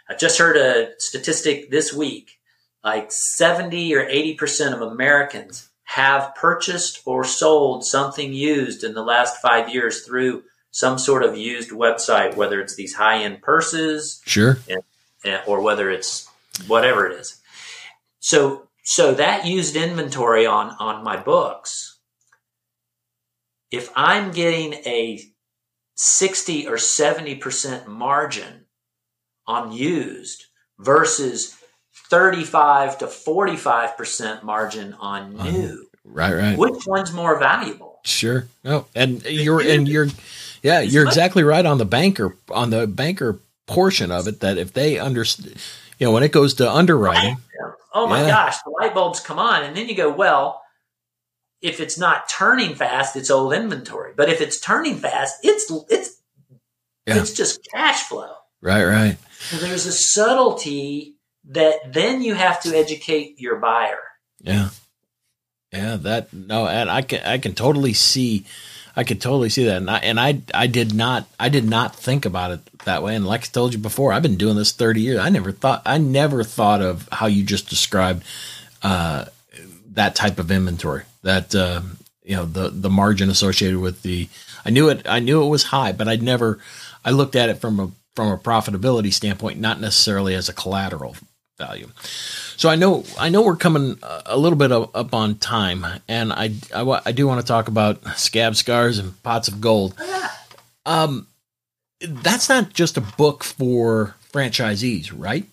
I 0.08 0.14
just 0.14 0.38
heard 0.38 0.56
a 0.56 0.92
statistic 0.98 1.70
this 1.70 1.92
week 1.92 2.38
like 2.84 3.12
70 3.12 3.94
or 3.94 4.06
80% 4.06 4.72
of 4.72 4.82
Americans 4.82 5.68
have 5.84 6.34
purchased 6.34 7.02
or 7.04 7.24
sold 7.24 7.84
something 7.84 8.32
used 8.32 8.84
in 8.84 8.94
the 8.94 9.02
last 9.02 9.40
five 9.42 9.68
years 9.68 10.04
through 10.06 10.42
some 10.70 10.98
sort 10.98 11.22
of 11.24 11.36
used 11.36 11.70
website, 11.70 12.36
whether 12.36 12.60
it's 12.60 12.74
these 12.76 12.94
high 12.94 13.22
end 13.22 13.42
purses, 13.42 14.20
Sure. 14.26 14.58
eh, 15.24 15.40
or 15.46 15.60
whether 15.60 15.90
it's 15.90 16.28
whatever 16.66 17.06
it 17.06 17.18
is. 17.20 17.40
So 18.20 18.68
so 18.84 19.12
that 19.14 19.44
used 19.46 19.76
inventory 19.76 20.46
on 20.46 20.70
on 20.78 21.04
my 21.04 21.16
books, 21.16 21.98
if 23.70 23.90
I'm 23.94 24.30
getting 24.32 24.74
a 24.74 25.20
60 25.96 26.68
or 26.68 26.76
70% 26.76 27.86
margin 27.86 28.66
on 29.46 29.72
used 29.72 30.44
versus 30.78 31.56
35 32.08 32.98
to 32.98 33.06
45% 33.06 34.42
margin 34.42 34.94
on 34.94 35.34
new, 35.36 35.86
Right, 36.04 36.34
right. 36.34 36.56
which 36.58 36.86
one's 36.86 37.12
more 37.12 37.38
valuable? 37.38 37.98
Sure. 38.04 38.46
No, 38.64 38.86
and 38.94 39.22
you're 39.24 39.60
and 39.60 39.86
you're 39.88 40.08
yeah, 40.62 40.80
you're 40.80 41.04
much- 41.04 41.12
exactly 41.12 41.42
right 41.44 41.64
on 41.64 41.78
the 41.78 41.84
banker 41.84 42.36
on 42.50 42.70
the 42.70 42.86
banker 42.86 43.38
portion 43.66 44.10
of 44.10 44.26
it 44.28 44.40
that 44.40 44.56
if 44.58 44.72
they 44.72 44.98
understand 44.98 45.56
you 45.98 46.06
know 46.06 46.12
when 46.12 46.22
it 46.22 46.32
goes 46.32 46.54
to 46.54 46.70
underwriting, 46.70 47.36
Oh 47.94 48.06
my 48.06 48.20
Yeah. 48.22 48.28
gosh, 48.28 48.56
the 48.62 48.70
light 48.70 48.94
bulbs 48.94 49.18
come 49.20 49.38
on. 49.38 49.64
And 49.64 49.74
then 49.76 49.88
you 49.88 49.94
go, 49.94 50.10
well, 50.12 50.62
if 51.62 51.80
it's 51.80 51.98
not 51.98 52.28
turning 52.28 52.74
fast, 52.76 53.16
it's 53.16 53.30
old 53.30 53.52
inventory. 53.54 54.12
But 54.16 54.28
if 54.28 54.40
it's 54.40 54.60
turning 54.60 54.96
fast, 54.98 55.36
it's 55.42 55.70
it's 55.88 56.16
Yeah. 57.06 57.16
it's 57.18 57.32
just 57.32 57.60
cash 57.72 58.02
flow. 58.04 58.32
right, 58.60 58.84
right. 58.84 59.16
So 59.50 59.56
there's 59.56 59.86
a 59.86 59.92
subtlety 59.92 61.16
that 61.50 61.92
then 61.92 62.22
you 62.22 62.34
have 62.34 62.60
to 62.62 62.76
educate 62.76 63.40
your 63.40 63.56
buyer. 63.56 63.98
Yeah. 64.40 64.68
Yeah, 65.72 65.96
that 65.96 66.32
no, 66.32 66.66
and 66.66 66.90
I 66.90 67.02
can 67.02 67.24
I 67.24 67.38
can 67.38 67.54
totally 67.54 67.92
see 67.94 68.44
I 68.98 69.04
could 69.04 69.20
totally 69.20 69.48
see 69.48 69.66
that. 69.66 69.76
And 69.76 69.88
I 69.88 69.98
and 69.98 70.18
I 70.18 70.40
I 70.52 70.66
did 70.66 70.92
not 70.92 71.28
I 71.38 71.50
did 71.50 71.64
not 71.64 71.94
think 71.94 72.26
about 72.26 72.50
it 72.50 72.60
that 72.84 73.00
way. 73.00 73.14
And 73.14 73.24
like 73.24 73.44
I 73.44 73.46
told 73.46 73.72
you 73.72 73.78
before, 73.78 74.12
I've 74.12 74.24
been 74.24 74.36
doing 74.36 74.56
this 74.56 74.72
30 74.72 75.00
years. 75.00 75.20
I 75.20 75.28
never 75.28 75.52
thought 75.52 75.82
I 75.86 75.98
never 75.98 76.42
thought 76.42 76.82
of 76.82 77.08
how 77.12 77.26
you 77.26 77.44
just 77.44 77.68
described 77.68 78.24
uh 78.82 79.26
that 79.92 80.16
type 80.16 80.40
of 80.40 80.50
inventory. 80.50 81.04
That 81.22 81.54
uh 81.54 81.82
you 82.24 82.34
know, 82.34 82.44
the 82.44 82.70
the 82.70 82.90
margin 82.90 83.30
associated 83.30 83.78
with 83.78 84.02
the 84.02 84.28
I 84.64 84.70
knew 84.70 84.88
it 84.88 85.06
I 85.08 85.20
knew 85.20 85.44
it 85.44 85.48
was 85.48 85.62
high, 85.62 85.92
but 85.92 86.08
I'd 86.08 86.20
never 86.20 86.58
I 87.04 87.12
looked 87.12 87.36
at 87.36 87.50
it 87.50 87.58
from 87.58 87.78
a 87.78 87.92
from 88.16 88.32
a 88.32 88.36
profitability 88.36 89.12
standpoint, 89.12 89.60
not 89.60 89.80
necessarily 89.80 90.34
as 90.34 90.48
a 90.48 90.52
collateral 90.52 91.14
value. 91.58 91.90
So 92.56 92.68
I 92.68 92.76
know 92.76 93.04
I 93.18 93.28
know 93.28 93.42
we're 93.42 93.56
coming 93.56 93.98
a- 94.02 94.22
a 94.26 94.38
little 94.38 94.56
bit 94.58 94.72
up 94.72 95.12
on 95.14 95.36
time, 95.36 95.84
and 96.08 96.32
I 96.32 96.54
I, 96.74 97.00
I 97.06 97.12
do 97.12 97.26
want 97.26 97.40
to 97.40 97.46
talk 97.46 97.68
about 97.68 98.04
scab 98.18 98.56
scars 98.56 98.98
and 98.98 99.20
pots 99.22 99.48
of 99.48 99.60
gold. 99.60 99.94
Um, 100.86 101.26
that's 102.00 102.48
not 102.48 102.72
just 102.72 102.96
a 102.96 103.00
book 103.00 103.44
for 103.44 104.14
franchisees, 104.32 105.12
right? 105.14 105.44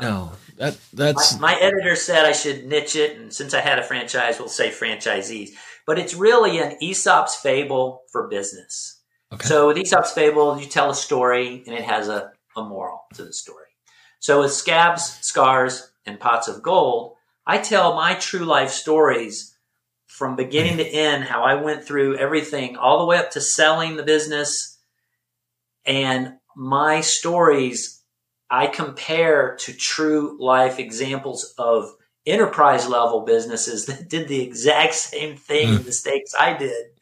No, 0.00 0.32
that 0.58 0.76
that's 0.92 1.38
My, 1.38 1.54
my 1.54 1.60
editor 1.60 1.96
said 1.96 2.26
I 2.26 2.32
should 2.32 2.66
niche 2.66 2.96
it, 2.96 3.16
and 3.16 3.32
since 3.32 3.54
I 3.54 3.60
had 3.60 3.78
a 3.78 3.82
franchise, 3.82 4.38
we'll 4.38 4.48
say 4.48 4.70
franchisees. 4.70 5.50
But 5.86 5.98
it's 5.98 6.14
really 6.14 6.58
an 6.58 6.76
Aesop's 6.80 7.34
fable 7.36 8.02
for 8.12 8.28
business. 8.28 9.00
okay. 9.32 9.46
So 9.48 9.66
with 9.68 9.78
Aesop's 9.78 10.12
fable, 10.12 10.60
you 10.60 10.66
tell 10.66 10.90
a 10.90 10.94
story 10.94 11.64
and 11.66 11.74
it 11.74 11.82
has 11.82 12.08
a, 12.08 12.30
a 12.56 12.62
moral 12.62 13.00
to 13.14 13.24
the 13.24 13.32
story. 13.32 13.66
So 14.22 14.40
with 14.40 14.52
scabs, 14.52 15.18
scars, 15.20 15.90
and 16.06 16.20
pots 16.20 16.46
of 16.46 16.62
gold, 16.62 17.16
I 17.44 17.58
tell 17.58 17.94
my 17.96 18.14
true 18.14 18.44
life 18.44 18.70
stories 18.70 19.56
from 20.06 20.36
beginning 20.36 20.76
to 20.76 20.86
end, 20.86 21.24
how 21.24 21.42
I 21.42 21.54
went 21.54 21.84
through 21.84 22.16
everything 22.18 22.76
all 22.76 23.00
the 23.00 23.04
way 23.04 23.18
up 23.18 23.32
to 23.32 23.40
selling 23.40 23.96
the 23.96 24.04
business. 24.04 24.78
And 25.84 26.34
my 26.54 27.00
stories, 27.00 28.00
I 28.48 28.68
compare 28.68 29.56
to 29.60 29.72
true 29.72 30.36
life 30.38 30.78
examples 30.78 31.52
of 31.58 31.92
enterprise 32.24 32.86
level 32.88 33.22
businesses 33.22 33.86
that 33.86 34.08
did 34.08 34.28
the 34.28 34.40
exact 34.42 34.94
same 34.94 35.36
thing, 35.36 35.78
Hmm. 35.78 35.84
mistakes 35.84 36.32
I 36.38 36.56
did 36.56 36.92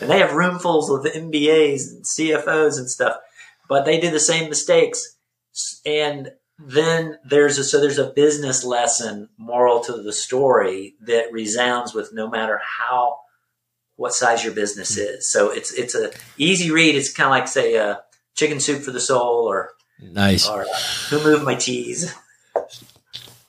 and 0.00 0.10
they 0.10 0.18
have 0.18 0.30
roomfuls 0.30 0.90
of 0.90 1.04
MBAs 1.04 1.92
and 1.92 2.04
CFOs 2.04 2.76
and 2.76 2.90
stuff, 2.90 3.16
but 3.68 3.84
they 3.84 4.00
do 4.00 4.10
the 4.10 4.18
same 4.18 4.48
mistakes. 4.48 5.16
And 5.86 6.32
then 6.64 7.18
there's 7.24 7.58
a, 7.58 7.64
so 7.64 7.80
there's 7.80 7.98
a 7.98 8.10
business 8.10 8.64
lesson 8.64 9.28
moral 9.36 9.80
to 9.80 10.02
the 10.02 10.12
story 10.12 10.94
that 11.00 11.32
resounds 11.32 11.94
with 11.94 12.12
no 12.12 12.28
matter 12.28 12.60
how 12.62 13.18
what 13.96 14.14
size 14.14 14.44
your 14.44 14.54
business 14.54 14.96
is. 14.96 15.28
So 15.28 15.50
it's 15.50 15.72
it's 15.72 15.94
a 15.94 16.10
easy 16.36 16.70
read. 16.70 16.94
It's 16.94 17.12
kind 17.12 17.26
of 17.26 17.30
like 17.30 17.48
say 17.48 17.76
uh, 17.76 17.96
chicken 18.34 18.60
soup 18.60 18.82
for 18.82 18.90
the 18.90 19.00
soul 19.00 19.48
or 19.48 19.70
nice. 20.00 20.48
or 20.48 20.62
uh, 20.62 20.74
who 21.10 21.22
moved 21.22 21.44
my 21.44 21.54
cheese. 21.54 22.14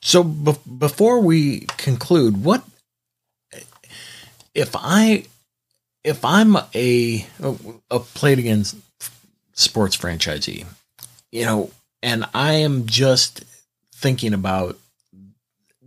So 0.00 0.22
be- 0.22 0.52
before 0.78 1.20
we 1.20 1.60
conclude, 1.78 2.44
what 2.44 2.62
if 4.54 4.74
I 4.74 5.24
if 6.04 6.24
I'm 6.24 6.56
a 6.74 7.26
a 7.90 7.98
played 8.00 8.38
against 8.38 8.76
sports 9.54 9.96
franchisee, 9.96 10.66
you 11.32 11.44
know, 11.44 11.70
and 12.04 12.26
I 12.34 12.52
am 12.52 12.86
just 12.86 13.42
thinking 13.94 14.34
about 14.34 14.78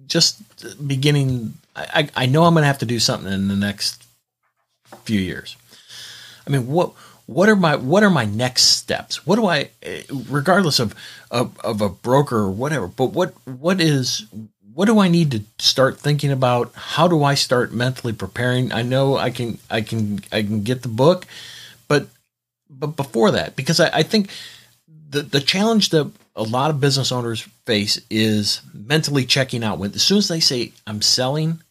just 0.08 0.42
beginning? 0.86 1.54
I, 1.76 2.10
I 2.16 2.26
know 2.26 2.44
I'm 2.44 2.56
going 2.56 2.64
to 2.64 2.68
have 2.68 2.80
to 2.80 2.86
do 2.86 3.00
something 3.00 3.32
in 3.32 3.48
the 3.48 3.56
next 3.56 4.04
few 5.04 5.20
years. 5.20 5.56
I 6.46 6.50
mean, 6.50 6.68
what 6.68 6.94
what 7.28 7.50
are 7.50 7.56
my 7.56 7.76
what 7.76 8.02
are 8.02 8.10
my 8.10 8.26
next 8.26 8.64
steps? 8.64 9.28
What 9.28 9.36
do 9.36 9.46
I, 9.46 9.70
regardless 10.28 10.80
of 10.80 10.96
of, 11.30 11.58
of 11.60 11.82
a 11.82 11.90
broker 11.90 12.38
or 12.38 12.52
whatever, 12.52 12.88
but 12.88 13.12
what 13.12 13.36
what 13.46 13.80
is 13.80 14.26
what 14.74 14.86
do 14.86 14.98
I 15.00 15.10
need 15.10 15.32
to 15.32 15.42
start 15.60 16.00
thinking 16.00 16.32
about? 16.32 16.72
How 16.74 17.08
do 17.08 17.24
I 17.24 17.36
start 17.36 17.74
mentally 17.74 18.14
preparing? 18.14 18.72
I 18.72 18.82
know 18.82 19.18
I 19.18 19.30
can 19.30 19.60
I 19.70 19.82
can 19.82 20.22
I 20.32 20.42
can 20.42 20.64
get 20.64 20.82
the 20.82 20.88
book, 20.88 21.28
but 21.88 22.08
but 22.70 22.96
before 22.96 23.30
that, 23.32 23.56
because 23.56 23.80
I, 23.80 23.90
I 24.00 24.04
think 24.04 24.30
the 25.10 25.22
the 25.22 25.40
challenge 25.42 25.90
that 25.90 26.12
a 26.36 26.44
lot 26.44 26.70
of 26.70 26.80
business 26.80 27.12
owners 27.12 27.42
face 27.66 28.00
is 28.10 28.62
mentally 28.74 29.26
checking 29.26 29.64
out. 29.64 29.80
When 29.80 29.92
as 29.94 30.02
soon 30.04 30.18
as 30.20 30.28
they 30.28 30.40
say 30.40 30.74
I'm 30.86 31.02
selling, 31.02 31.62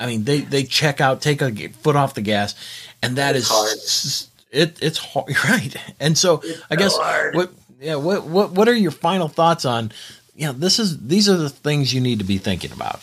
I 0.00 0.06
mean 0.06 0.24
they 0.24 0.40
they 0.40 0.64
check 0.64 1.00
out, 1.00 1.20
take 1.20 1.42
a 1.42 1.68
foot 1.68 1.96
off 1.96 2.14
the 2.14 2.20
gas, 2.22 2.54
and 3.02 3.16
that 3.16 3.36
it's 3.36 3.46
is 3.50 4.30
hard. 4.50 4.68
it 4.70 4.78
it's 4.82 4.98
hard, 4.98 5.28
right. 5.44 5.74
And 6.00 6.16
so 6.16 6.40
It's 6.44 6.62
I 6.70 6.76
guess 6.76 6.96
hard. 6.96 7.34
what 7.34 7.52
yeah 7.80 7.96
what 7.96 8.24
what 8.24 8.52
what 8.52 8.68
are 8.68 8.74
your 8.76 8.90
final 8.92 9.28
thoughts 9.28 9.64
on? 9.64 9.92
You 10.34 10.46
know, 10.46 10.52
this 10.52 10.78
is 10.78 11.06
these 11.06 11.28
are 11.28 11.36
the 11.36 11.50
things 11.50 11.92
you 11.92 12.00
need 12.00 12.18
to 12.20 12.24
be 12.24 12.38
thinking 12.38 12.72
about. 12.72 13.00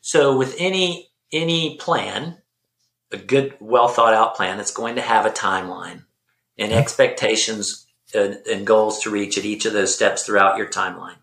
So 0.00 0.36
with 0.36 0.54
any 0.58 1.08
any 1.32 1.76
plan, 1.78 2.38
a 3.10 3.16
good, 3.16 3.54
well 3.60 3.88
thought 3.88 4.14
out 4.14 4.34
plan, 4.36 4.60
it's 4.60 4.72
going 4.72 4.96
to 4.96 5.02
have 5.02 5.26
a 5.26 5.30
timeline 5.30 6.04
and 6.58 6.72
expectations 6.72 7.81
and, 8.14 8.46
and 8.46 8.66
goals 8.66 9.00
to 9.02 9.10
reach 9.10 9.38
at 9.38 9.44
each 9.44 9.64
of 9.64 9.72
those 9.72 9.94
steps 9.94 10.24
throughout 10.24 10.58
your 10.58 10.68
timeline. 10.68 11.16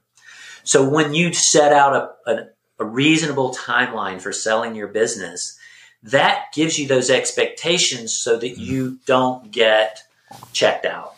So 0.63 0.87
when 0.87 1.13
you 1.13 1.33
set 1.33 1.73
out 1.73 1.95
a, 1.95 2.31
a, 2.31 2.47
a 2.79 2.85
reasonable 2.85 3.53
timeline 3.53 4.21
for 4.21 4.31
selling 4.31 4.75
your 4.75 4.87
business, 4.87 5.57
that 6.03 6.45
gives 6.53 6.77
you 6.77 6.87
those 6.87 7.09
expectations 7.09 8.13
so 8.13 8.37
that 8.37 8.53
mm-hmm. 8.53 8.61
you 8.61 8.99
don't 9.05 9.51
get 9.51 10.03
checked 10.53 10.85
out 10.85 11.15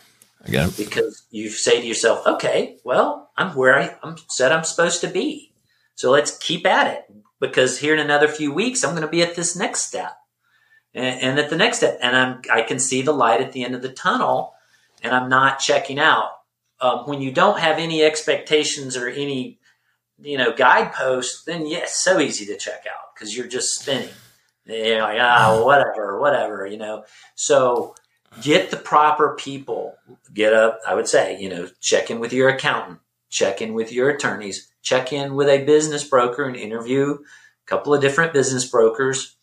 it. 0.48 0.78
because 0.78 1.24
you 1.32 1.50
say 1.50 1.82
to 1.82 1.88
yourself, 1.88 2.26
okay, 2.26 2.78
well, 2.84 3.30
I'm 3.38 3.56
where 3.56 3.78
I, 3.78 3.96
I'm 4.04 4.16
said 4.30 4.52
I'm 4.52 4.64
supposed 4.64 5.02
to 5.02 5.08
be. 5.08 5.54
So 5.96 6.12
let's 6.12 6.38
keep 6.38 6.66
at 6.66 6.88
it 6.88 7.06
because 7.40 7.80
here 7.80 7.94
in 7.94 8.00
another 8.00 8.28
few 8.28 8.54
weeks, 8.54 8.84
I'm 8.84 8.92
going 8.92 9.02
to 9.04 9.08
be 9.08 9.22
at 9.22 9.36
this 9.36 9.56
next 9.56 9.82
step 9.82 10.18
and, 10.94 11.22
and 11.22 11.40
at 11.40 11.50
the 11.50 11.58
next 11.58 11.78
step. 11.78 12.00
And 12.02 12.16
I'm, 12.16 12.42
I 12.52 12.62
can 12.62 12.80
see 12.80 13.02
the 13.02 13.12
light 13.12 13.42
at 13.42 13.52
the 13.52 13.64
end 13.64 13.76
of 13.76 13.82
the 13.82 13.90
tunnel 13.92 14.54
and 15.02 15.14
I'm 15.14 15.30
not 15.30 15.60
checking 15.60 16.00
out. 16.00 16.30
Um, 16.80 17.06
when 17.06 17.22
you 17.22 17.32
don't 17.32 17.60
have 17.60 17.78
any 17.78 18.04
expectations 18.04 18.98
or 18.98 19.08
any, 19.08 19.60
you 20.20 20.38
know, 20.38 20.52
guideposts, 20.52 21.44
then 21.44 21.68
yes, 21.68 22.02
so 22.02 22.20
easy 22.20 22.46
to 22.48 22.58
check 22.58 22.86
out 22.92 23.14
because 23.14 23.36
you're 23.36 23.48
just 23.48 23.80
spinning. 23.80 24.10
You're 24.66 25.02
like, 25.02 25.20
ah, 25.20 25.62
whatever, 25.64 26.20
whatever, 26.20 26.66
you 26.66 26.78
know. 26.78 27.06
So 27.36 27.96
get 28.42 28.72
the 28.72 28.78
proper 28.78 29.36
people. 29.36 29.96
Get 30.34 30.54
up, 30.54 30.80
I 30.88 30.96
would 30.96 31.08
say, 31.08 31.40
you 31.40 31.50
know, 31.50 31.68
check 31.80 32.10
in 32.10 32.20
with 32.20 32.34
your 32.34 32.50
accountant, 32.50 33.00
check 33.30 33.62
in 33.62 33.74
with 33.74 33.92
your 33.92 34.10
attorneys, 34.10 34.72
check 34.82 35.14
in 35.14 35.36
with 35.36 35.50
a 35.50 35.66
business 35.66 36.04
broker 36.04 36.44
and 36.44 36.56
interview 36.56 37.14
a 37.14 37.68
couple 37.68 37.94
of 37.94 38.02
different 38.02 38.34
business 38.34 38.66
brokers. 38.66 39.36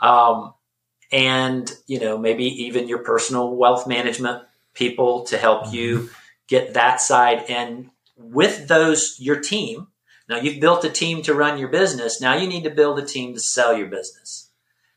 Um, 0.00 0.54
and, 1.10 1.72
you 1.86 2.00
know, 2.00 2.18
maybe 2.18 2.44
even 2.64 2.88
your 2.88 2.98
personal 2.98 3.54
wealth 3.54 3.86
management 3.86 4.42
people 4.74 5.24
to 5.24 5.38
help 5.38 5.72
you 5.72 6.10
get 6.48 6.74
that 6.74 7.00
side. 7.00 7.44
And 7.48 7.90
with 8.16 8.68
those, 8.68 9.16
your 9.18 9.40
team, 9.40 9.88
now 10.28 10.38
you've 10.38 10.60
built 10.60 10.84
a 10.84 10.90
team 10.90 11.22
to 11.22 11.34
run 11.34 11.58
your 11.58 11.68
business. 11.68 12.20
Now 12.20 12.34
you 12.36 12.46
need 12.46 12.64
to 12.64 12.70
build 12.70 12.98
a 12.98 13.04
team 13.04 13.34
to 13.34 13.40
sell 13.40 13.76
your 13.76 13.88
business. 13.88 14.50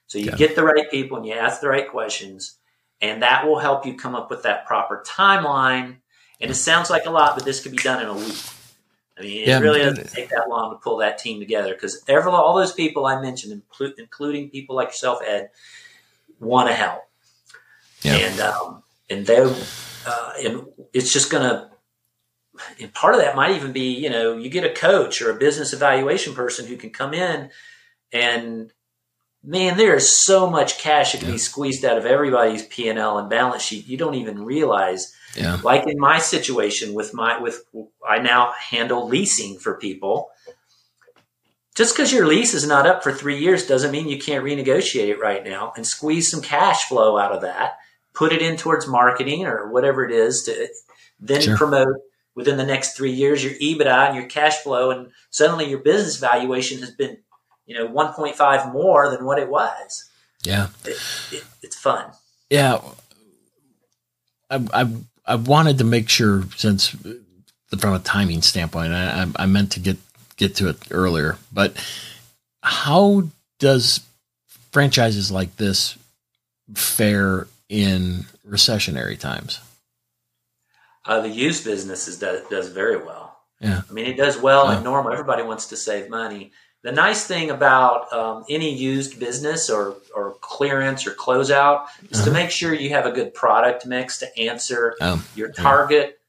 So 0.08 0.18
you 0.18 0.26
Yeah. 0.26 0.36
get 0.36 0.56
the 0.56 0.64
right 0.64 0.90
people 0.90 1.18
and 1.18 1.26
you 1.26 1.34
ask 1.34 1.62
the 1.62 1.68
right 1.68 1.90
questions, 1.90 2.58
and 3.02 3.22
that 3.24 3.46
will 3.46 3.60
help 3.60 3.86
you 3.86 3.96
come 3.96 4.16
up 4.16 4.30
with 4.30 4.44
that 4.44 4.66
proper 4.66 5.04
timeline. 5.06 5.98
And 6.40 6.52
it 6.52 6.56
sounds 6.56 6.90
like 6.90 7.06
a 7.06 7.10
lot, 7.10 7.36
but 7.36 7.46
this 7.46 7.62
could 7.62 7.72
be 7.72 7.78
done 7.78 8.02
in 8.02 8.08
a 8.08 8.14
week. 8.14 8.38
I 9.18 9.22
mean, 9.22 9.42
it 9.42 9.48
Yeah, 9.48 9.60
really 9.60 9.80
doesn't 9.80 10.10
take 10.12 10.30
that 10.30 10.48
long 10.48 10.72
to 10.72 10.78
pull 10.78 10.98
that 10.98 11.18
team 11.18 11.40
together 11.40 11.74
because 11.74 12.04
all 12.08 12.56
those 12.56 12.74
people 12.74 13.06
I 13.06 13.20
mentioned, 13.20 13.62
inclu- 13.62 13.98
including 13.98 14.50
people 14.50 14.76
like 14.76 14.90
yourself, 14.90 15.20
Ed, 15.26 15.50
want 16.40 16.70
to 16.70 16.76
help. 16.76 17.02
Yeah. 18.04 18.16
And 18.16 18.40
um, 18.40 18.84
and 19.10 19.26
they 19.26 19.40
uh, 19.40 20.34
and 20.44 20.66
it's 20.94 21.12
just 21.12 21.32
gonna. 21.32 21.72
And 22.82 22.92
part 22.92 23.14
of 23.14 23.22
that 23.22 23.36
might 23.36 23.56
even 23.56 23.72
be, 23.72 23.94
you 23.94 24.10
know, 24.10 24.36
you 24.36 24.50
get 24.50 24.64
a 24.64 24.74
coach 24.74 25.22
or 25.22 25.30
a 25.30 25.38
business 25.38 25.74
evaluation 25.74 26.34
person 26.34 26.66
who 26.66 26.76
can 26.76 26.90
come 26.90 27.14
in 27.14 27.52
and 28.12 28.74
man, 29.44 29.78
there 29.78 29.96
is 29.96 30.26
so 30.26 30.50
much 30.50 30.80
cash 30.80 31.14
that 31.14 31.22
can 31.22 31.32
be 31.32 31.38
squeezed 31.38 31.86
out 31.86 31.98
of 31.98 32.06
everybody's 32.06 32.66
P 32.66 32.90
and 32.90 33.00
L 33.00 33.18
and 33.18 33.30
balance 33.30 33.64
sheet. 33.64 33.88
You 33.88 33.98
don't 33.98 34.16
even 34.16 34.44
realize. 34.44 35.14
Yeah. 35.36 35.60
Like 35.64 35.88
in 35.88 36.00
my 36.00 36.20
situation 36.20 36.94
with 36.94 37.14
my 37.14 37.40
with 37.40 37.64
I 38.08 38.20
now 38.20 38.54
handle 38.60 39.08
leasing 39.08 39.58
for 39.58 39.78
people. 39.78 40.30
Just 41.76 41.96
because 41.96 42.12
your 42.12 42.26
lease 42.26 42.56
is 42.56 42.68
not 42.68 42.88
up 42.88 43.04
for 43.04 43.12
three 43.12 43.38
years 43.38 43.68
doesn't 43.68 43.92
mean 43.92 44.10
you 44.10 44.18
can't 44.18 44.44
renegotiate 44.44 45.10
it 45.10 45.20
right 45.20 45.44
now 45.44 45.74
and 45.76 45.86
squeeze 45.86 46.30
some 46.30 46.42
cash 46.42 46.86
flow 46.86 47.20
out 47.20 47.32
of 47.32 47.42
that. 47.42 47.78
Put 48.18 48.34
it 48.34 48.42
in 48.42 48.58
towards 48.58 48.88
marketing 48.88 49.46
or 49.46 49.70
whatever 49.72 50.04
it 50.04 50.12
is 50.12 50.44
to 50.46 50.68
then 51.20 51.42
Sure. 51.42 51.56
promote 51.56 51.96
within 52.34 52.58
the 52.58 52.66
next 52.66 52.98
three 52.98 53.12
years 53.12 53.44
your 53.44 53.54
EBITDA 53.54 54.08
and 54.08 54.16
your 54.16 54.26
cash 54.26 54.58
flow, 54.58 54.90
and 54.90 55.12
suddenly 55.30 55.70
your 55.70 55.80
business 55.80 56.18
valuation 56.18 56.80
has 56.80 56.90
been, 56.90 57.18
you 57.68 57.76
know, 57.76 57.88
1.5 57.88 58.74
more 58.74 59.12
than 59.12 59.24
what 59.24 59.38
it 59.38 59.50
was. 59.50 60.10
Yeah. 60.42 60.70
It, 60.84 60.98
it, 61.32 61.44
it's 61.62 61.76
fun. 61.76 62.12
Yeah. 62.50 62.80
I, 64.50 64.66
I, 64.74 64.88
I 65.26 65.36
wanted 65.36 65.78
to 65.78 65.84
make 65.84 66.10
sure 66.10 66.44
since 66.56 66.96
from 67.78 67.94
a 67.94 68.00
timing 68.00 68.42
standpoint, 68.42 68.94
I, 68.94 69.24
I, 69.24 69.44
I 69.44 69.46
meant 69.46 69.74
to 69.74 69.80
get, 69.80 69.98
get 70.38 70.56
to 70.56 70.70
it 70.70 70.78
earlier, 70.90 71.38
but 71.54 71.76
how 72.64 73.28
does 73.60 74.02
franchises 74.72 75.32
like 75.32 75.56
this 75.58 75.98
fare 76.74 77.48
in 77.70 78.26
recessionary 78.48 79.20
times? 79.20 79.60
Uh, 81.06 81.22
the 81.22 81.30
used 81.30 81.64
business 81.64 82.08
is, 82.08 82.20
does, 82.20 82.42
does 82.50 82.70
very 82.70 82.98
well. 82.98 83.38
Yeah. 83.62 83.82
I 83.90 83.94
mean, 83.94 84.06
it 84.06 84.18
does 84.18 84.38
well 84.38 84.66
Wow. 84.66 84.78
in 84.78 84.84
normal. 84.84 85.12
Everybody 85.14 85.44
wants 85.44 85.68
to 85.68 85.78
save 85.78 86.10
money. 86.10 86.52
The 86.84 86.92
nice 86.92 87.26
thing 87.26 87.50
about 87.50 88.12
um, 88.14 88.46
any 88.50 88.74
used 88.76 89.20
business 89.20 89.70
or, 89.70 89.96
or 90.16 90.36
clearance 90.42 91.08
or 91.08 91.12
closeout 91.12 91.88
is 92.12 92.20
to 92.24 92.30
Uh-huh. 92.30 92.34
make 92.34 92.52
sure 92.52 92.74
you 92.74 92.92
have 92.92 93.06
a 93.06 93.12
good 93.12 93.34
product 93.34 93.86
mix 93.86 94.20
to 94.20 94.38
answer 94.40 94.96
Um, 95.02 95.24
your 95.36 95.52
target 95.52 96.20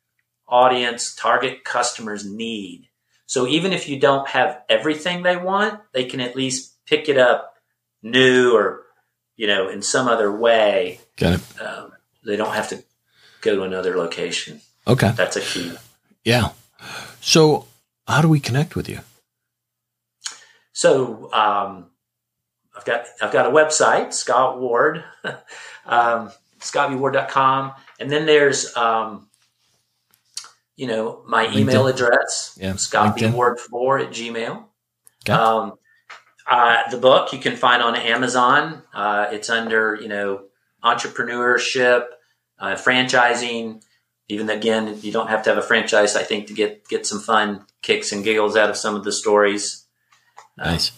audience, 0.49 1.15
target 1.15 1.65
customers 1.65 2.25
need. 2.25 2.89
So 3.27 3.47
even 3.47 3.73
if 3.75 3.89
you 3.89 4.01
don't 4.01 4.27
have 4.29 4.63
everything 4.69 5.23
they 5.23 5.37
want, 5.37 5.81
they 5.93 6.05
can 6.05 6.21
at 6.21 6.35
least 6.35 6.75
pick 6.87 7.09
it 7.11 7.19
up 7.19 7.55
new 8.03 8.57
or, 8.57 8.85
you 9.39 9.47
know, 9.47 9.69
in 9.71 9.81
some 9.81 10.07
other 10.09 10.31
way. 10.31 11.01
got 11.17 11.35
it. 11.35 11.63
Um, 11.63 11.93
they 12.27 12.37
don't 12.37 12.53
have 12.53 12.69
to 12.69 12.85
go 13.41 13.55
to 13.55 13.63
another 13.63 13.97
location. 13.97 14.61
Okay. 14.87 15.13
That's 15.17 15.37
a 15.37 15.41
key. 15.41 15.73
Yeah. 16.25 16.51
So 17.23 17.67
how 18.07 18.21
do 18.21 18.29
we 18.29 18.41
connect 18.41 18.77
with 18.77 18.89
you? 18.89 19.01
So 20.73 21.33
um, 21.33 21.87
I've 22.77 22.85
got 22.85 23.07
I've 23.23 23.33
got 23.33 23.47
a 23.47 23.51
website, 23.51 24.13
Scott 24.13 24.61
Ward, 24.61 25.05
um, 25.87 26.31
scottbward.com, 26.61 27.73
and 27.99 28.11
then 28.11 28.27
there's 28.27 28.77
um, 28.77 29.29
you 30.77 30.87
know 30.87 31.23
my 31.27 31.53
email 31.55 31.87
address, 31.87 32.57
Yeah, 32.61 32.75
scottbward4 32.75 34.05
at 34.07 34.11
gmail. 34.11 34.65
Okay. 35.25 35.33
Um, 35.33 35.75
uh, 36.49 36.89
the 36.91 36.97
book 36.97 37.33
you 37.33 37.39
can 37.39 37.57
find 37.57 37.83
on 37.83 37.95
Amazon. 37.97 38.83
Uh, 38.95 39.27
it's 39.31 39.51
under 39.51 39.95
you 40.01 40.09
know 40.09 40.45
entrepreneurship, 40.83 42.07
uh, 42.59 42.75
franchising. 42.75 43.83
Even 44.31 44.51
again, 44.51 44.99
you 45.01 45.11
don't 45.11 45.29
have 45.29 45.43
to 45.45 45.51
have 45.51 45.59
a 45.59 45.67
franchise. 45.67 46.17
I 46.17 46.23
think 46.23 46.47
to 46.49 46.55
get 46.55 46.89
get 46.89 47.07
some 47.07 47.21
fun 47.21 47.65
kicks 47.83 48.13
and 48.13 48.25
giggles 48.25 48.57
out 48.57 48.71
of 48.71 48.77
some 48.77 48.95
of 48.95 49.05
the 49.05 49.13
stories. 49.13 49.87
Nice. 50.57 50.93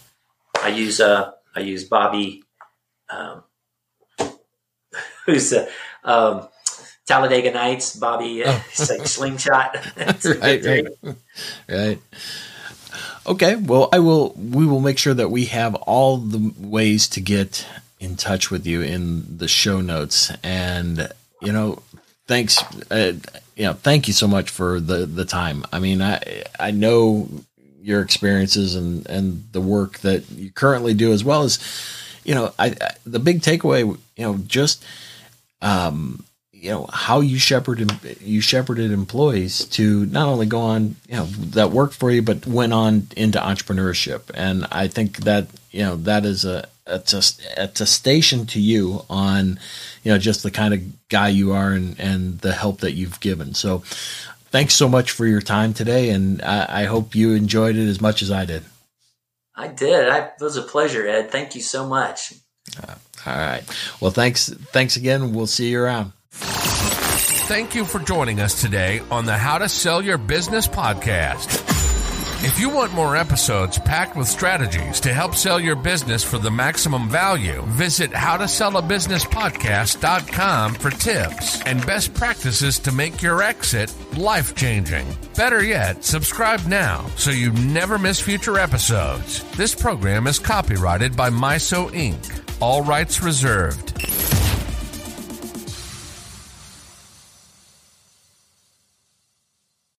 I 0.63 0.69
use 0.69 1.01
uh 1.01 1.33
I 1.55 1.61
use 1.61 1.85
Bobby, 1.85 2.45
um, 3.09 3.43
who's 5.27 5.53
uh, 5.53 5.69
um, 6.05 6.49
Talladega 7.07 7.51
Nights. 7.51 7.97
Bobby, 7.97 8.45
uh, 8.45 8.53
Oh. 8.53 8.65
he's 8.71 8.91
like 8.91 9.07
slingshot. 9.07 9.77
It's 9.97 10.27
right, 10.27 10.65
right, 10.65 10.87
right. 11.69 11.99
Okay, 13.31 13.55
well, 13.55 13.89
I 13.93 14.01
will. 14.01 14.33
We 14.33 14.67
will 14.67 14.81
make 14.81 14.99
sure 14.99 15.15
that 15.15 15.31
we 15.31 15.45
have 15.45 15.77
all 15.77 16.17
the 16.17 16.53
ways 16.59 17.07
to 17.11 17.21
get 17.21 17.65
in 18.01 18.17
touch 18.17 18.51
with 18.51 18.67
you 18.67 18.83
in 18.83 19.39
the 19.39 19.47
show 19.47 19.81
notes, 19.81 20.33
and 20.43 21.09
you 21.41 21.53
know, 21.53 21.81
thanks. 22.27 22.61
Uh, 22.91 23.13
you 23.55 23.67
know, 23.67 23.75
thank 23.75 24.09
you 24.09 24.15
so 24.15 24.27
much 24.27 24.51
for 24.51 24.81
the 24.81 25.07
the 25.07 25.25
time. 25.25 25.65
I 25.73 25.79
mean, 25.79 26.03
I 26.03 26.43
I 26.59 26.73
know 26.73 27.29
your 27.81 28.03
experiences 28.03 28.75
and 28.75 29.07
and 29.07 29.45
the 29.53 29.61
work 29.61 30.01
that 30.01 30.29
you 30.33 30.51
currently 30.51 30.93
do, 30.93 31.13
as 31.13 31.23
well 31.23 31.45
as 31.45 31.61
you 32.25 32.35
know, 32.35 32.53
I, 32.59 32.75
I 32.81 32.91
the 33.07 33.21
big 33.21 33.43
takeaway, 33.43 33.97
you 34.17 34.25
know, 34.25 34.39
just 34.39 34.85
um, 35.63 36.25
you 36.61 36.71
know 36.71 36.87
how 36.93 37.21
you 37.21 37.39
shepherded 37.39 37.91
you 38.21 38.41
shepherded 38.41 38.93
employees 38.93 39.65
to 39.65 40.05
not 40.07 40.29
only 40.29 40.47
go 40.47 40.61
on 40.61 40.97
you 41.09 41.17
know 41.17 41.25
that 41.25 41.71
worked 41.71 41.95
for 41.95 42.11
you 42.11 42.21
but 42.21 42.47
went 42.47 42.73
on 42.73 43.09
into 43.17 43.39
entrepreneurship. 43.39 44.31
And 44.35 44.67
i 44.71 44.87
think 44.87 45.19
that 45.19 45.49
you 45.71 45.83
know 45.83 45.97
that 45.97 46.25
is 46.25 46.45
a 46.45 46.69
attestation 47.57 48.47
to 48.47 48.61
you 48.61 49.05
on 49.09 49.61
you 50.03 50.11
know 50.13 50.19
just 50.19 50.43
the 50.43 50.51
kind 50.51 50.75
of 50.75 51.09
guy 51.09 51.29
you 51.29 51.53
are 51.53 51.71
and 51.71 51.99
and 51.99 52.41
the 52.41 52.53
help 52.53 52.81
that 52.81 52.93
you've 52.93 53.21
given. 53.21 53.55
So 53.55 53.79
thanks 54.51 54.75
so 54.75 54.89
much 54.89 55.13
for 55.13 55.27
your 55.27 55.41
time 55.41 55.73
today 55.73 56.11
and 56.11 56.43
i, 56.43 56.83
I 56.83 56.85
hope 56.85 57.15
you 57.15 57.35
enjoyed 57.35 57.77
it 57.77 57.87
as 57.87 58.01
much 58.01 58.21
as 58.21 58.31
i 58.31 58.45
did. 58.45 58.65
I 59.55 59.69
did. 59.69 60.09
I, 60.09 60.19
it 60.19 60.41
was 60.41 60.57
a 60.57 60.63
pleasure 60.63 61.07
ed. 61.07 61.31
Thank 61.31 61.55
you 61.55 61.61
so 61.61 61.87
much. 61.87 62.35
Uh, 62.83 62.95
all 63.27 63.37
right. 63.37 63.63
Well 64.01 64.11
thanks 64.11 64.49
thanks 64.49 64.97
again. 64.97 65.33
We'll 65.33 65.47
see 65.47 65.71
you 65.71 65.81
around 65.81 66.13
Thank 67.51 67.75
you 67.75 67.85
for 67.85 67.99
joining 67.99 68.39
us 68.41 68.61
today 68.61 69.01
on 69.11 69.27
the 69.27 69.37
How 69.37 69.59
to 69.59 69.69
Sell 69.69 70.01
Your 70.01 70.19
Business 70.19 70.69
podcast. 70.69 71.67
If 72.43 72.59
you 72.59 72.71
want 72.71 72.95
more 72.95 73.17
episodes 73.17 73.79
packed 73.79 74.17
with 74.17 74.27
strategies 74.27 74.99
to 75.01 75.13
help 75.13 75.35
sell 75.35 75.61
your 75.61 75.77
business 75.77 76.25
for 76.25 76.39
the 76.39 76.51
maximum 76.51 77.11
value, 77.11 77.61
visit 77.67 78.11
howtosellabusinesspodcast.com 78.13 80.75
for 80.75 80.91
tips 80.91 81.61
and 81.67 81.85
best 81.85 82.15
practices 82.15 82.79
to 82.79 82.93
make 82.93 83.21
your 83.21 83.43
exit 83.43 83.95
life 84.17 84.55
changing. 84.55 85.07
Better 85.37 85.63
yet, 85.63 86.03
subscribe 86.03 86.65
now 86.67 87.05
so 87.17 87.31
you 87.31 87.53
never 87.53 87.99
miss 87.99 88.21
future 88.21 88.59
episodes. 88.59 89.45
This 89.57 89.75
program 89.75 90.27
is 90.27 90.39
copyrighted 90.39 91.15
by 91.15 91.29
MISO 91.29 91.91
Inc., 91.91 92.41
all 92.63 92.83
rights 92.83 93.21
reserved. 93.21 94.40